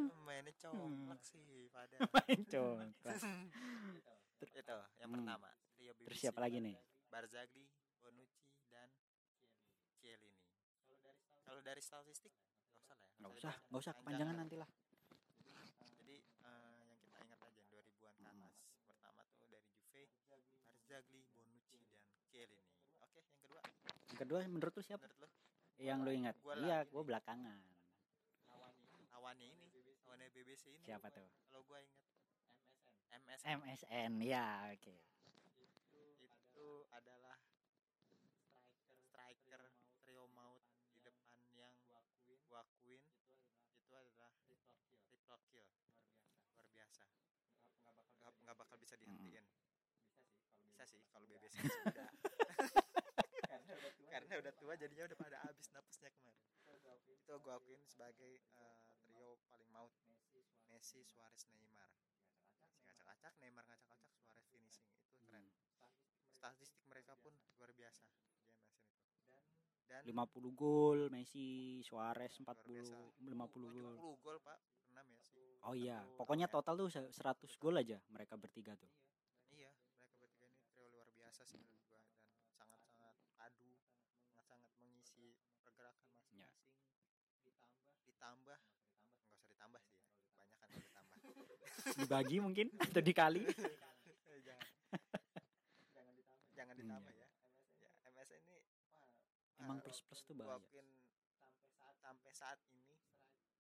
Lu 0.08 0.14
Mainnya 0.24 0.52
colok 0.56 1.20
sih 1.20 1.68
pada. 1.68 1.96
main 2.16 2.40
congklak 2.48 3.20
Itu 4.40 4.48
yang 4.96 5.08
Hmm. 5.12 5.16
pertama. 5.20 5.50
Terus 5.76 5.92
BBC. 6.08 6.24
siapa 6.24 6.40
lagi 6.40 6.58
nih 6.58 6.76
Barzagli, 7.06 7.68
Bonucci, 8.00 8.48
dan 8.66 8.88
Chiellini. 9.92 10.40
Kalau 11.44 11.60
dari 11.60 11.82
statistik 11.84 12.32
nggak 12.32 12.80
usah 12.80 12.96
lah 12.96 13.04
ya. 13.04 13.16
nggak 13.20 13.32
usah 13.36 13.52
nggak 13.68 13.82
usah 13.82 13.94
kepanjangan 14.00 14.36
nanti 14.38 14.56
lah 14.56 14.68
Jadi 15.92 16.16
eh, 16.16 16.82
yang 16.88 17.00
kita 17.02 17.18
ingat 17.20 17.40
aja 17.42 17.60
yang 17.60 17.68
2000-an 17.68 18.14
ke 18.16 18.24
Hmm. 18.24 18.40
atas. 18.40 18.54
Pertama 18.88 19.20
tuh 19.28 19.44
dari 19.44 19.68
Juve, 19.76 20.08
Barzagli, 20.64 21.20
Bonucci, 21.30 21.76
dan 21.84 22.00
Chiellini. 22.24 22.72
Oke, 22.98 23.20
yang 23.20 23.36
kedua 23.36 23.60
yang 24.08 24.18
kedua 24.18 24.38
menurut 24.46 24.72
lu 24.72 24.82
siapa 24.82 25.02
menurut 25.04 25.18
lo 25.20 25.28
yang 25.82 26.06
lu 26.06 26.14
ingat? 26.14 26.38
Gua 26.38 26.54
iya 26.54 26.86
nih. 26.86 26.94
belakangan. 26.94 27.58
Lawannya 29.10 29.46
ini, 29.50 29.66
lawannya 30.06 30.28
BBC 30.30 30.70
ini. 30.78 30.86
siapa 30.86 31.10
tuh? 31.10 31.26
Kalau 31.50 31.66
gua 31.66 31.82
ingat. 31.82 32.00
MS 33.12 33.42
MSN 33.44 34.12
ya 34.22 34.70
oke. 34.70 34.96
Itu 36.54 36.86
adalah 36.94 37.38
striker 39.02 39.62
trio 40.06 40.30
maut 40.30 40.62
di 40.94 41.02
depan 41.02 41.42
yang 41.58 41.74
gua 42.46 42.62
akuin. 42.62 43.02
itu 43.82 43.92
adalah 43.98 44.30
triple 45.10 45.42
kill. 45.50 45.66
Luar 46.54 46.66
biasa. 46.70 47.04
Nggak 47.82 48.32
nggak 48.46 48.56
bakal 48.56 48.76
bisa 48.78 48.94
dihentiin. 48.96 49.44
Bisa 50.62 50.86
sih 50.86 51.02
kalau 51.10 51.26
BBC 51.26 51.58
sih. 51.58 51.80
Udah 51.90 52.11
karena 54.32 54.40
udah 54.48 54.54
tua 54.56 54.72
jadinya 54.80 55.04
udah 55.12 55.18
pada 55.20 55.36
habis 55.44 55.68
napasnya 55.76 56.08
kemarin. 56.08 56.40
Itu 57.12 57.32
gua 57.44 57.60
akuin 57.60 57.84
sebagai 57.84 58.40
eh, 58.40 58.80
trio 59.04 59.36
paling 59.52 59.68
maut 59.68 59.92
Messi 60.72 61.04
Suarez 61.04 61.44
Neymar. 61.52 61.92
Si 62.72 62.80
ngacak-ngacak 62.80 63.36
Neymar 63.44 63.64
ngacak-ngacak 63.68 64.08
Suarez 64.16 64.44
finishing. 64.48 64.88
Itu 65.12 65.20
keren. 65.28 65.44
Statistik 66.32 66.80
mereka 66.88 67.12
pun 67.20 67.36
luar 67.60 67.76
biasa 67.76 68.08
di 68.08 68.16
MSN 68.16 68.56
itu. 68.56 68.80
Dan 69.84 70.00
50 70.08 70.56
gol 70.56 71.12
Messi 71.12 71.84
Suarez 71.84 72.32
40 72.32 72.48
biasa. 72.72 72.96
50 73.20 73.68
gol. 73.68 73.94
50 74.00 74.24
gol 74.24 74.36
pak 74.40 74.56
pernah 74.88 75.04
Messi. 75.12 75.60
Oh 75.60 75.76
iya 75.76 76.00
pokoknya 76.16 76.48
ya. 76.48 76.52
total 76.56 76.74
tuh 76.74 76.88
se- 76.88 77.12
100 77.12 77.52
gol 77.60 77.76
aja 77.76 78.00
mereka 78.08 78.40
bertiga 78.40 78.72
tuh. 78.80 78.88
Iya 79.52 79.68
mereka 79.76 80.16
bertiga 80.16 80.48
ini 80.48 80.64
trio 80.72 80.88
luar 80.88 81.12
biasa 81.12 81.44
sih 81.44 81.60
menurut 81.60 81.84
gua 81.84 82.00
dan 82.00 82.16
sangat-sangat 82.56 83.14
padu 83.36 83.76
sangat-sangat 84.24 84.72
mengisi 84.80 85.36
pergerakan 85.60 86.08
Ya. 86.32 86.48
masing-masing 86.48 87.68
ditambah 88.08 88.58
nggak 88.58 88.80
usah 88.80 89.46
ditambah 89.46 89.80
sih 89.84 90.00
ya 90.32 90.42
banyak 90.56 90.88
kan 90.88 91.04
kalau 91.20 91.44
ditambah 91.44 91.71
dibagi 91.98 92.36
mungkin 92.38 92.66
atau 92.78 93.02
dikali? 93.08 93.42
Eh, 93.44 94.40
jangan. 94.42 94.68
Jangan 96.54 96.74
ditambah. 96.76 97.12
Ya. 97.12 97.28
Ya 97.82 98.10
MSN 98.12 98.42
ini 98.46 98.60
emang 99.62 99.78
ah, 99.78 99.82
plus 99.82 100.02
plus 100.06 100.20
tuh 100.26 100.34
bahaya 100.34 100.58
akuin 100.58 100.86
sampai 102.02 102.32
saat 102.34 102.58
ini 102.74 102.98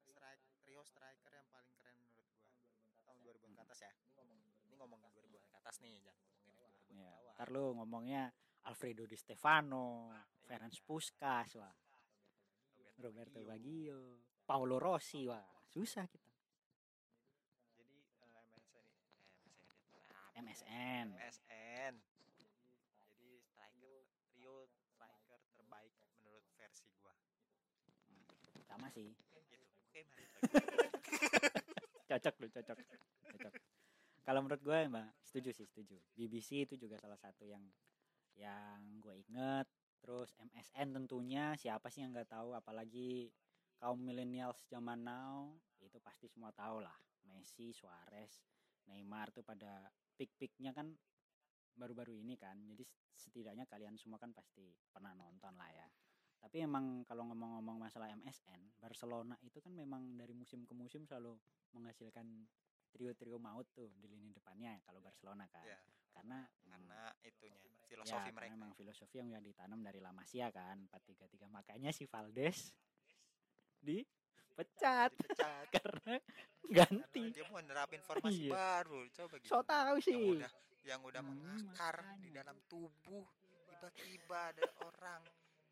strike 0.02 0.42
trio 0.66 0.82
striker 0.82 1.30
yang 1.30 1.46
paling 1.50 1.72
keren 1.78 1.94
menurut 2.02 2.26
gua. 2.34 2.50
Tahun 3.06 3.18
2000 3.22 3.54
ke 3.54 3.60
atas 3.62 3.78
ya. 3.86 3.92
Ini 4.66 4.74
ngomongin 4.76 5.10
2000 5.14 5.30
ke 5.38 5.56
atas 5.58 5.76
nih 5.82 5.96
jangan 6.02 6.22
ngomongin 6.26 6.46
yang 6.50 6.56
2000 6.58 6.74
ya 6.74 6.82
ke 6.82 6.94
bawah. 6.98 7.34
ntar 7.38 7.48
lu 7.54 7.64
ngomongnya 7.78 8.22
Alfredo 8.66 9.06
Di 9.06 9.18
Stefano 9.18 10.10
Ferenc 10.46 10.74
Puskas 10.82 11.58
wah. 11.58 11.74
Roberto 13.02 13.42
Baggio. 13.42 14.32
Paolo 14.42 14.76
Rossi 14.82 15.24
wah 15.30 15.42
susah 15.70 16.04
kita 16.10 16.28
jadi 17.78 17.98
eh, 18.20 18.38
MSN 18.58 18.84
ini 18.84 19.62
eh, 20.31 20.31
MSN 20.42 21.06
MSN 21.14 21.92
jadi 22.98 23.30
striker 23.46 24.02
trio 24.34 24.66
striker 24.66 25.38
terbaik 25.54 25.94
menurut 26.18 26.42
versi 26.58 26.90
gua. 26.98 27.14
Sama 28.66 28.90
sih. 28.90 29.14
Gitu. 29.14 29.38
Oke 29.92 30.00
mari 30.08 30.24
cocok 32.10 32.34
lu 32.42 32.48
cocok. 32.50 32.78
Cocok. 33.24 33.52
Kalau 34.22 34.40
menurut 34.42 34.62
gue 34.62 34.78
mbak 34.90 35.08
setuju 35.22 35.50
sih 35.54 35.66
setuju. 35.66 35.96
BBC 36.14 36.66
itu 36.66 36.74
juga 36.78 36.98
salah 36.98 37.18
satu 37.18 37.46
yang 37.46 37.62
yang 38.34 38.98
gue 38.98 39.14
inget 39.28 39.68
terus 40.02 40.34
MSN 40.42 40.98
tentunya 40.98 41.54
siapa 41.54 41.86
sih 41.86 42.02
yang 42.02 42.10
nggak 42.10 42.34
tahu? 42.34 42.58
Apalagi 42.58 43.30
kaum 43.78 44.02
millennials 44.02 44.58
zaman 44.66 45.06
now 45.06 45.54
itu 45.78 46.02
pasti 46.02 46.26
semua 46.26 46.50
tahu 46.50 46.82
lah. 46.82 46.94
Messi 47.22 47.70
Suarez 47.70 48.42
Neymar 48.90 49.30
tuh 49.30 49.46
pada 49.46 49.86
peak-peaknya 50.16 50.72
kan 50.76 50.92
baru-baru 51.72 52.20
ini 52.20 52.36
kan 52.36 52.60
jadi 52.68 52.84
setidaknya 53.16 53.64
kalian 53.64 53.96
semua 53.96 54.20
kan 54.20 54.32
pasti 54.32 54.72
pernah 54.92 55.16
nonton 55.16 55.54
lah 55.56 55.70
ya. 55.72 55.88
Tapi 56.42 56.66
emang 56.66 57.06
kalau 57.06 57.30
ngomong-ngomong 57.30 57.78
masalah 57.78 58.10
MSN 58.18 58.82
Barcelona 58.82 59.38
itu 59.46 59.62
kan 59.62 59.70
memang 59.70 60.18
dari 60.18 60.34
musim 60.34 60.66
ke 60.66 60.74
musim 60.74 61.06
selalu 61.06 61.38
menghasilkan 61.70 62.26
trio-trio 62.92 63.38
maut 63.38 63.70
tuh 63.72 63.94
di 63.96 64.10
lini 64.10 64.34
depannya 64.34 64.82
kalau 64.82 64.98
Barcelona 64.98 65.46
kan. 65.48 65.64
Ya 65.64 65.78
karena 66.12 66.38
karena 66.68 67.00
itunya 67.24 67.56
ya, 67.56 67.88
filosofi 67.88 68.30
karena 68.30 68.36
mereka. 68.36 68.54
memang 68.54 68.70
filosofi 68.76 69.16
yang 69.18 69.28
udah 69.32 69.42
ditanam 69.42 69.80
dari 69.80 69.98
La 69.98 70.12
Masia 70.12 70.52
kan 70.52 70.84
433 70.92 71.48
makanya 71.48 71.90
si 71.90 72.04
Valdes 72.04 72.76
dipecat 74.52 75.10
dipecat. 75.10 75.64
karena 75.72 76.14
karena 76.68 77.04
ganti. 77.04 77.24
Dia 77.32 77.44
mau 77.48 77.58
nerapin 77.58 78.00
formasi 78.00 78.46
Iya. 78.46 78.52
baru. 78.52 79.00
Coba 79.10 79.34
so 79.40 79.60
gimana 79.60 79.64
tahu 79.64 79.94
yang 79.94 80.02
sih 80.02 80.16
udah 80.36 80.50
yang 80.82 81.00
udah 81.00 81.20
Hmm, 81.20 81.30
mengakar 81.32 81.96
di 82.18 82.28
dalam 82.28 82.56
tubuh 82.66 83.24
tiba-tiba 83.66 84.38
ada 84.50 84.64
orang 84.80 85.22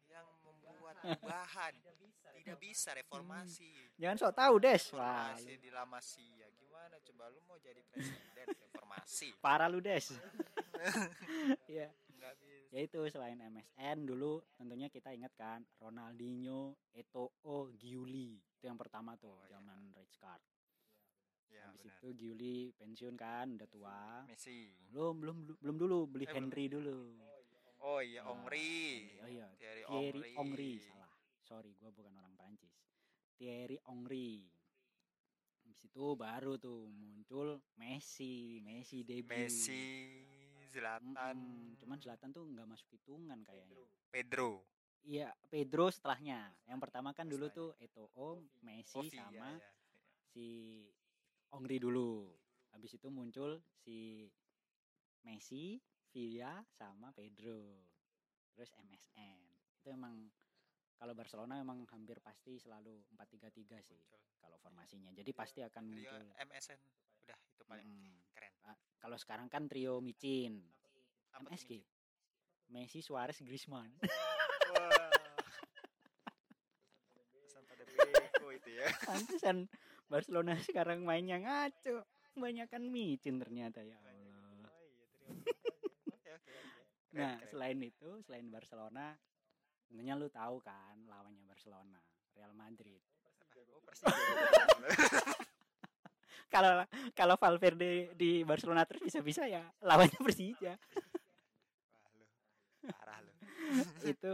yang 0.06 0.26
membuat 0.42 0.98
perubahan 0.98 1.72
tidak 2.36 2.58
bisa. 2.58 2.90
Reformasi. 2.92 3.70
Jangan 3.96 4.16
so 4.16 4.28
tahu 4.30 4.54
des. 4.58 4.82
Reformasi 4.88 5.52
di 5.56 5.68
La 5.68 5.84
Masia 5.84 6.46
gimana 6.50 6.96
coba 7.00 7.24
lu 7.28 7.40
mau 7.44 7.58
jadi 7.58 7.80
presiden? 7.84 8.46
Reformasi. 8.66 9.36
Parah 9.38 9.68
lu 9.68 9.78
des. 9.78 10.10
Ya 11.66 11.88
ya 12.70 12.78
itu 12.78 13.02
selain 13.08 13.34
MSN 13.36 14.06
dulu 14.06 14.38
tentunya 14.54 14.86
kita 14.86 15.10
ingat 15.10 15.34
kan 15.34 15.66
Ronaldinho 15.76 16.78
Eto'o 16.92 17.74
Giuli 17.74 18.38
itu 18.60 18.68
yang 18.68 18.76
pertama 18.76 19.16
tuh 19.16 19.32
Oh, 19.32 19.40
iya. 19.40 19.56
zaman 19.56 19.80
Red 19.90 20.12
Card. 20.14 20.44
Ya 21.48 21.64
habis 21.66 21.80
benar. 21.82 21.96
Itu 21.96 22.08
Giuli 22.12 22.56
pensiun 22.76 23.16
kan 23.16 23.56
udah 23.56 23.66
tua. 23.66 24.00
Messi. 24.22 24.68
Belum 24.86 25.16
belum 25.16 25.36
belum 25.56 25.76
dulu 25.76 25.98
beli 26.06 26.22
Eh, 26.22 26.28
belum. 26.28 26.36
Henry 26.38 26.64
dulu. 26.68 26.98
Oh 27.80 27.98
iya 27.98 28.20
Nah, 28.20 28.36
Ongri 28.36 28.76
oh 29.18 29.26
iya 29.26 29.48
Thierry 29.56 29.82
Thierry 29.82 30.12
Ongri 30.12 30.30
Ongri 30.36 30.72
salah. 30.78 31.08
Sorry 31.40 31.72
gua 31.74 31.88
bukan 31.88 32.12
orang 32.14 32.36
Prancis 32.36 32.76
Thierry 33.34 33.80
Ongri 33.82 34.44
habis 35.62 35.80
itu 35.82 36.04
baru 36.12 36.54
tuh 36.54 36.84
muncul 36.86 37.56
Messi 37.74 38.60
Messi 38.60 39.00
debut. 39.00 39.32
Messi 39.32 39.82
Zlatan. 40.68 41.16
Mm-mm, 41.16 41.80
cuman 41.80 41.96
Zlatan 41.96 42.30
tuh 42.30 42.44
nggak 42.44 42.68
masuk 42.68 42.86
hitungan 42.92 43.40
kayaknya. 43.40 43.80
Pedro 44.06 44.60
Iya, 45.04 45.32
Pedro 45.48 45.88
setelahnya. 45.88 46.52
Yang 46.68 46.80
pertama 46.84 47.10
kan 47.16 47.26
dulu 47.26 47.48
tuh. 47.50 47.70
Eto'o, 47.80 48.44
Messi 48.62 49.00
Oh, 49.00 49.04
iya, 49.04 49.24
sama 49.24 49.56
iya. 49.56 49.70
si 50.30 50.46
Ongri 51.50 51.80
dulu. 51.80 52.30
Habis 52.70 53.00
itu 53.00 53.08
muncul 53.10 53.58
si 53.82 54.28
Messi, 55.26 55.80
Villa 56.12 56.62
sama 56.76 57.10
Pedro. 57.16 57.80
Terus 58.54 58.70
MSN. 58.76 59.40
Itu 59.80 59.88
emang 59.90 60.28
kalau 61.00 61.16
Barcelona 61.16 61.56
emang 61.58 61.88
hampir 61.88 62.20
pasti 62.20 62.60
selalu 62.60 63.00
4-3-3 63.16 63.80
sih 63.80 64.00
kalau 64.36 64.60
formasinya. 64.60 65.10
Jadi 65.16 65.32
pasti 65.32 65.64
akan 65.64 65.84
Trio 65.88 65.96
muncul. 65.96 66.22
MSN 66.44 66.80
udah 67.20 67.38
itu 67.56 67.62
paling 67.64 67.88
Mm-mm. 67.88 68.16
keren 68.36 68.52
Kalau 69.00 69.16
sekarang 69.16 69.48
kan 69.48 69.64
trio 69.64 70.00
micin. 70.04 70.60
Apa 71.32 71.48
MSG. 71.48 71.72
Micin? 71.80 71.82
Messi, 72.70 73.00
Suarez, 73.02 73.40
Griezmann. 73.42 73.90
Pesan 77.40 77.62
pada 77.66 77.84
beda 77.84 78.26
gitu 78.58 78.70
ya 78.70 78.86
Pantesan 79.06 79.56
Barcelona 80.10 80.58
sekarang 80.58 81.06
mainnya 81.06 81.38
ngaco. 81.38 82.02
Kebanyakan 82.34 82.82
micin 82.90 83.38
ternyata 83.38 83.82
ya 83.82 83.98
Allah. 83.98 84.70
oh 84.70 84.82
iya 84.86 85.06
Nah, 87.10 87.42
selain 87.50 87.78
itu, 87.82 88.22
selain 88.22 88.46
Barcelona, 88.46 89.18
tentunya 89.90 90.14
lu 90.14 90.30
tahu 90.30 90.62
kan 90.62 90.94
lawannya 91.10 91.42
Barcelona, 91.42 91.98
Real 92.38 92.54
Madrid. 92.54 93.02
oh 93.74 93.82
Persija 93.82 94.14
Kalau 96.54 96.82
kalau 97.14 97.36
Valverde 97.38 98.10
di 98.18 98.42
Barcelona 98.42 98.82
terus 98.82 99.06
bisa-bisa 99.06 99.46
ya 99.46 99.62
lawannya 99.86 100.18
Persija. 100.18 100.74
parah 102.90 103.22
lu 103.22 103.32
itu 104.02 104.32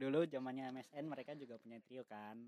dulu 0.00 0.24
zamannya 0.24 0.72
MSN 0.72 1.04
mereka 1.04 1.36
juga 1.36 1.60
punya 1.60 1.76
trio 1.78 2.00
kan. 2.02 2.40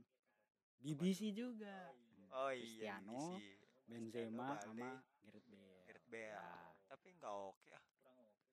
BBC 0.80 1.30
juga. 1.30 1.92
oh 2.32 2.48
iya 2.48 2.64
Cristiano, 2.96 3.36
BBC. 3.36 3.60
Benzema 3.84 4.56
Cristiano, 4.56 4.64
sama 4.64 4.88
Gareth 5.22 5.46
Bale. 5.46 5.76
Gareth 5.84 6.08
Bale 6.08 6.32
Ya. 6.32 6.48
tapi 6.88 7.08
nggak 7.12 7.28
oke 7.30 7.70
ah 7.70 7.84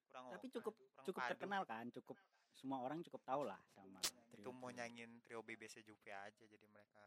kurang 0.03 0.23
Tapi 0.29 0.45
oke, 0.45 0.53
cukup 0.53 0.73
kurang 0.75 1.05
cukup 1.07 1.21
padu. 1.21 1.31
terkenal 1.31 1.61
kan, 1.63 1.85
cukup 1.89 2.17
semua 2.51 2.77
orang 2.83 2.99
cukup 3.01 3.21
tahu 3.23 3.47
lah 3.47 3.59
sama 3.71 4.03
trio. 4.03 4.35
itu 4.35 4.49
mau 4.51 4.67
trio. 4.67 4.77
nyanyiin 4.77 5.11
trio 5.23 5.39
BBC 5.39 5.79
Juve 5.81 6.11
aja 6.11 6.43
jadi 6.43 6.65
mereka. 6.67 7.03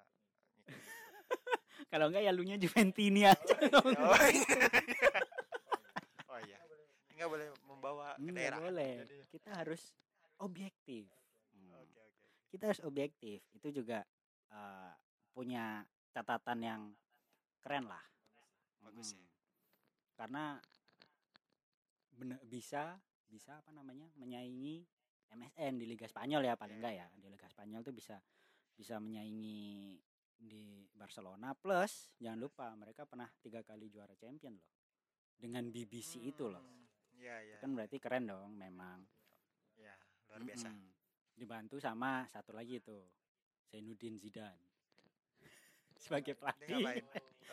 Kalau 1.92 2.08
enggak 2.08 2.24
ya 2.24 2.32
lunya 2.32 2.56
Juventini 2.56 3.28
aja. 3.28 3.54
oh 4.08 4.26
iya 4.26 4.58
oh 6.26 6.40
iya 6.40 6.58
nggak 7.12 7.28
boleh 7.28 7.46
membawa 7.62 8.16
ke 8.16 8.24
Nggak 8.24 8.34
daerah 8.34 8.58
boleh. 8.58 8.92
Jadi, 9.04 9.16
Kita 9.28 9.50
harus 9.54 9.82
objektif. 10.40 11.06
Hmm. 12.52 12.60
Kita 12.60 12.68
harus 12.68 12.84
objektif. 12.84 13.40
Itu 13.56 13.72
juga 13.72 14.04
eh, 14.52 14.92
punya 15.32 15.80
catatan 16.12 16.60
yang 16.60 16.82
keren 17.64 17.88
lah. 17.88 18.04
Bagus 18.84 19.16
ya. 19.16 19.24
Mm. 19.24 19.28
Karena 20.12 20.44
bener, 22.12 22.36
bisa 22.44 23.00
bisa 23.24 23.56
apa 23.56 23.72
namanya 23.72 24.12
menyaingi 24.20 24.84
MSN 25.32 25.80
di 25.80 25.88
Liga 25.88 26.04
Spanyol 26.04 26.44
ya 26.44 26.54
paling 26.54 26.76
Iya. 26.76 26.80
enggak 26.84 26.94
ya 27.00 27.06
di 27.16 27.26
Liga 27.32 27.48
Spanyol 27.48 27.80
tuh 27.80 27.96
bisa 27.96 28.20
bisa 28.76 29.00
menyaingi 29.00 29.96
di 30.36 30.84
Barcelona 30.92 31.56
plus 31.56 32.12
jangan 32.20 32.36
lupa 32.36 32.68
mereka 32.76 33.08
pernah 33.08 33.30
tiga 33.40 33.64
kali 33.64 33.88
juara 33.88 34.12
champion 34.20 34.60
loh 34.60 34.68
dengan 35.40 35.64
BBC 35.72 36.20
itu 36.20 36.52
loh 36.52 36.60
Hmm, 36.60 36.84
iya 37.16 37.40
iya 37.40 37.56
kan 37.56 37.72
berarti 37.72 37.96
keren 37.96 38.28
dong 38.28 38.52
memang 38.52 39.00
ya 39.80 39.96
luar 40.28 40.44
biasa 40.44 40.68
Mm-mm. 40.68 40.91
Dibantu 41.42 41.82
sama 41.82 42.22
satu 42.30 42.54
lagi 42.54 42.78
itu 42.78 43.02
Zainuddin 43.66 44.14
Zidane. 44.14 44.62
Sebagai 46.02 46.38
pelatih. 46.38 47.02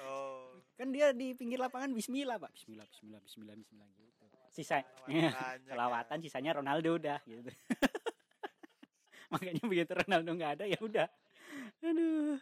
oh. 0.06 0.54
Kan 0.78 0.94
dia 0.94 1.10
di 1.10 1.34
pinggir 1.34 1.58
lapangan 1.58 1.90
Bismillah 1.90 2.38
pak. 2.38 2.54
Bismillah 2.54 2.86
Bismillah 2.86 3.22
Bismillah 3.26 3.56
Bismillah 3.58 3.90
gitu. 3.98 4.26
Sisa 4.54 4.86
Banyak 5.10 5.34
ya. 5.34 5.58
selawatan 5.66 6.18
sisanya 6.22 6.62
Ronaldo 6.62 7.02
udah 7.02 7.18
gitu. 7.26 7.50
Makanya 9.34 9.64
begitu 9.66 9.92
Ronaldo 9.98 10.30
nggak 10.38 10.52
ada 10.62 10.66
ya 10.70 10.80
udah. 10.82 11.08
Aduh. 11.82 12.38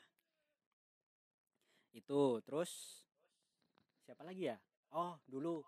Itu 1.96 2.44
terus 2.44 3.04
siapa 4.04 4.28
lagi 4.28 4.52
ya? 4.52 4.60
Oh 4.92 5.16
dulu. 5.24 5.64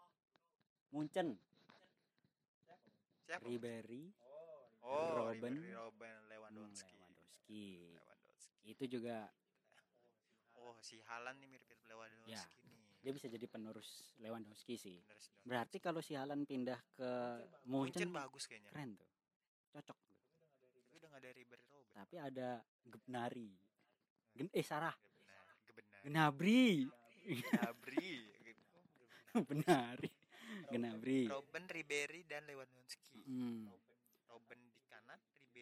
Munchen. 0.91 1.39
Siapa? 3.29 3.45
Ribery 3.45 4.09
oh 4.89 5.29
Robben. 5.29 5.53
Ribery, 5.55 5.73
Robben 5.77 6.17
hmm, 6.17 6.29
Lewandowski. 6.33 6.93
Lewandowski. 6.97 7.65
Lewandowski. 7.93 8.57
Itu 8.65 8.83
juga 8.89 9.17
oh 10.59 10.75
si 10.81 10.99
Halan 11.07 11.37
nih 11.39 11.47
mirip-mirip 11.47 11.85
Lewandowski 11.85 12.33
Ya. 12.33 12.43
nih. 12.43 12.77
dia 12.99 13.11
bisa 13.15 13.27
jadi 13.31 13.45
penerus 13.47 14.11
Lewandowski 14.19 14.75
sih. 14.75 14.99
Sih, 14.99 15.05
dong. 15.07 15.47
berarti 15.47 15.77
kalau 15.79 16.01
si 16.03 16.17
Halan 16.19 16.43
pindah 16.43 16.77
ke 16.97 17.09
Munchen 17.69 18.09
Munchen 18.09 18.09
bagus 18.11 18.43
kayaknya. 18.49 18.69
keren 18.73 18.97
tuh. 18.97 19.09
Cocok 19.71 19.97
tuh. 20.03 20.17
tapi 20.59 20.79
udah 20.97 21.11
ada 21.15 21.29
Ribery 21.31 21.65
Robben 21.69 21.95
tapi 21.95 22.15
ada 22.17 22.49
Gebnari 22.83 23.49
Gen 24.35 24.49
eh 24.53 24.65
Sarah. 24.65 24.95
Gebenar 25.67 25.99
Gnabry. 26.05 26.87
Gnabry. 27.23 28.11
Benari 29.47 30.09
Gnabry. 30.69 31.21
Robben 31.33 31.65
Ribery 31.69 32.21
dan 32.25 32.45
Lewandowski. 32.49 33.21
Hmm. 33.25 33.69
Robben 34.29 34.59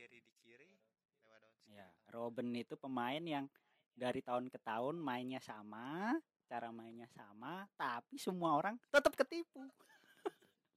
Ribery 0.08 0.24
di 0.24 0.34
kiri 0.40 0.72
Lewandowski 1.22 1.70
ya 1.74 1.88
Robin 2.10 2.48
itu 2.54 2.76
pemain 2.76 3.20
yang 3.20 3.46
dari 3.92 4.22
tahun 4.22 4.48
ke 4.48 4.60
tahun 4.60 4.96
mainnya 4.98 5.38
sama 5.38 6.16
cara 6.46 6.72
mainnya 6.72 7.10
sama 7.10 7.68
tapi 7.76 8.16
semua 8.16 8.56
orang 8.56 8.80
tetap 8.88 9.12
ketipu. 9.14 9.68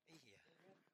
Iya. 0.09 0.39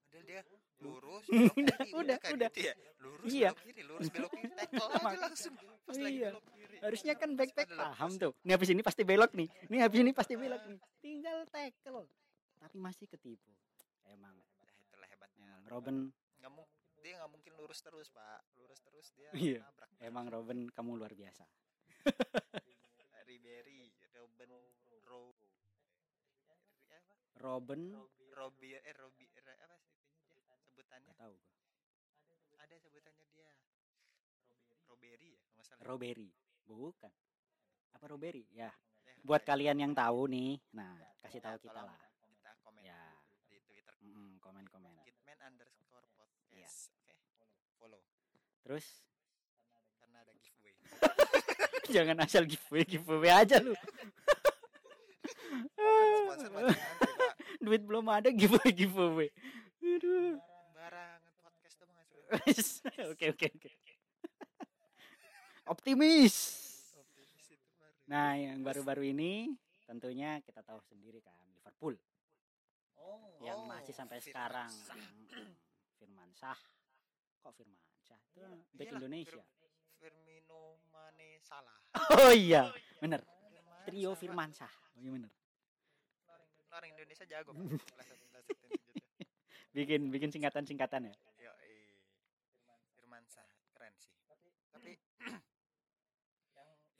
Padahal 0.06 0.24
dia 0.24 0.40
lurus 0.76 1.24
Udah, 1.32 1.48
belok 1.56 1.80
kiri, 1.80 1.92
udah, 1.96 2.16
udah. 2.28 2.48
gitu 2.50 2.60
ya? 2.60 2.74
Lurus 2.98 3.26
Iya. 3.26 3.50
belok 3.50 3.64
kiri 3.64 3.82
lurus 3.82 4.08
belok 4.10 4.30
kiri. 4.30 4.52
Tackle 4.52 4.84
aja 4.86 5.00
Mak- 5.00 5.20
langsung. 5.22 5.54
Pas 5.82 5.96
lagi 5.96 6.18
belok 6.20 6.44
kiri. 6.52 6.76
Harusnya 6.84 7.14
kan 7.14 7.30
Pas 7.30 7.38
back 7.38 7.50
back 7.54 7.66
pada 7.66 7.72
lepas. 7.74 7.88
paham 7.88 8.10
tuh. 8.18 8.32
Ini 8.38 8.50
habis 8.52 8.68
ini 8.68 8.82
pasti 8.84 9.02
belok 9.02 9.32
nih. 9.32 9.48
Ini 9.66 9.76
habis 9.80 9.98
ini 9.98 10.12
pasti 10.12 10.34
belok 10.36 10.62
nih. 10.66 10.80
Tinggal 11.00 11.38
tackle. 11.48 12.04
Tapi 12.58 12.76
masih 12.76 13.06
ketipu. 13.08 13.48
Emang. 14.04 14.36
Ya 14.60 14.70
itulah 14.82 15.08
hebatnya. 15.08 15.48
Emang 15.56 15.70
Robin. 15.70 15.96
Nggak 16.36 16.52
dia 17.06 17.22
nggak 17.22 17.30
mungkin 17.30 17.52
lurus 17.54 17.78
terus 17.86 18.10
pak. 18.10 18.42
Lurus 18.58 18.82
terus 18.82 19.14
dia 19.14 19.30
Iya. 19.30 19.62
nabrak. 19.62 19.90
emang 20.02 20.26
Robin 20.26 20.66
kamu 20.74 20.98
luar 20.98 21.14
biasa. 21.14 21.46
Ribery 23.30 23.86
Robben 24.10 24.50
Ro 25.06 25.30
apa? 25.30 27.14
Robin? 27.38 27.94
Robi 28.34 28.74
eh 28.74 28.94
Robi 28.98 29.22
apa 29.38 29.78
dia? 29.78 29.94
Sebutannya? 30.66 31.06
Nggak 31.06 31.18
tahu 31.22 31.34
gua. 31.38 31.54
ada 32.58 32.74
sebutannya 32.74 33.24
dia. 33.30 33.50
Roberi 34.90 35.30
ya 35.30 35.38
kalau 35.46 35.54
nggak 35.54 35.66
salah. 35.70 35.82
Roberi. 35.86 36.28
Bukan. 36.66 37.12
Apa 37.94 38.04
Roberi? 38.10 38.42
Ya. 38.50 38.74
Eh, 39.06 39.14
buat 39.22 39.46
kalian 39.46 39.78
yang 39.78 39.94
tahu 39.94 40.26
nih. 40.26 40.58
Nah 40.74 40.98
kasih 41.22 41.38
tahu 41.42 41.58
Ya, 41.58 41.62
kita 41.70 41.82
lah 41.86 41.98
kita 42.30 42.50
komen 42.62 42.82
ya 42.86 42.98
di 43.50 43.58
Twitter 43.66 43.94
mm, 43.98 44.38
komen 44.38 44.62
komen 44.70 44.94
Kitman 45.02 45.38
underscore 45.42 46.06
Iya. 46.54 46.70
podcast 46.70 46.94
oke 47.02 47.14
follow 47.82 48.02
terus? 48.66 48.86
Karena 50.02 50.18
ada 50.26 50.34
giveaway. 50.42 50.74
Jangan 51.94 52.16
asal 52.26 52.42
giveaway 52.50 52.82
giveaway 52.82 53.30
aja 53.30 53.62
lu. 53.62 53.78
Sponsor 55.78 56.50
duit 57.66 57.82
belum 57.86 58.10
ada 58.10 58.34
giveaway 58.34 58.74
giveaway. 58.74 59.30
Aduh. 59.78 60.42
Podcast 62.26 62.82
oke 63.14 63.38
oke 63.38 63.46
oke. 63.54 63.70
Optimis. 65.70 66.34
Optimis 66.98 67.46
itu 67.54 67.70
baru. 67.78 67.94
Nah 68.10 68.34
yang 68.34 68.66
baru-baru 68.66 69.14
ini 69.14 69.54
tentunya 69.86 70.42
kita 70.42 70.66
tahu 70.66 70.82
sendiri 70.90 71.22
kan 71.22 71.38
Liverpool. 71.54 71.94
Yang 73.38 73.60
Oh, 73.62 73.70
masih 73.70 73.94
sampai 73.94 74.18
sekarang. 74.18 74.70
Sah. 74.70 74.98
Mm, 74.98 75.54
Firman 76.02 76.30
Sah. 76.34 76.58
Kok 77.46 77.54
Firman 77.54 77.78
Sah 78.06 78.18
itu 78.22 78.40
back 78.72 78.86
Iyalah, 78.86 78.98
Indonesia. 79.02 79.42
Fir- 79.42 79.74
Firmino 79.98 80.78
Mane 80.94 81.28
Salah. 81.42 81.76
Oh 82.22 82.32
iya. 82.32 82.70
Bener. 83.02 83.20
Firman 83.26 83.82
trio 83.86 84.10
Salah. 84.10 84.20
Firman 84.22 84.50
Sah 84.54 84.72
oh 84.72 85.00
iya 85.02 85.10
bener. 85.12 85.32
Orang 86.72 86.90
Indonesia 86.92 87.24
jago 87.24 87.50
bikin 89.76 90.08
bikin 90.08 90.32
singkatan 90.32 90.64
singkatan 90.64 91.08
ya 91.08 91.14
Yo, 91.36 91.52
keren 93.76 93.94
sih. 94.00 94.12
Tapi 94.72 94.92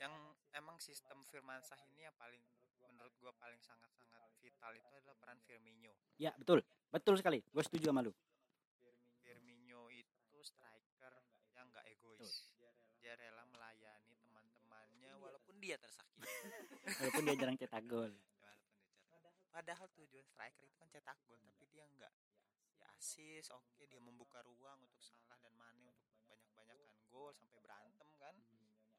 yang 0.01 0.13
emang 0.53 0.77
sistem 0.77 1.25
Firman 1.25 1.61
Sah 1.65 1.81
ini 1.89 2.05
yang 2.05 2.13
paling 2.17 2.41
menurut 2.85 3.13
gua 3.17 3.33
paling 3.37 3.57
sangat-sangat 3.61 4.29
vital 4.41 4.73
itu 4.77 4.89
adalah 4.93 5.17
peran 5.17 5.37
Firmino. 5.45 5.93
ya 6.17 6.33
betul. 6.37 6.61
Betul 6.87 7.19
sekali. 7.19 7.43
Gue 7.51 7.63
setuju 7.65 7.91
sama 7.91 7.99
lu 8.05 8.13
Firmino 9.21 9.91
itu 9.91 10.37
striker 10.39 11.13
yang 11.57 11.67
nggak 11.73 11.85
egois. 11.91 12.53
Dia 13.03 13.13
rela 13.19 13.43
melayani 13.51 14.15
teman-temannya 14.23 15.11
walaupun 15.19 15.56
dia 15.67 15.75
tersakiti. 15.75 16.23
walaupun 17.03 17.23
dia 17.27 17.35
jarang 17.35 17.57
cetak 17.59 17.83
gol 17.83 18.13
Walaupun 18.39 18.71
dia 18.71 19.19
cetak. 19.19 19.35
Padahal 19.51 19.87
tujuan 19.99 20.23
striker 20.23 20.63
itu 20.63 20.75
kan 20.79 20.87
cetak 20.87 21.17
gol, 21.27 21.39
tapi 21.43 21.67
dia 21.67 21.83
nggak 21.99 22.13
ya 22.79 22.87
asis, 22.95 23.51
oke 23.51 23.83
dia 23.83 23.99
membuka 23.99 24.39
ruang 24.47 24.79
untuk 24.79 25.03
Salah 25.03 25.35
dan 25.43 25.51
Mane 25.59 25.91
untuk 25.91 26.39
banyak-banyakan 26.55 27.03
gol 27.11 27.35
sampai 27.35 27.59
berantem 27.59 28.07
kan. 28.15 28.35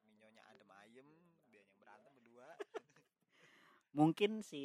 Minyonya 0.05 0.45
adem 0.53 0.69
ayem, 0.85 1.09
dia 1.49 1.65
yang 1.65 1.79
berantem 1.81 2.13
berdua. 2.13 2.53
mungkin 3.99 4.45
si 4.45 4.63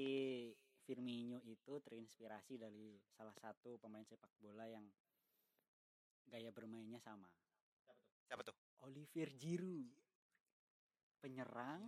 Firmino 0.83 1.39
itu 1.47 1.79
terinspirasi 1.79 2.59
dari 2.59 2.99
salah 3.15 3.33
satu 3.39 3.79
pemain 3.79 4.03
sepak 4.03 4.29
bola 4.43 4.67
yang 4.67 4.83
gaya 6.27 6.51
bermainnya 6.51 6.99
sama 6.99 7.31
Siapa 8.27 8.43
tuh? 8.43 8.55
Olivier 8.83 9.31
Giroud 9.39 10.02
penyerang, 11.23 11.87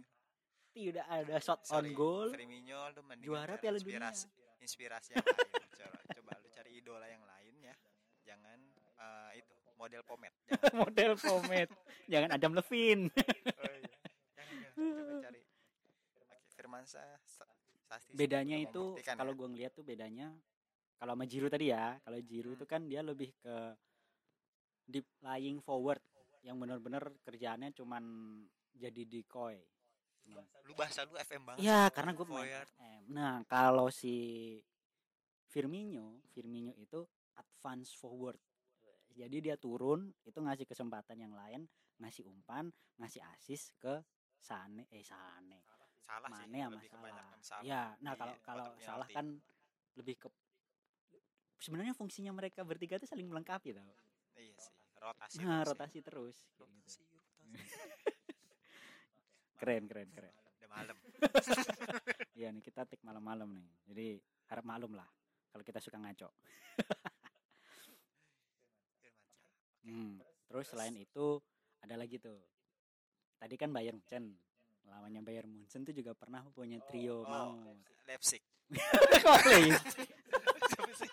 tidak 0.72 1.04
ada 1.04 1.36
shot 1.44 1.60
on 1.68 1.84
Sorry, 1.84 1.92
goal. 1.92 2.32
Firmino 2.32 2.88
lu 2.90 3.02
Juara 3.20 3.60
Piala 3.60 3.76
Dunia. 3.76 4.08
inspirasi, 4.08 4.28
inspirasi 4.64 5.10
yang 5.12 5.26
lain. 5.28 5.36
coba, 5.84 5.98
coba 6.16 6.32
lu 6.40 6.48
cari 6.50 6.72
idola 6.80 7.06
yang 7.06 7.24
lain 7.28 7.54
ya. 7.60 7.76
Jangan 8.24 8.60
eh, 8.96 9.32
itu 9.44 9.54
model 9.76 10.02
pomet. 10.08 10.32
Model 10.80 11.12
Pomet. 11.20 11.70
Jangan 12.08 12.30
Adam 12.32 12.56
Levine. 12.56 13.12
Oh, 13.60 13.76
iya. 13.76 14.00
Jangan, 14.34 14.56
jangan. 14.56 14.72
Coba 14.96 15.14
cari. 15.28 15.42
Oke, 16.16 16.36
Firmansyah 16.56 17.08
Sa- 17.22 17.54
Sasti 17.86 18.16
bedanya 18.18 18.58
itu 18.58 18.98
kalau 19.06 19.36
ya. 19.36 19.38
gue 19.38 19.48
ngeliat 19.52 19.72
tuh 19.76 19.86
bedanya 19.86 20.34
kalau 20.98 21.14
sama 21.14 21.28
Giroud 21.30 21.54
tadi 21.54 21.70
ya 21.70 22.00
kalau 22.02 22.18
Hmm. 22.18 22.56
itu 22.56 22.66
kan 22.66 22.82
dia 22.90 23.06
lebih 23.06 23.30
ke 23.38 23.56
deep 24.90 25.06
lying 25.22 25.62
forward 25.62 26.02
yang 26.42 26.58
benar-benar 26.58 27.14
kerjaannya 27.22 27.78
cuman 27.78 28.04
jadi 28.76 29.02
decoy 29.04 29.58
Nah, 30.26 30.42
lu 30.66 30.74
bahasa 30.74 31.06
lu 31.06 31.14
FM 31.14 31.46
banget. 31.46 31.62
ya 31.62 31.86
sih. 31.86 31.94
karena 31.94 32.12
gue 32.12 32.26
Forward. 32.26 32.50
FM. 32.50 33.02
nah 33.14 33.46
kalau 33.46 33.94
si 33.94 34.58
Firmino 35.46 36.26
Firmino 36.34 36.74
itu 36.76 37.06
advance 37.38 37.94
forward 37.94 38.42
jadi 39.14 39.38
dia 39.38 39.56
turun 39.56 40.10
itu 40.26 40.36
ngasih 40.36 40.66
kesempatan 40.66 41.22
yang 41.22 41.32
lain 41.32 41.70
ngasih 42.02 42.26
umpan 42.26 42.68
ngasih 42.98 43.22
asis 43.38 43.70
ke 43.78 44.02
Sane 44.36 44.90
eh 44.90 45.06
Sane 45.06 45.62
Salah 46.06 46.30
sih. 46.30 46.34
Mane 46.38 46.58
sama 46.62 46.74
lebih 46.78 46.90
salah. 46.94 47.26
salah. 47.42 47.64
Ya, 47.66 47.84
nah 47.98 48.14
di 48.14 48.20
kalau 48.22 48.36
kalau 48.46 48.68
salah 48.78 49.08
kan 49.10 49.26
lebih 49.98 50.22
ke 50.22 50.30
sebenarnya 51.58 51.98
fungsinya 51.98 52.30
mereka 52.30 52.62
bertiga 52.62 53.02
itu 53.02 53.10
saling 53.10 53.26
melengkapi 53.26 53.74
tau. 53.74 53.90
Iya 54.38 54.54
sih, 54.54 54.76
rotasi. 55.02 55.42
Nah, 55.42 55.66
ya. 55.66 55.66
rotasi 55.66 56.00
terus. 56.06 56.38
kayak 56.54 56.70
gitu. 56.78 57.02
Rotasi, 57.02 57.02
rotasi. 57.10 57.58
Keren, 59.56 59.84
keren, 59.88 60.10
keren. 60.12 60.34
Udah 60.60 60.70
malam. 60.70 60.98
Iya 62.36 62.52
nih 62.52 62.60
kita 62.60 62.84
tik 62.84 63.00
malam-malam 63.00 63.48
nih. 63.48 63.70
Jadi 63.88 64.08
harap 64.52 64.68
malum 64.68 64.92
lah 64.92 65.08
kalau 65.48 65.64
kita 65.64 65.80
suka 65.80 65.96
ngaco. 65.96 66.28
Hmm. 69.86 70.18
Terus 70.50 70.66
selain 70.68 70.96
itu 70.98 71.40
ada 71.80 71.96
lagi 71.96 72.18
tuh. 72.18 72.36
Tadi 73.38 73.56
kan 73.56 73.72
Bayern 73.72 74.02
Munchen. 74.02 74.36
Lawannya 74.86 75.22
Bayern 75.24 75.50
Munchen 75.50 75.82
tuh 75.82 75.96
juga 75.96 76.12
pernah 76.12 76.44
punya 76.52 76.78
trio 76.86 77.24
Oh, 77.24 77.56
maut. 77.56 77.78
Leipzig. 78.04 78.44
Kok 79.24 79.40
Leipzig? 79.48 80.10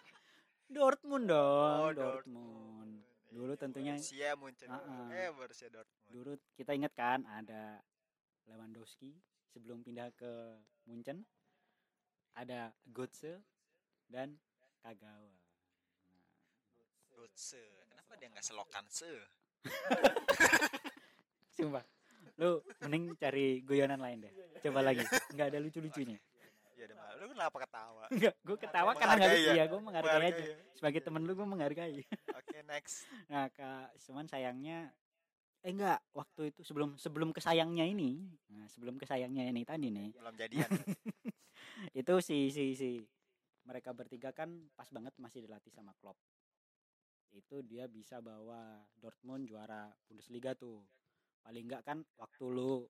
Dortmund 0.73 1.29
dong, 1.29 1.81
Oh, 1.85 1.91
Dortmund. 1.93 2.93
Dulu 3.29 3.53
tentunya 3.55 3.95
Borussia 3.95 4.31
Munchen. 4.35 4.69
Ah, 4.69 4.81
ah. 4.81 5.07
Eh, 5.13 5.29
Borussia 5.31 5.69
Dortmund. 5.69 6.01
dulu 6.09 6.31
kita 6.53 6.73
ingat 6.73 6.93
kan 6.93 7.25
ada 7.25 7.81
Lewandowski 8.49 9.15
sebelum 9.51 9.85
pindah 9.85 10.11
ke 10.15 10.59
Munchen 10.89 11.23
ada 12.33 12.73
Götze 12.89 13.45
dan 14.09 14.35
Kagawa 14.81 15.37
Götze. 17.13 17.63
Kenapa 17.93 18.13
dia 18.17 18.29
nggak 18.33 18.45
selokan 18.45 18.85
se? 18.89 19.13
sumpah 21.57 21.85
lu 22.41 22.59
mending 22.81 23.13
cari 23.21 23.61
guyonan 23.63 24.01
lain 24.01 24.25
deh 24.25 24.33
coba 24.65 24.81
lagi 24.91 25.05
nggak 25.37 25.47
ada 25.53 25.59
lucu-lucunya 25.61 26.19
Ya 26.73 26.91
udah 26.91 26.99
malu. 26.99 27.15
Lu 27.15 27.27
kenapa 27.31 27.57
ketawa? 27.63 28.05
Enggak, 28.11 28.35
gue 28.43 28.57
ketawa 28.59 28.91
karena 28.99 29.15
nggak 29.15 29.31
lucu 29.31 29.47
ya? 29.47 29.55
ya, 29.55 29.65
gue 29.71 29.81
menghargai 29.87 30.19
aja. 30.19 30.43
Ya? 30.43 30.57
Sebagai 30.75 31.01
temen 31.07 31.23
lu 31.23 31.33
gue 31.39 31.47
menghargai. 31.47 32.03
Oke, 32.35 32.59
next. 32.67 33.07
Nah, 33.31 33.47
kak, 33.55 33.95
cuman 34.03 34.27
sayangnya, 34.27 34.91
eh 35.63 35.71
enggak, 35.71 36.03
waktu 36.11 36.51
itu 36.51 36.67
sebelum 36.67 36.99
sebelum 36.99 37.31
kesayangnya 37.31 37.87
ini, 37.87 38.19
nah 38.51 38.67
sebelum 38.67 38.99
kesayangnya 38.99 39.47
ini 39.47 39.63
tadi 39.63 39.95
nih, 39.95 40.11
Belum 40.11 40.35
jadian. 40.35 40.71
itu 42.03 42.15
si 42.19 42.51
si 42.51 42.75
si 42.75 42.91
mereka 43.63 43.95
bertiga 43.95 44.35
kan 44.35 44.51
pas 44.75 44.91
banget 44.91 45.15
masih 45.23 45.47
dilatih 45.47 45.71
sama 45.71 45.95
Klopp. 46.03 46.19
Itu 47.31 47.63
dia 47.63 47.87
bisa 47.87 48.19
bawa 48.19 48.83
Dortmund 48.99 49.47
juara 49.47 49.87
Bundesliga 50.11 50.59
tuh. 50.59 50.83
Paling 51.47 51.71
enggak 51.71 51.87
kan 51.87 52.03
waktu 52.19 52.45
lu 52.51 52.83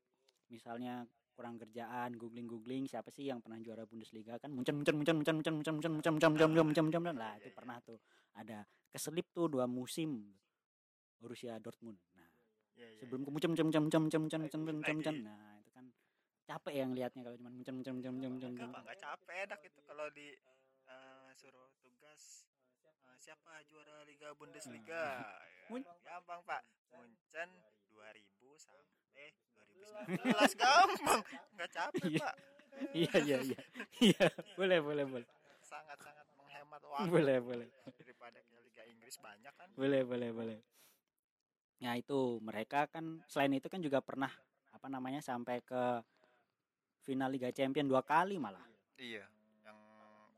misalnya 0.49 1.05
kurang 1.33 1.57
kerjaan 1.57 2.13
googling 2.17 2.45
googling 2.45 2.85
siapa 2.85 3.09
sih 3.09 3.29
yang 3.29 3.41
pernah 3.41 3.57
juara 3.61 3.89
Bundesliga 3.89 4.37
kan 4.37 4.53
muncul 4.53 4.77
muncul 4.77 4.95
muncul 5.01 5.15
muncul 5.17 5.33
muncul 5.33 5.53
muncul 5.53 5.73
muncul 5.73 5.93
muncul 5.93 6.13
muncul 6.13 6.29
muncul 6.29 6.49
muncul 6.53 6.85
muncul 6.85 6.85
muncul 7.01 7.17
lah 7.17 7.33
itu 7.41 7.49
pernah 7.57 7.77
tuh 7.81 7.99
ada 8.37 8.69
keselip 8.93 9.33
tuh 9.33 9.49
dua 9.49 9.65
musim 9.65 10.29
Borussia 11.17 11.57
Dortmund 11.57 11.97
nah 12.83 12.91
Iya, 12.91 12.91
iya, 12.91 13.01
sebelum 13.01 13.21
iya. 13.21 13.27
ke 13.27 13.31
muncul 13.31 13.49
muncul 13.49 13.65
muncul 13.65 13.81
muncul 13.81 14.01
muncul 14.03 14.21
muncul 14.21 14.41
muncul 14.43 14.59
muncul 14.59 14.83
Lagi. 14.83 14.93
muncul 14.93 15.17
nah 15.23 15.55
itu 15.57 15.71
kan 15.71 15.85
capek 16.45 16.75
yang 16.75 16.91
liatnya 16.93 17.21
kalau 17.23 17.37
cuma 17.37 17.51
muncul 17.51 17.73
muncul 17.73 17.93
muncul 17.95 18.11
Enggak, 18.11 18.43
muncul 18.43 18.69
Pak, 18.69 18.81
enggak 18.83 18.99
capek 18.99 19.37
enak 19.47 19.61
itu 19.63 19.81
kalau 19.83 20.07
di 20.11 20.27
eh, 20.85 21.29
suruh 21.33 21.69
tugas 21.79 22.23
eh, 22.83 23.17
siapa 23.17 23.53
juara 23.65 24.03
Liga 24.03 24.35
Bundesliga. 24.35 25.05
Ya, 25.71 25.81
Gampang, 26.03 26.43
Pak. 26.43 26.63
Munchen 26.91 27.49
2000 27.89 28.19
sampai 28.59 29.27
2019 29.73 30.53
gampang. 30.61 31.21
Enggak 31.55 31.71
capek, 31.71 32.05
Iya. 32.11 32.21
Pak. 32.21 32.35
iya 32.93 33.15
iya 33.21 33.37
iya 33.43 33.61
iya 34.03 34.25
boleh 34.55 34.81
boleh 34.81 35.05
boleh 35.07 35.29
Sangat-sangat 35.63 36.27
menghemat 36.35 36.83
waktu 36.83 37.09
boleh 37.09 37.39
boleh 37.39 37.69
daripada 37.95 38.41
Liga 38.59 38.83
Inggris 38.85 39.17
banyak 39.17 39.53
kan. 39.55 39.69
boleh 39.73 40.03
boleh 40.03 40.31
boleh 40.33 40.59
ya 41.83 41.99
itu. 41.99 42.39
Mereka 42.39 42.87
kan 42.95 43.19
selain 43.27 43.59
itu 43.59 43.67
kan 43.67 43.83
juga 43.83 43.99
pernah 43.99 44.31
apa 44.71 44.87
namanya 44.87 45.19
sampai 45.19 45.59
ke 45.67 45.99
final 47.03 47.35
Liga 47.35 47.51
Champion 47.51 47.91
dua 47.91 48.07
kali 48.07 48.39
malah. 48.39 48.63
Iya, 48.95 49.27
yang 49.67 49.79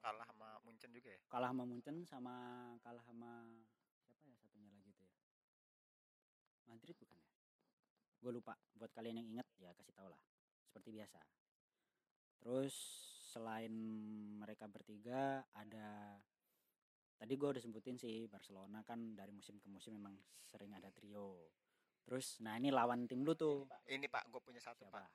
kalah 0.01 0.25
sama 0.25 0.49
Munchen 0.65 0.89
juga 0.97 1.13
ya. 1.13 1.21
kalah 1.29 1.53
sama 1.53 1.65
Munchen 1.69 1.97
sama 2.09 2.35
kalah 2.81 3.05
sama 3.05 3.45
siapa 4.01 4.25
ya 4.25 4.37
satunya 4.41 4.73
lagi 4.73 4.91
tuh 4.97 5.05
ya? 5.05 5.15
Madrid 6.65 6.97
bukan 6.97 7.21
ya? 7.21 7.29
Gue 8.25 8.33
lupa. 8.33 8.57
Buat 8.73 8.91
kalian 8.97 9.21
yang 9.21 9.29
ingat 9.37 9.47
ya 9.61 9.77
kasih 9.77 9.93
tau 9.93 10.09
lah. 10.09 10.21
Seperti 10.65 10.89
biasa. 10.97 11.21
Terus 12.41 12.75
selain 13.29 13.75
mereka 14.41 14.65
bertiga 14.71 15.45
ada 15.53 16.17
tadi 17.15 17.33
gue 17.35 17.49
udah 17.49 17.63
sebutin 17.63 17.97
sih 17.97 18.27
Barcelona 18.27 18.83
kan 18.83 19.15
dari 19.15 19.31
musim 19.31 19.57
ke 19.57 19.67
musim 19.67 19.97
memang 19.97 20.15
sering 20.45 20.75
ada 20.75 20.91
trio 20.91 21.49
terus 22.05 22.37
nah 22.45 22.59
ini 22.61 22.69
lawan 22.69 23.09
tim 23.09 23.25
lu 23.25 23.33
tuh 23.33 23.65
Ini 23.89 24.07
Pak, 24.09 24.29
gue 24.29 24.41
punya 24.45 24.61
satu 24.61 24.85
siapa 24.85 25.01
Pak. 25.01 25.09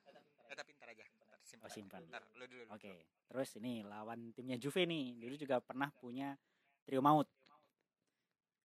Eh 0.50 0.58
tapi 0.58 0.74
ntar 0.74 0.90
aja, 0.90 1.06
ntar 1.06 1.38
simpan. 1.46 1.68
Oh, 1.70 1.70
simpan. 1.70 2.02
Ntar 2.10 2.24
lu 2.34 2.46
dulu. 2.50 2.64
lu 2.66 2.74
Oke, 2.74 2.90
dulu. 2.90 3.02
terus 3.30 3.50
ini 3.62 3.86
lawan 3.86 4.34
timnya 4.34 4.58
Juve 4.58 4.90
nih. 4.90 5.14
Dulu 5.22 5.36
juga 5.38 5.62
pernah 5.62 5.94
punya 5.94 6.34
trio 6.82 7.06
maut. 7.06 7.30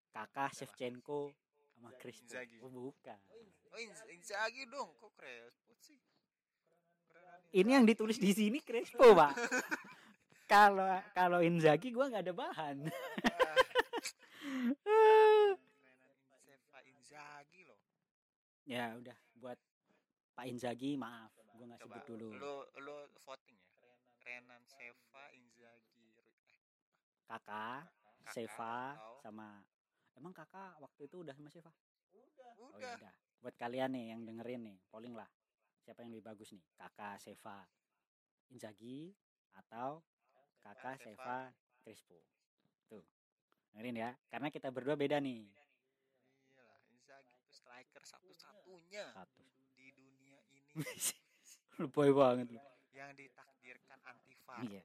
Kakak 0.08 0.56
Shevchenko 0.56 1.28
sama 1.76 1.92
Crespo. 2.00 2.24
Inzaghi. 2.24 2.56
Oh, 2.64 2.72
bukan. 2.72 3.18
Oh, 3.68 3.76
Inz- 3.76 4.08
Inzaghi 4.08 4.64
dong, 4.64 4.96
kok 4.96 5.12
Crespo 5.12 5.76
sih? 5.76 6.00
Ini 7.52 7.70
yang 7.76 7.84
ditulis 7.84 8.16
di 8.16 8.32
sini 8.32 8.64
Crespo, 8.64 9.12
Pak. 9.12 9.32
Kalau 10.44 10.86
kalau 11.16 11.40
Inzaghi 11.40 11.88
gua 11.88 12.12
nggak 12.12 12.24
ada 12.28 12.34
bahan. 12.36 12.76
Inzaghi 16.84 17.62
loh. 17.68 17.80
ya 18.64 18.96
udah 18.96 19.16
buat 19.38 19.58
Pak 20.34 20.44
Inzaghi 20.50 20.96
maaf, 20.98 21.30
gua 21.54 21.64
nggak 21.68 21.80
sebut 21.84 22.02
dulu. 22.10 22.28
lu 22.36 22.54
lu 22.82 22.96
voting 23.22 23.60
ya. 23.78 23.94
Renan 24.24 24.62
Seva 24.66 25.30
Inzaghi 25.36 26.08
eh, 26.16 26.60
Kakak, 27.28 27.86
Kakak 28.24 28.32
Seva 28.34 28.96
atau- 28.96 29.20
sama 29.20 29.62
Emang 30.14 30.30
kakak 30.30 30.78
waktu 30.78 31.10
itu 31.10 31.26
udah 31.26 31.34
sama 31.34 31.50
Seva? 31.50 31.74
Oh 32.62 32.70
udah. 32.70 32.78
ya 32.78 32.94
udah. 33.02 33.14
Buat 33.42 33.54
kalian 33.58 33.90
nih 33.98 34.14
yang 34.14 34.22
dengerin 34.22 34.62
nih, 34.62 34.78
polling 34.86 35.14
lah. 35.18 35.26
Siapa 35.82 36.06
yang 36.06 36.14
lebih 36.14 36.30
bagus 36.30 36.54
nih? 36.54 36.62
Kakak 36.78 37.18
Seva 37.18 37.66
Inzaghi 38.54 39.10
atau 39.58 40.00
kakak 40.64 40.96
Seva. 41.04 41.52
Crespo? 41.84 42.16
Tuh. 42.88 43.04
Dengerin 43.70 44.00
ya, 44.00 44.10
karena 44.32 44.48
kita 44.48 44.72
berdua 44.72 44.96
beda 44.96 45.20
nih. 45.20 45.44
Iyalah, 46.56 46.80
Inzaghi 46.88 47.36
itu 47.36 47.52
striker 47.52 48.02
satu-satunya 48.02 49.12
Satu. 49.12 49.44
di 49.76 49.92
dunia 49.92 50.40
ini 50.48 50.70
lu 51.82 51.90
boy 51.90 52.14
banget 52.14 52.54
lu. 52.54 52.60
yang 52.94 53.10
ditakdirkan 53.18 53.98
anti 54.06 54.32
VAR. 54.46 54.62
Iya, 54.62 54.82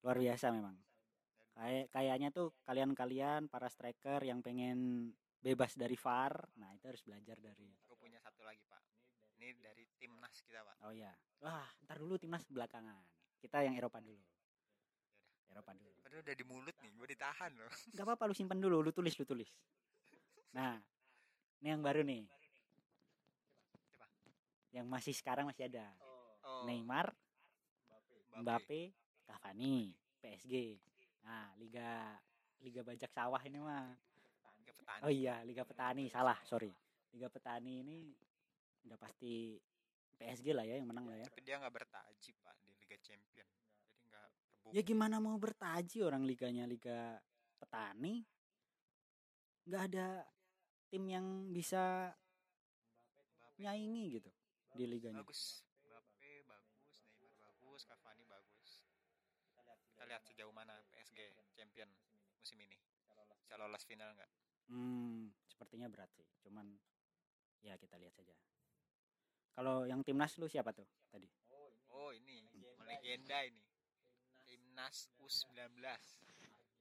luar 0.00 0.16
biasa 0.16 0.46
memang. 0.50 0.76
Kayak 1.52 1.86
kayaknya 1.92 2.28
tuh 2.32 2.56
kalian-kalian 2.64 3.52
para 3.52 3.68
striker 3.68 4.24
yang 4.24 4.40
pengen 4.40 5.12
bebas 5.44 5.76
dari 5.76 5.92
VAR, 6.00 6.32
nah 6.56 6.72
itu 6.72 6.88
harus 6.88 7.04
belajar 7.04 7.36
dari 7.36 7.68
Gue 7.84 7.96
punya 8.00 8.16
satu 8.16 8.40
lagi 8.40 8.64
pak. 8.64 8.80
Ini 9.36 9.60
dari 9.60 9.84
timnas 10.00 10.40
kita 10.40 10.64
pak. 10.64 10.76
Oh 10.88 10.92
iya. 10.96 11.12
Wah, 11.44 11.68
ntar 11.84 12.00
dulu 12.00 12.16
timnas 12.16 12.48
belakangan. 12.48 13.04
Kita 13.36 13.60
yang 13.60 13.76
Eropa 13.76 14.00
dulu. 14.00 14.20
Eropa 15.50 15.70
dulu. 15.74 15.90
Padahal 16.02 16.22
udah 16.22 16.36
di 16.36 16.44
mulut 16.46 16.76
nih, 16.80 16.90
gue 16.94 17.08
ditahan 17.10 17.50
loh. 17.58 17.70
Gak 17.96 18.04
apa-apa 18.06 18.24
lu 18.30 18.34
simpen 18.34 18.58
dulu, 18.62 18.80
lu 18.80 18.90
tulis, 18.94 19.14
lu 19.18 19.26
tulis. 19.26 19.50
Nah, 20.54 20.78
ini 21.62 21.68
yang 21.70 21.82
baru 21.82 22.02
nih. 22.06 22.24
yang 24.70 24.86
masih 24.86 25.10
sekarang 25.10 25.50
masih 25.50 25.66
ada. 25.66 25.82
Oh, 26.46 26.62
Neymar, 26.62 27.10
Mbappe. 27.90 28.38
Mbappe, 28.38 28.80
Cavani, 29.26 29.90
PSG. 30.22 30.78
Nah, 31.26 31.50
liga 31.58 32.14
liga 32.62 32.80
bajak 32.86 33.10
sawah 33.10 33.42
ini 33.42 33.58
mah. 33.58 33.90
Liga 34.62 34.72
petani. 34.78 35.00
Oh 35.02 35.10
iya, 35.10 35.42
liga 35.42 35.66
petani, 35.66 36.06
salah, 36.06 36.38
sorry. 36.46 36.70
Liga 37.10 37.26
petani 37.26 37.82
ini 37.82 38.14
udah 38.86 38.94
pasti 38.94 39.58
PSG 40.20 40.52
lah 40.52 40.64
ya 40.68 40.78
yang 40.78 40.88
menang 40.88 41.08
lah 41.08 41.16
ya. 41.18 41.26
Tapi 41.26 41.42
dia 41.42 41.56
nggak 41.58 41.74
bertaji 41.74 42.30
pak 42.44 42.54
di 42.62 42.72
Liga 42.76 42.96
Champion. 43.00 43.48
Ya 44.68 44.82
gimana 44.84 45.16
mau 45.16 45.40
bertaji 45.40 46.04
orang 46.04 46.28
liganya 46.28 46.68
liga 46.68 47.16
petani? 47.56 48.22
Nggak 49.64 49.82
ada 49.92 50.08
tim 50.92 51.08
yang 51.08 51.26
bisa 51.48 52.12
nyaingi 53.60 54.20
gitu 54.20 54.30
di 54.76 54.84
liganya. 54.84 55.20
bagus. 55.24 55.64
Mbappe 55.84 56.32
bagus, 56.48 56.96
Neymar 57.20 57.32
bagus, 57.40 57.80
Cavani 57.88 58.24
bagus. 58.28 58.70
Kita 59.92 60.04
lihat 60.08 60.22
sejauh 60.24 60.52
mana 60.52 60.80
PSG 60.92 61.18
Champion 61.56 61.90
musim 62.40 62.58
ini. 62.60 62.76
Bisa 63.44 63.60
lolos 63.60 63.84
final 63.84 64.16
nggak? 64.16 64.30
Hmm, 64.70 65.34
sepertinya 65.44 65.90
berat 65.90 66.08
sih. 66.14 66.24
Cuman 66.46 66.72
ya 67.60 67.76
kita 67.76 67.98
lihat 68.00 68.14
saja. 68.16 68.32
Kalau 69.52 69.84
yang 69.84 70.00
timnas 70.06 70.38
lu 70.40 70.46
siapa 70.48 70.72
tuh 70.72 70.86
tadi? 71.10 71.28
Oh 71.90 72.14
ini 72.14 72.46
legenda 72.86 73.44
ini. 73.44 73.69
Timnas 74.80 75.12
U19. 75.20 75.76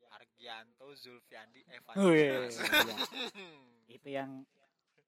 Argianto, 0.10 0.88
Zulfiandi, 0.96 1.68
Evan 1.68 1.96
Wih, 2.00 2.16
Dimas. 2.16 2.56
iya. 2.64 2.96
Itu 4.00 4.08
yang 4.08 4.48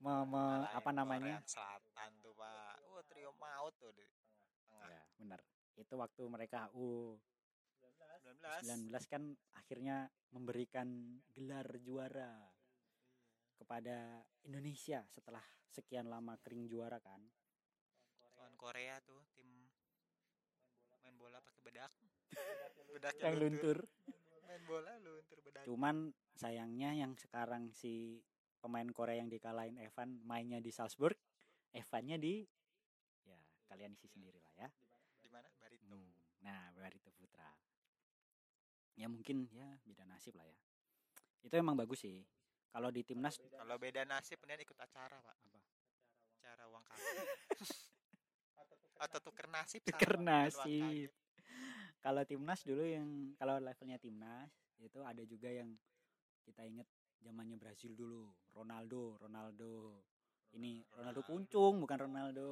me- 0.03 0.27
me- 0.27 0.67
apa 0.75 0.91
namanya? 0.91 1.39
Korea 1.39 1.47
Selatan 1.47 2.11
tuh 2.19 2.35
pak. 2.35 2.83
Oh 2.91 2.99
trio 3.07 3.31
maut 3.39 3.71
tuh 3.79 3.95
di 3.95 4.03
tengah. 4.67 4.91
Ya, 4.91 5.01
benar. 5.15 5.39
Itu 5.79 5.95
waktu 5.95 6.21
mereka 6.27 6.67
U 6.75 7.15
19. 7.79 8.91
19 8.91 9.07
kan 9.07 9.23
akhirnya 9.55 10.11
memberikan 10.35 11.15
gelar 11.31 11.65
juara 11.79 12.43
kepada 13.55 14.19
Indonesia 14.43 15.07
setelah 15.07 15.41
sekian 15.71 16.11
lama 16.11 16.35
kering 16.43 16.67
juara 16.67 16.99
kan. 16.99 17.23
Lawan 18.35 18.53
Korea 18.59 18.99
tuh 19.07 19.23
tim 19.31 19.47
main 21.01 21.15
bola 21.15 21.39
pakai 21.39 21.63
bedak. 21.65 21.89
Bedaknya 22.91 23.23
Yang 23.27 23.37
luntur. 23.39 23.77
Main 24.47 24.61
bola 24.67 24.93
luntur 24.99 25.37
bedak. 25.41 25.63
Cuman 25.63 25.95
sayangnya 26.35 26.91
yang 26.95 27.15
sekarang 27.15 27.71
si 27.71 28.19
pemain 28.61 28.87
Korea 28.93 29.19
yang 29.19 29.29
dikalahin 29.31 29.79
Evan 29.81 30.21
mainnya 30.27 30.61
di 30.61 30.69
Salzburg, 30.69 31.17
Evannya 31.73 32.19
di 32.19 32.45
ya 33.25 33.39
kalian 33.71 33.95
isi 33.95 34.07
sendiri 34.11 34.37
lah 34.37 34.67
ya. 34.67 34.69
Di 35.23 35.29
mana? 35.31 35.47
Barito. 35.57 35.87
Hmm, 35.87 36.11
Nah, 36.41 36.73
Barito 36.77 37.09
Putra. 37.13 37.49
Ya 38.97 39.07
mungkin 39.09 39.49
ya 39.49 39.65
beda 39.87 40.03
nasib 40.05 40.35
lah 40.35 40.45
ya. 40.45 40.57
Itu 41.41 41.57
emang 41.57 41.73
bagus 41.73 42.05
sih. 42.05 42.21
Kalau 42.71 42.87
di 42.87 43.03
timnas 43.03 43.35
Kalau 43.35 43.75
beda 43.75 44.07
nasib 44.07 44.39
kemudian 44.39 44.61
ikut 44.63 44.77
acara 44.77 45.17
pak. 45.19 45.35
Apa? 45.47 45.59
Acara 46.39 46.63
uang 46.69 46.83
kaget. 46.85 47.27
Atau 49.05 49.19
tuker 49.25 49.47
nasib. 49.49 49.81
Tuker 49.81 50.21
nasib. 50.21 51.09
Kalau 52.01 52.23
timnas 52.23 52.61
dulu 52.61 52.81
yang 52.81 53.07
kalau 53.35 53.57
levelnya 53.57 53.95
timnas 53.95 54.49
itu 54.77 54.99
ada 54.99 55.21
juga 55.23 55.47
yang 55.47 55.69
kita 56.41 56.65
inget 56.65 56.89
zamannya 57.17 57.55
Brazil 57.55 57.93
dulu 57.93 58.25
Ronaldo 58.51 59.15
Ronaldo 59.17 60.01
ini 60.51 60.81
Ronaldo 60.91 61.21
kuncung 61.21 61.79
bukan 61.79 61.97
Ronaldo 62.01 62.49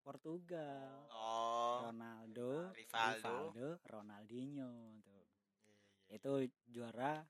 Portugal 0.00 1.10
Oh. 1.10 1.84
Ronaldo 1.84 2.70
Rivaldo. 2.72 3.18
Rivaldo 3.50 3.68
Ronaldinho 3.84 4.70
tuh 5.00 5.24
Iya, 5.60 5.74
iya. 6.08 6.16
itu 6.16 6.30
juara 6.64 7.20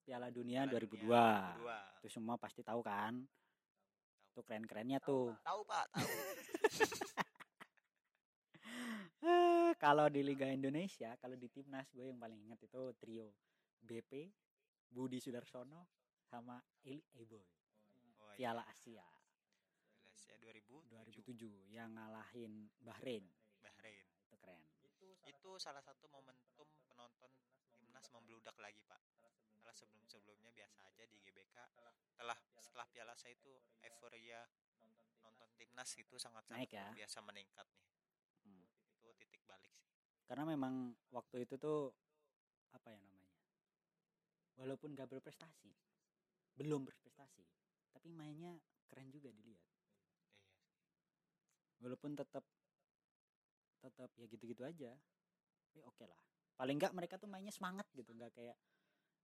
Piala 0.00 0.32
Dunia 0.32 0.64
Piala 0.64 0.72
2002 0.74 0.96
Dunia 0.96 1.22
2002. 1.54 2.00
itu 2.00 2.08
semua 2.10 2.34
pasti 2.34 2.64
tahu 2.64 2.80
kan 2.80 3.20
tuh 4.32 4.42
keren-kerennya 4.42 4.98
tuh 4.98 5.36
Tahu 5.38 5.60
pak, 5.62 5.84
tahu. 5.92 6.08
Eh, 9.78 9.86
kalau 9.86 10.10
di 10.10 10.26
Liga 10.26 10.50
Indonesia, 10.50 11.14
kalau 11.22 11.38
di 11.38 11.46
timnas 11.46 11.86
gue 11.94 12.10
yang 12.10 12.18
paling 12.18 12.50
ingat 12.50 12.58
itu 12.66 12.82
trio 12.98 13.30
BP, 13.78 14.26
Budi 14.90 15.22
Sudarsono, 15.22 15.86
sama 16.26 16.58
Eli 16.82 16.98
Eboy. 17.14 17.46
Oh, 18.18 18.34
iya. 18.34 18.34
Piala 18.34 18.66
Asia 18.66 19.06
Asia 20.10 20.34
2007. 20.42 20.82
2007 20.90 21.70
yang 21.70 21.94
ngalahin 21.94 22.66
Bahrain. 22.82 23.22
Bahrain. 23.62 24.06
Itu 24.26 24.34
keren. 24.42 24.58
Itu 25.30 25.50
salah 25.62 25.80
satu 25.80 26.10
momentum 26.10 26.66
penonton 26.90 27.30
timnas 27.78 28.10
membludak 28.10 28.58
lagi 28.58 28.82
pak. 28.82 28.98
Setelah 29.46 29.78
sebelum-sebelumnya 29.78 30.50
biasa 30.58 30.90
aja 30.90 31.06
di 31.06 31.22
GBK. 31.22 31.54
Setelah 32.02 32.34
setelah 32.58 32.86
Piala 32.90 33.14
Asia 33.14 33.30
itu 33.30 33.62
euforia 33.86 34.42
nonton 35.22 35.48
timnas 35.54 35.94
itu 35.94 36.18
sangat 36.18 36.50
Naik 36.50 36.66
sangat 36.74 36.98
ya. 36.98 37.06
biasa 37.06 37.18
meningkat 37.22 37.66
nih. 37.78 37.86
Balik 39.48 39.72
sih. 39.72 39.88
Karena 40.28 40.44
memang 40.44 40.74
waktu 41.10 41.48
itu 41.48 41.56
tuh 41.56 41.90
apa 42.70 42.92
ya 42.92 43.00
namanya? 43.00 43.32
Walaupun 44.58 44.92
gak 44.92 45.08
berprestasi, 45.08 45.70
belum 46.58 46.82
berprestasi, 46.84 47.46
tapi 47.94 48.10
mainnya 48.12 48.58
keren 48.90 49.08
juga 49.08 49.30
dilihat. 49.30 49.64
Iya. 49.68 49.76
walaupun 51.78 52.18
tetap 52.18 52.42
tetap 53.78 54.10
ya 54.18 54.26
gitu-gitu 54.26 54.66
aja 54.66 54.98
tapi 55.62 55.78
oke 55.86 56.04
lah 56.10 56.18
paling 56.58 56.74
enggak 56.74 56.90
mereka 56.90 57.14
tuh 57.22 57.30
mainnya 57.30 57.54
semangat 57.54 57.86
gitu 57.94 58.10
nggak 58.10 58.34
kayak 58.34 58.58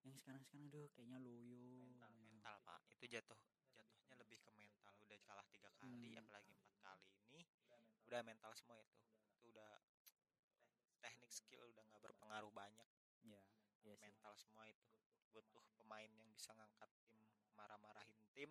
yang 0.06 0.14
sekarang-sekarang 0.14 0.70
aduh 0.70 0.86
kayaknya 0.94 1.18
loyo 1.18 1.82
mental 1.90 2.14
mental 2.14 2.54
pak 2.62 2.78
itu 2.94 3.10
jatuh 3.10 3.38
jatuhnya 3.74 4.14
lebih 4.22 4.38
ke 4.38 4.50
mental 4.54 4.94
udah 5.02 5.18
kalah 5.26 5.46
tiga 5.50 5.66
kali 5.82 6.14
Hmm. 6.14 6.22
apalagi 6.22 6.54
empat 6.54 6.78
kali 6.86 7.06
ini 7.34 7.42
udah 8.06 8.20
mental 8.22 8.52
semua 8.54 8.78
itu 8.78 8.94
itu 9.34 9.50
udah 9.50 9.82
skill 11.34 11.66
udah 11.66 11.82
nggak 11.82 12.00
berpengaruh 12.00 12.52
banyak 12.54 12.86
ya 12.86 13.02
iya 13.26 13.38
sih. 13.42 13.58
mental 13.98 14.32
semua 14.38 14.64
itu. 14.70 14.86
Butuh 15.34 15.66
pemain 15.74 16.06
yang 16.06 16.30
bisa 16.30 16.54
ngangkat 16.54 16.86
tim 17.10 17.18
marah-marahin 17.58 18.22
tim 18.32 18.50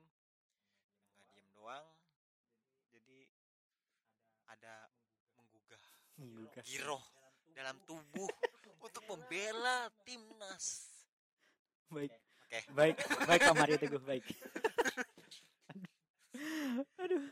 nggak 1.15 1.27
diem 1.31 1.47
doang. 1.55 1.87
Jadi 2.91 3.31
ada 4.51 4.91
menggugah 5.39 5.83
Menggugah. 6.19 6.63
giroh 6.67 7.03
dalam 7.55 7.79
tubuh 7.87 8.27
untuk 8.83 9.03
membela 9.07 9.87
timnas. 10.03 10.91
Baik. 11.87 12.11
Oke. 12.43 12.59
Baik 12.75 12.95
baik 13.23 13.41
kamar 13.41 13.67
itu 13.71 13.85
gue 13.87 14.03
baik. 14.03 14.25
Aduh. 17.01 17.23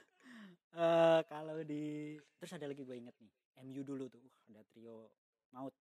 Eh, 0.72 1.20
kalau 1.28 1.60
di 1.68 2.16
terus 2.40 2.56
ada 2.56 2.64
lagi 2.64 2.88
gue 2.88 2.96
inget 2.96 3.12
nih 3.20 3.28
MU 3.68 3.84
dulu 3.84 4.08
tuh 4.08 4.24
uh, 4.24 4.56
ada 4.56 4.64
trio 4.72 5.12
maut 5.52 5.76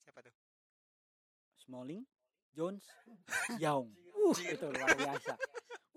siapa 0.00 0.22
tuh 0.22 0.34
Smalling, 1.66 2.06
Jones, 2.54 2.86
Young. 3.62 3.90
Uh, 4.14 4.36
itu 4.38 4.66
luar 4.70 4.94
biasa. 4.94 5.34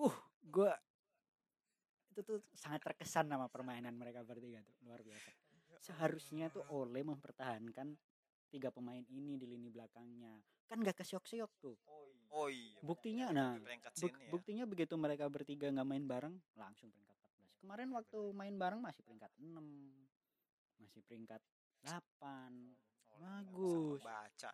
Uh, 0.01 0.15
gua 0.49 0.73
itu 2.09 2.25
tuh 2.25 2.41
sangat 2.57 2.81
terkesan 2.83 3.29
sama 3.29 3.45
permainan 3.47 3.93
mereka 3.93 4.25
bertiga 4.25 4.65
tuh, 4.65 4.73
luar 4.81 5.05
biasa. 5.05 5.29
Seharusnya 5.79 6.49
tuh 6.49 6.65
Ole 6.73 7.05
mempertahankan 7.05 7.93
tiga 8.49 8.73
pemain 8.73 9.05
ini 9.13 9.37
di 9.37 9.45
lini 9.45 9.69
belakangnya. 9.69 10.41
Kan 10.65 10.81
gak 10.81 10.99
kesyok-syok 10.99 11.51
tuh. 11.61 11.77
oh 12.33 12.49
iya 12.49 12.77
Buktinya 12.81 13.29
nah, 13.29 13.53
Di 13.57 13.61
peringkat 13.65 13.91
buk- 13.93 14.09
sini 14.09 14.25
ya 14.25 14.29
buktinya 14.33 14.63
begitu 14.65 14.93
mereka 14.97 15.25
bertiga 15.29 15.69
nggak 15.69 15.85
main 15.87 16.05
bareng, 16.05 16.35
langsung 16.57 16.89
peringkat 16.93 17.17
14. 17.17 17.61
Kemarin 17.61 17.89
waktu 17.93 18.19
main 18.33 18.55
bareng 18.57 18.81
masih 18.81 19.01
peringkat 19.05 19.31
6. 19.37 19.53
Masih 20.81 21.01
peringkat 21.05 21.41
8. 21.83 22.75
Oh, 23.09 23.19
bagus. 23.19 24.01
baca 24.01 24.51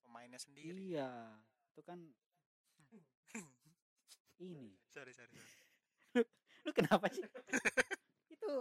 pemainnya 0.00 0.38
sendiri 0.38 0.94
Iya, 0.94 1.10
itu 1.70 1.82
kan 1.82 1.98
ini. 4.38 4.70
sorry 4.94 5.12
sorry, 5.12 5.32
sorry. 5.32 6.24
Lu 6.64 6.70
kenapa 6.72 7.06
sih? 7.10 7.22
itu 8.30 8.52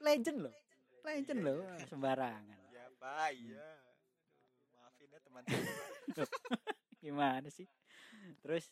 legend 0.00 0.38
loh. 0.44 0.54
Legend 1.02 1.40
Iya, 1.40 1.46
loh, 1.46 1.60
iya. 1.66 1.86
sembarangan. 1.86 2.58
ya 2.70 2.84
pak 2.96 3.28
iya 3.34 3.68
Aduh, 4.62 4.78
maafin 4.78 5.08
ya 5.10 5.18
teman-teman 5.20 5.62
Gimana 7.02 7.48
sih? 7.50 7.66
Terus 8.40 8.70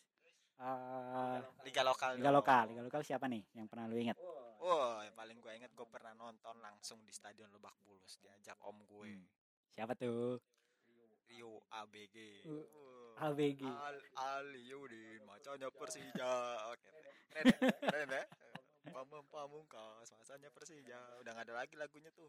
eh 0.60 1.38
liga 1.64 1.82
lokal 1.82 2.20
liga 2.20 2.30
lokal, 2.30 2.64
liga 2.70 2.82
lokal 2.84 3.00
siapa 3.02 3.26
nih 3.26 3.42
yang 3.56 3.66
pernah 3.66 3.88
lu 3.88 3.96
ingat? 3.96 4.14
Wah, 4.60 5.00
yang 5.08 5.16
paling 5.16 5.40
gue 5.40 5.52
inget 5.56 5.72
gue 5.72 5.88
pernah 5.88 6.12
nonton 6.12 6.52
langsung 6.60 7.00
di 7.08 7.12
Stadion 7.16 7.48
Lebak 7.48 7.72
Bulus 7.88 8.20
diajak 8.20 8.60
om 8.60 8.76
gue 8.84 9.16
Hmm. 9.16 9.24
Siapa 9.72 9.96
tuh? 9.96 10.36
Rio 11.32 11.64
ABG. 11.72 12.44
Uh, 12.44 13.16
ABG. 13.16 13.64
Al 13.64 13.96
Aliudin 14.20 15.24
macanya 15.24 15.72
Persija. 15.72 16.60
Oke, 16.68 16.92
keren 17.32 17.44
ya? 17.48 17.68
keren 17.88 18.10
ya? 18.12 18.24
Pamung 18.90 19.24
pamungkas 19.32 20.08
masanya 20.16 20.48
Persija 20.52 20.98
udah 21.20 21.30
nggak 21.36 21.46
ada 21.52 21.54
lagi 21.64 21.76
lagunya 21.76 22.08
tuh 22.16 22.28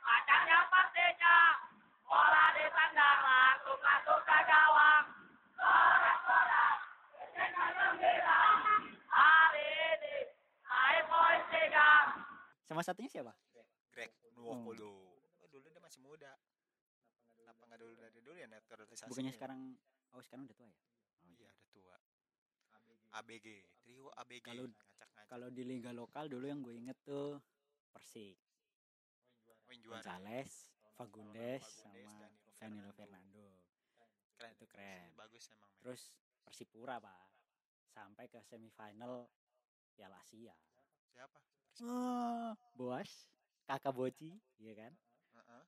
Kacangnya 0.00 0.58
pastinya 0.72 1.36
bola 2.08 2.44
ditendang 2.56 3.20
langsung 3.20 3.78
masuk 3.84 4.20
ke 4.24 4.38
gawang. 4.48 5.04
Sama 12.68 12.84
satunya 12.84 13.08
siapa? 13.08 13.32
Greg 13.88 14.12
Nuokolo 14.36 14.92
oh, 15.40 15.48
dulu 15.48 15.66
dia 15.72 15.80
masih 15.82 16.00
muda 16.04 16.32
kenapa 17.32 17.64
nggak 17.66 17.80
dulu 17.80 17.92
dari 17.96 18.20
dulu 18.20 18.36
ya 18.36 18.46
naturalisasi 18.46 19.08
Bukannya 19.10 19.32
sekarang 19.32 19.60
oh 20.14 20.22
sekarang 20.22 20.44
udah 20.46 20.54
tua 20.54 20.68
ya? 20.68 20.76
Oh, 21.24 21.28
iya 21.32 21.50
udah 21.50 21.68
tua 21.72 21.96
ABG 23.18 23.46
trio 23.80 24.12
ABG 24.20 24.44
Kalau- 24.44 24.68
ngacak-ngacak 24.68 25.26
Kalau 25.32 25.48
di 25.48 25.62
liga 25.64 25.90
lokal 25.96 26.28
dulu 26.28 26.44
yang 26.44 26.60
gue 26.60 26.76
inget 26.76 26.98
tuh 27.02 27.40
Persik, 27.88 28.36
oh, 29.48 29.56
yang 29.72 29.80
juara 29.80 30.04
Gonzales, 30.04 30.68
Fagundes, 30.92 31.64
Fagundes, 31.64 32.06
sama 32.12 32.28
Danilo 32.60 32.60
Danilo 32.60 32.90
Fernando. 32.92 33.48
Fernando. 33.48 34.36
keren 34.36 34.52
itu 34.54 34.66
keren. 34.68 35.08
bagus 35.16 35.44
emang 35.50 35.72
men. 35.72 35.80
Terus 35.82 36.02
Persipura 36.44 37.00
pak, 37.00 37.32
sampai 37.90 38.28
ke 38.28 38.38
semifinal 38.44 39.24
Piala 39.96 40.20
Asia. 40.20 40.52
siapa 41.10 41.40
Boas, 42.74 43.10
kakak 43.62 43.94
Boci, 43.94 44.34
iya 44.58 44.74
kan? 44.74 44.92
Heeh. 45.38 45.62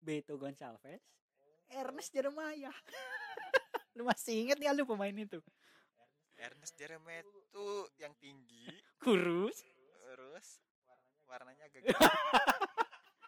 Beto 0.00 0.40
Gonçalves, 0.40 1.04
Ernest 1.68 2.10
Jeremiah. 2.16 2.72
lu 3.98 4.08
masih 4.08 4.48
inget 4.48 4.56
ya 4.56 4.72
lu 4.72 4.88
pemain 4.88 5.12
itu? 5.12 5.36
Ernest 6.40 6.72
Jeremy 6.80 7.20
tuh 7.52 7.84
yang 8.00 8.16
tinggi 8.16 8.72
Kurus, 8.96 9.60
terus 10.08 10.64
warnanya 11.28 11.68
agak 11.68 11.82
gelap. 11.84 12.12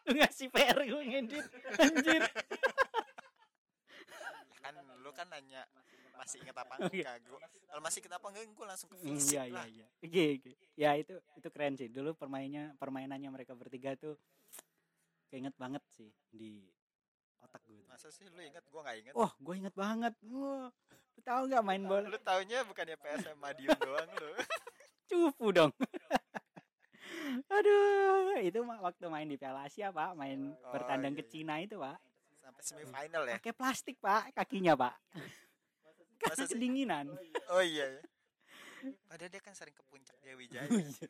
lu 0.09 0.13
ngasih 0.17 0.49
PR 0.49 0.79
gue 0.81 1.03
ngedit, 1.05 1.47
anjir. 1.77 2.23
kan 4.65 4.75
lu 5.05 5.11
kan 5.13 5.29
nanya 5.29 5.69
masih 6.15 6.39
ingat 6.41 6.57
apa 6.59 6.75
Oh, 6.79 6.89
iya. 6.89 7.05
enggak 7.05 7.19
gua 7.27 7.39
kalau 7.65 7.81
masih 7.81 7.99
ingat 8.01 8.15
apa 8.15 8.27
enggak 8.29 8.45
gue 8.47 8.67
langsung 8.67 8.89
ke 8.89 8.97
fisik 8.99 9.33
Iya 9.33 9.43
iya 9.43 9.55
lah 9.55 9.67
iya. 9.67 9.87
Oke 9.99 10.25
oke. 10.37 10.51
Ya 10.75 10.91
itu 10.95 11.15
itu 11.37 11.49
keren 11.49 11.75
sih. 11.75 11.89
Dulu 11.89 12.11
permainnya 12.13 12.73
permainannya 12.77 13.29
mereka 13.29 13.53
bertiga 13.53 13.95
tuh 13.95 14.15
keinget 15.29 15.57
banget 15.57 15.81
sih 15.89 16.13
di 16.29 16.61
otak 17.39 17.65
gue. 17.65 17.83
masa 17.85 18.09
sih 18.09 18.29
lu 18.29 18.39
ingat 18.39 18.63
gue 18.63 18.81
nggak 18.81 18.97
ingat 19.01 19.13
Wah, 19.13 19.33
gue 19.35 19.55
inget 19.57 19.75
banget. 19.75 20.15
Wah, 20.23 20.69
lu 21.13 21.21
tahu 21.21 21.43
nggak 21.49 21.65
main 21.65 21.83
bola? 21.83 22.07
lu 22.07 22.19
taunya 22.19 22.63
bukannya 22.63 22.97
PSM 22.97 23.37
Madiun 23.37 23.79
doang 23.79 24.11
lu 24.15 24.31
Cupu 25.09 25.47
dong. 25.51 25.73
Aduh, 27.51 28.39
itu 28.39 28.59
waktu 28.61 29.05
main 29.07 29.25
di 29.25 29.37
Piala 29.37 29.67
Asia, 29.67 29.89
Pak. 29.89 30.15
Main 30.15 30.53
Oh, 30.59 30.73
bertandang 30.73 31.13
iya, 31.13 31.19
ke 31.19 31.25
iya. 31.25 31.31
Cina 31.31 31.55
itu, 31.59 31.77
Pak. 31.77 31.97
sampai 32.43 32.63
semifinal 32.63 33.23
ya 33.25 33.37
Pakai 33.39 33.55
plastik, 33.55 33.97
Pak, 33.99 34.35
kakinya, 34.35 34.75
Pak. 34.75 34.95
Karena 36.25 36.33
Masa 36.33 36.45
sih? 36.45 36.55
kedinginan. 36.55 37.07
oh 37.49 37.61
iya 37.61 37.87
ya 37.91 38.03
padahal 39.07 39.31
dia 39.31 39.39
kan 39.39 39.53
sering 39.53 39.73
ke 39.73 39.85
puncak 39.85 40.17
Jaya 40.23 40.35
Wijaya 40.35 40.67
Oh, 40.67 40.77
iya. 40.77 41.07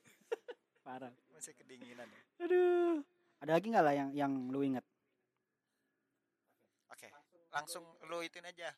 Parah. 0.82 1.12
masih 1.30 1.54
kedinginan 1.54 2.04
ya 2.04 2.22
Aduh. 2.42 3.00
Ada 3.38 3.52
lagi 3.52 3.66
nggak 3.68 3.82
lah 3.82 3.94
yang 3.94 4.08
yang 4.12 4.32
lu 4.46 4.62
inget? 4.62 4.84
oke 6.88 7.08
langsung 7.50 7.82
lu 8.04 8.20
ituin 8.20 8.44
aja 8.44 8.70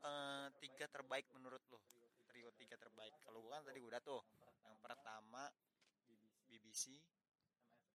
Eh, 0.00 0.48
tiga 0.58 0.88
terbaik 0.88 1.28
menurut 1.30 1.60
lu 1.68 1.76
trio 2.24 2.48
tiga 2.56 2.72
terbaik 2.74 3.12
kalau 3.20 3.44
gua 3.44 3.60
kan 3.60 3.68
tadi 3.68 3.78
udah 3.78 4.00
tuh 4.00 4.24
yang 4.62 4.72
pertama 4.80 5.44
BBC 6.48 6.96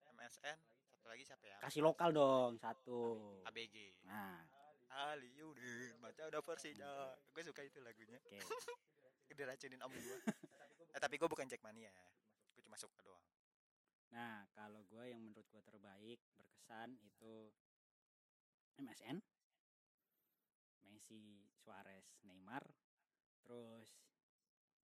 MSN 0.06 0.54
satu 0.86 1.04
lagi 1.04 1.26
siapa 1.26 1.42
ya 1.44 1.58
Kasih 1.58 1.82
lokal 1.82 2.14
dong, 2.14 2.52
satu. 2.56 3.18
ABG 3.42 4.06
Nah, 4.06 4.38
Ali 4.96 5.28
Yudin 5.36 6.00
baca 6.00 6.22
udah 6.32 6.42
Persija 6.42 6.90
gue 7.32 7.42
suka 7.44 7.60
itu 7.62 7.78
lagunya. 7.84 8.18
Oke. 8.24 8.40
diracunin 9.36 9.82
om 9.84 9.92
gue 9.92 10.16
eh 10.96 11.00
tapi 11.00 11.20
gue 11.20 11.28
bukan 11.28 11.44
Jackmania. 11.44 11.92
Gue 12.56 12.64
cuma 12.64 12.80
suka 12.80 12.96
doang. 13.04 13.20
Nah, 14.16 14.48
kalau 14.56 14.80
gue 14.88 15.04
yang 15.12 15.20
menurut 15.20 15.44
gue 15.44 15.60
terbaik 15.60 16.20
berkesan 16.40 16.96
itu 17.04 17.52
MSN, 18.80 19.20
Messi, 20.88 21.44
Suarez, 21.60 22.16
Neymar, 22.24 22.64
terus 23.44 23.92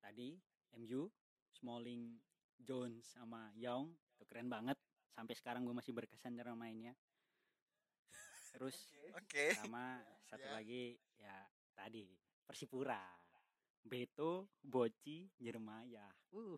tadi 0.05 0.37
MU, 0.77 1.09
Smalling, 1.49 2.21
Jones 2.61 3.17
sama 3.17 3.49
Young. 3.57 3.89
Itu 4.17 4.29
keren 4.29 4.53
banget. 4.53 4.77
Sampai 5.13 5.33
sekarang 5.37 5.65
gue 5.65 5.77
masih 5.77 5.97
berkesan 5.97 6.37
cara 6.37 6.53
mainnya. 6.53 6.93
Terus 8.53 8.77
oke 9.11 9.45
sama 9.57 9.99
satu 10.25 10.45
Ya. 10.45 10.53
lagi 10.53 10.85
ya 11.17 11.37
tadi 11.73 12.07
Persipura, 12.43 13.01
Beto, 13.83 14.47
Boci, 14.61 15.27
Jeremiah. 15.37 16.13
Uh, 16.31 16.57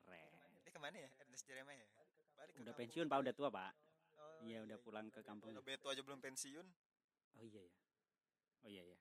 keren. 0.00 0.32
ini 0.56 0.70
ke 0.70 0.78
mana 0.78 0.96
ya 0.96 1.10
Ernest 1.18 1.44
Jeremiah 1.44 1.76
ya 1.78 2.04
balik 2.34 2.56
Udah 2.56 2.64
kampung. 2.66 2.78
pensiun 2.80 3.06
pak, 3.06 3.18
udah 3.20 3.34
tua 3.34 3.48
pak. 3.48 3.72
Oh, 4.16 4.40
Iya 4.42 4.64
udah 4.64 4.78
pulang 4.78 5.06
ke 5.08 5.20
kampung. 5.20 5.52
Kalau 5.52 5.60
Beto 5.60 5.86
aja 5.86 6.00
belum 6.00 6.18
pensiun 6.18 6.66
Oh 7.32 7.44
iya 7.44 7.62
ya. 7.62 7.74
Oh 8.58 8.68
iya 8.68 8.82
ya. 8.86 8.98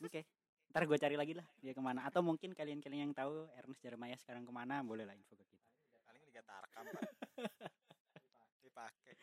Oke. 0.00 0.22
Ntar 0.68 0.82
gue 0.84 0.98
cari 0.98 1.16
lagi 1.16 1.32
lah 1.32 1.46
dia 1.58 1.72
ke 1.72 1.80
mana. 1.80 2.04
Atau 2.04 2.20
mungkin 2.20 2.52
kalian-kalian 2.52 3.08
yang 3.08 3.14
tahu 3.14 3.48
Ernest 3.56 3.80
Jeremiah 3.80 4.16
sekarang 4.16 4.44
ke 4.44 4.52
mana 4.52 4.80
boleh 4.80 5.02
lah 5.02 5.12
info 5.12 5.32
ke 5.32 5.44
kita. 5.44 5.64
paling 6.04 6.22
Liga 6.22 6.42
Tarkam 6.42 6.84
pak 6.86 7.10
dipakai 8.76 9.14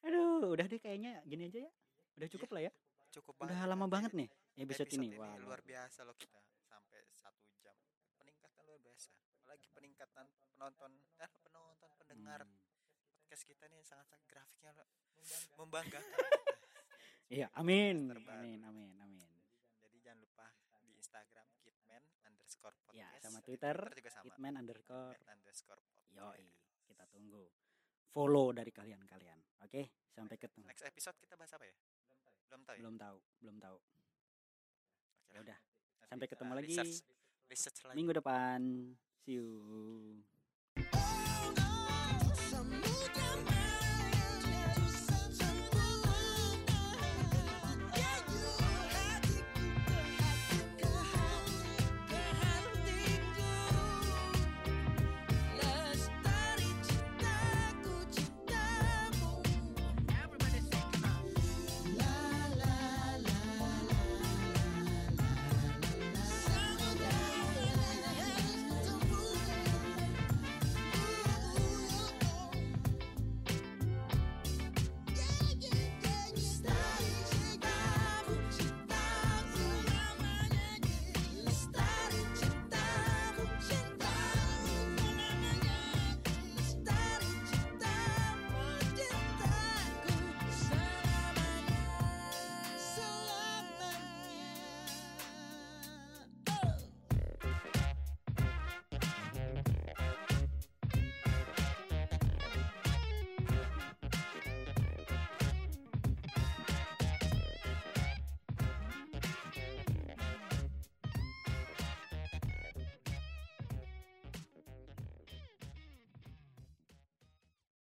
Aduh, 0.00 0.48
udah 0.48 0.64
deh 0.64 0.80
kayaknya 0.80 1.20
gini 1.22 1.44
aja 1.44 1.60
ya. 1.60 1.72
Udah 2.16 2.28
cukup 2.30 2.48
lah 2.50 2.62
ya. 2.64 2.72
cukup 3.10 3.34
Udah 3.38 3.52
banget 3.52 3.68
lama 3.68 3.84
kan. 3.84 3.90
banget 3.90 4.12
nih 4.14 4.28
episode, 4.58 4.88
ini. 4.90 5.08
Wah, 5.14 5.36
luar 5.38 5.60
biasa 5.60 6.04
loh 6.04 6.12
kita 6.12 6.36
sampai 6.62 7.00
satu 7.10 7.40
jam 7.58 7.72
peningkatan 8.16 8.64
luar 8.64 8.80
biasa 8.80 9.08
apalagi 9.38 9.66
peningkatan 9.70 10.24
penonton 10.50 10.92
eh 11.16 11.30
penonton 11.38 11.90
pendengar 11.96 12.44
Hmm. 12.44 12.56
podcast 13.22 13.44
kita 13.44 13.64
nih 13.66 13.80
sangat 13.82 14.08
grafiknya 14.24 14.72
lo- 14.72 14.88
membanggakan 15.54 16.00
Iya, 17.28 17.52
amin. 17.52 18.08
Amin, 18.08 18.60
amin, 18.62 18.92
amin. 18.98 19.28
jadi 19.78 19.96
jangan 20.02 20.18
lupa 20.18 20.48
di 20.80 20.96
Instagram 20.96 21.44
kitman 21.58 22.00
underscore 22.24 22.72
podcast 22.82 22.96
Ya, 22.96 23.08
sama 23.20 23.38
Di 23.38 23.44
Twitter, 23.46 23.76
juga 23.90 24.10
sama 24.10 24.24
Hitman 24.24 24.54
underscore. 24.56 25.12
Kitman 25.12 25.36
underscore 25.38 25.80
podcast 25.86 26.08
Yoi, 26.10 26.48
kita 26.84 27.04
tunggu 27.06 27.44
follow 28.12 28.52
dari 28.52 28.72
kalian-kalian. 28.72 29.38
Oke, 29.62 29.70
okay? 29.70 29.84
sampai 30.14 30.36
ketemu. 30.40 30.64
Next 30.68 30.84
episode 30.86 31.16
kita 31.20 31.34
bahas 31.36 31.52
apa 31.54 31.64
ya? 31.66 31.74
Belum 32.48 32.62
tahu. 32.64 32.74
Ya. 32.74 32.78
Ya? 32.78 32.82
Belum 32.82 32.96
tahu. 32.96 33.16
Belum 33.40 33.56
tahu. 33.60 33.76
Belum 33.78 34.04
tahu. 34.08 35.32
Ya 35.34 35.38
udah. 35.44 35.58
Sampai 36.08 36.26
ketemu 36.26 36.52
lagi. 36.56 36.72
Research, 36.72 36.96
research 37.52 37.78
lagi. 37.84 37.96
Minggu 38.00 38.12
depan. 38.16 38.60
See 39.28 39.36
you. 39.36 39.48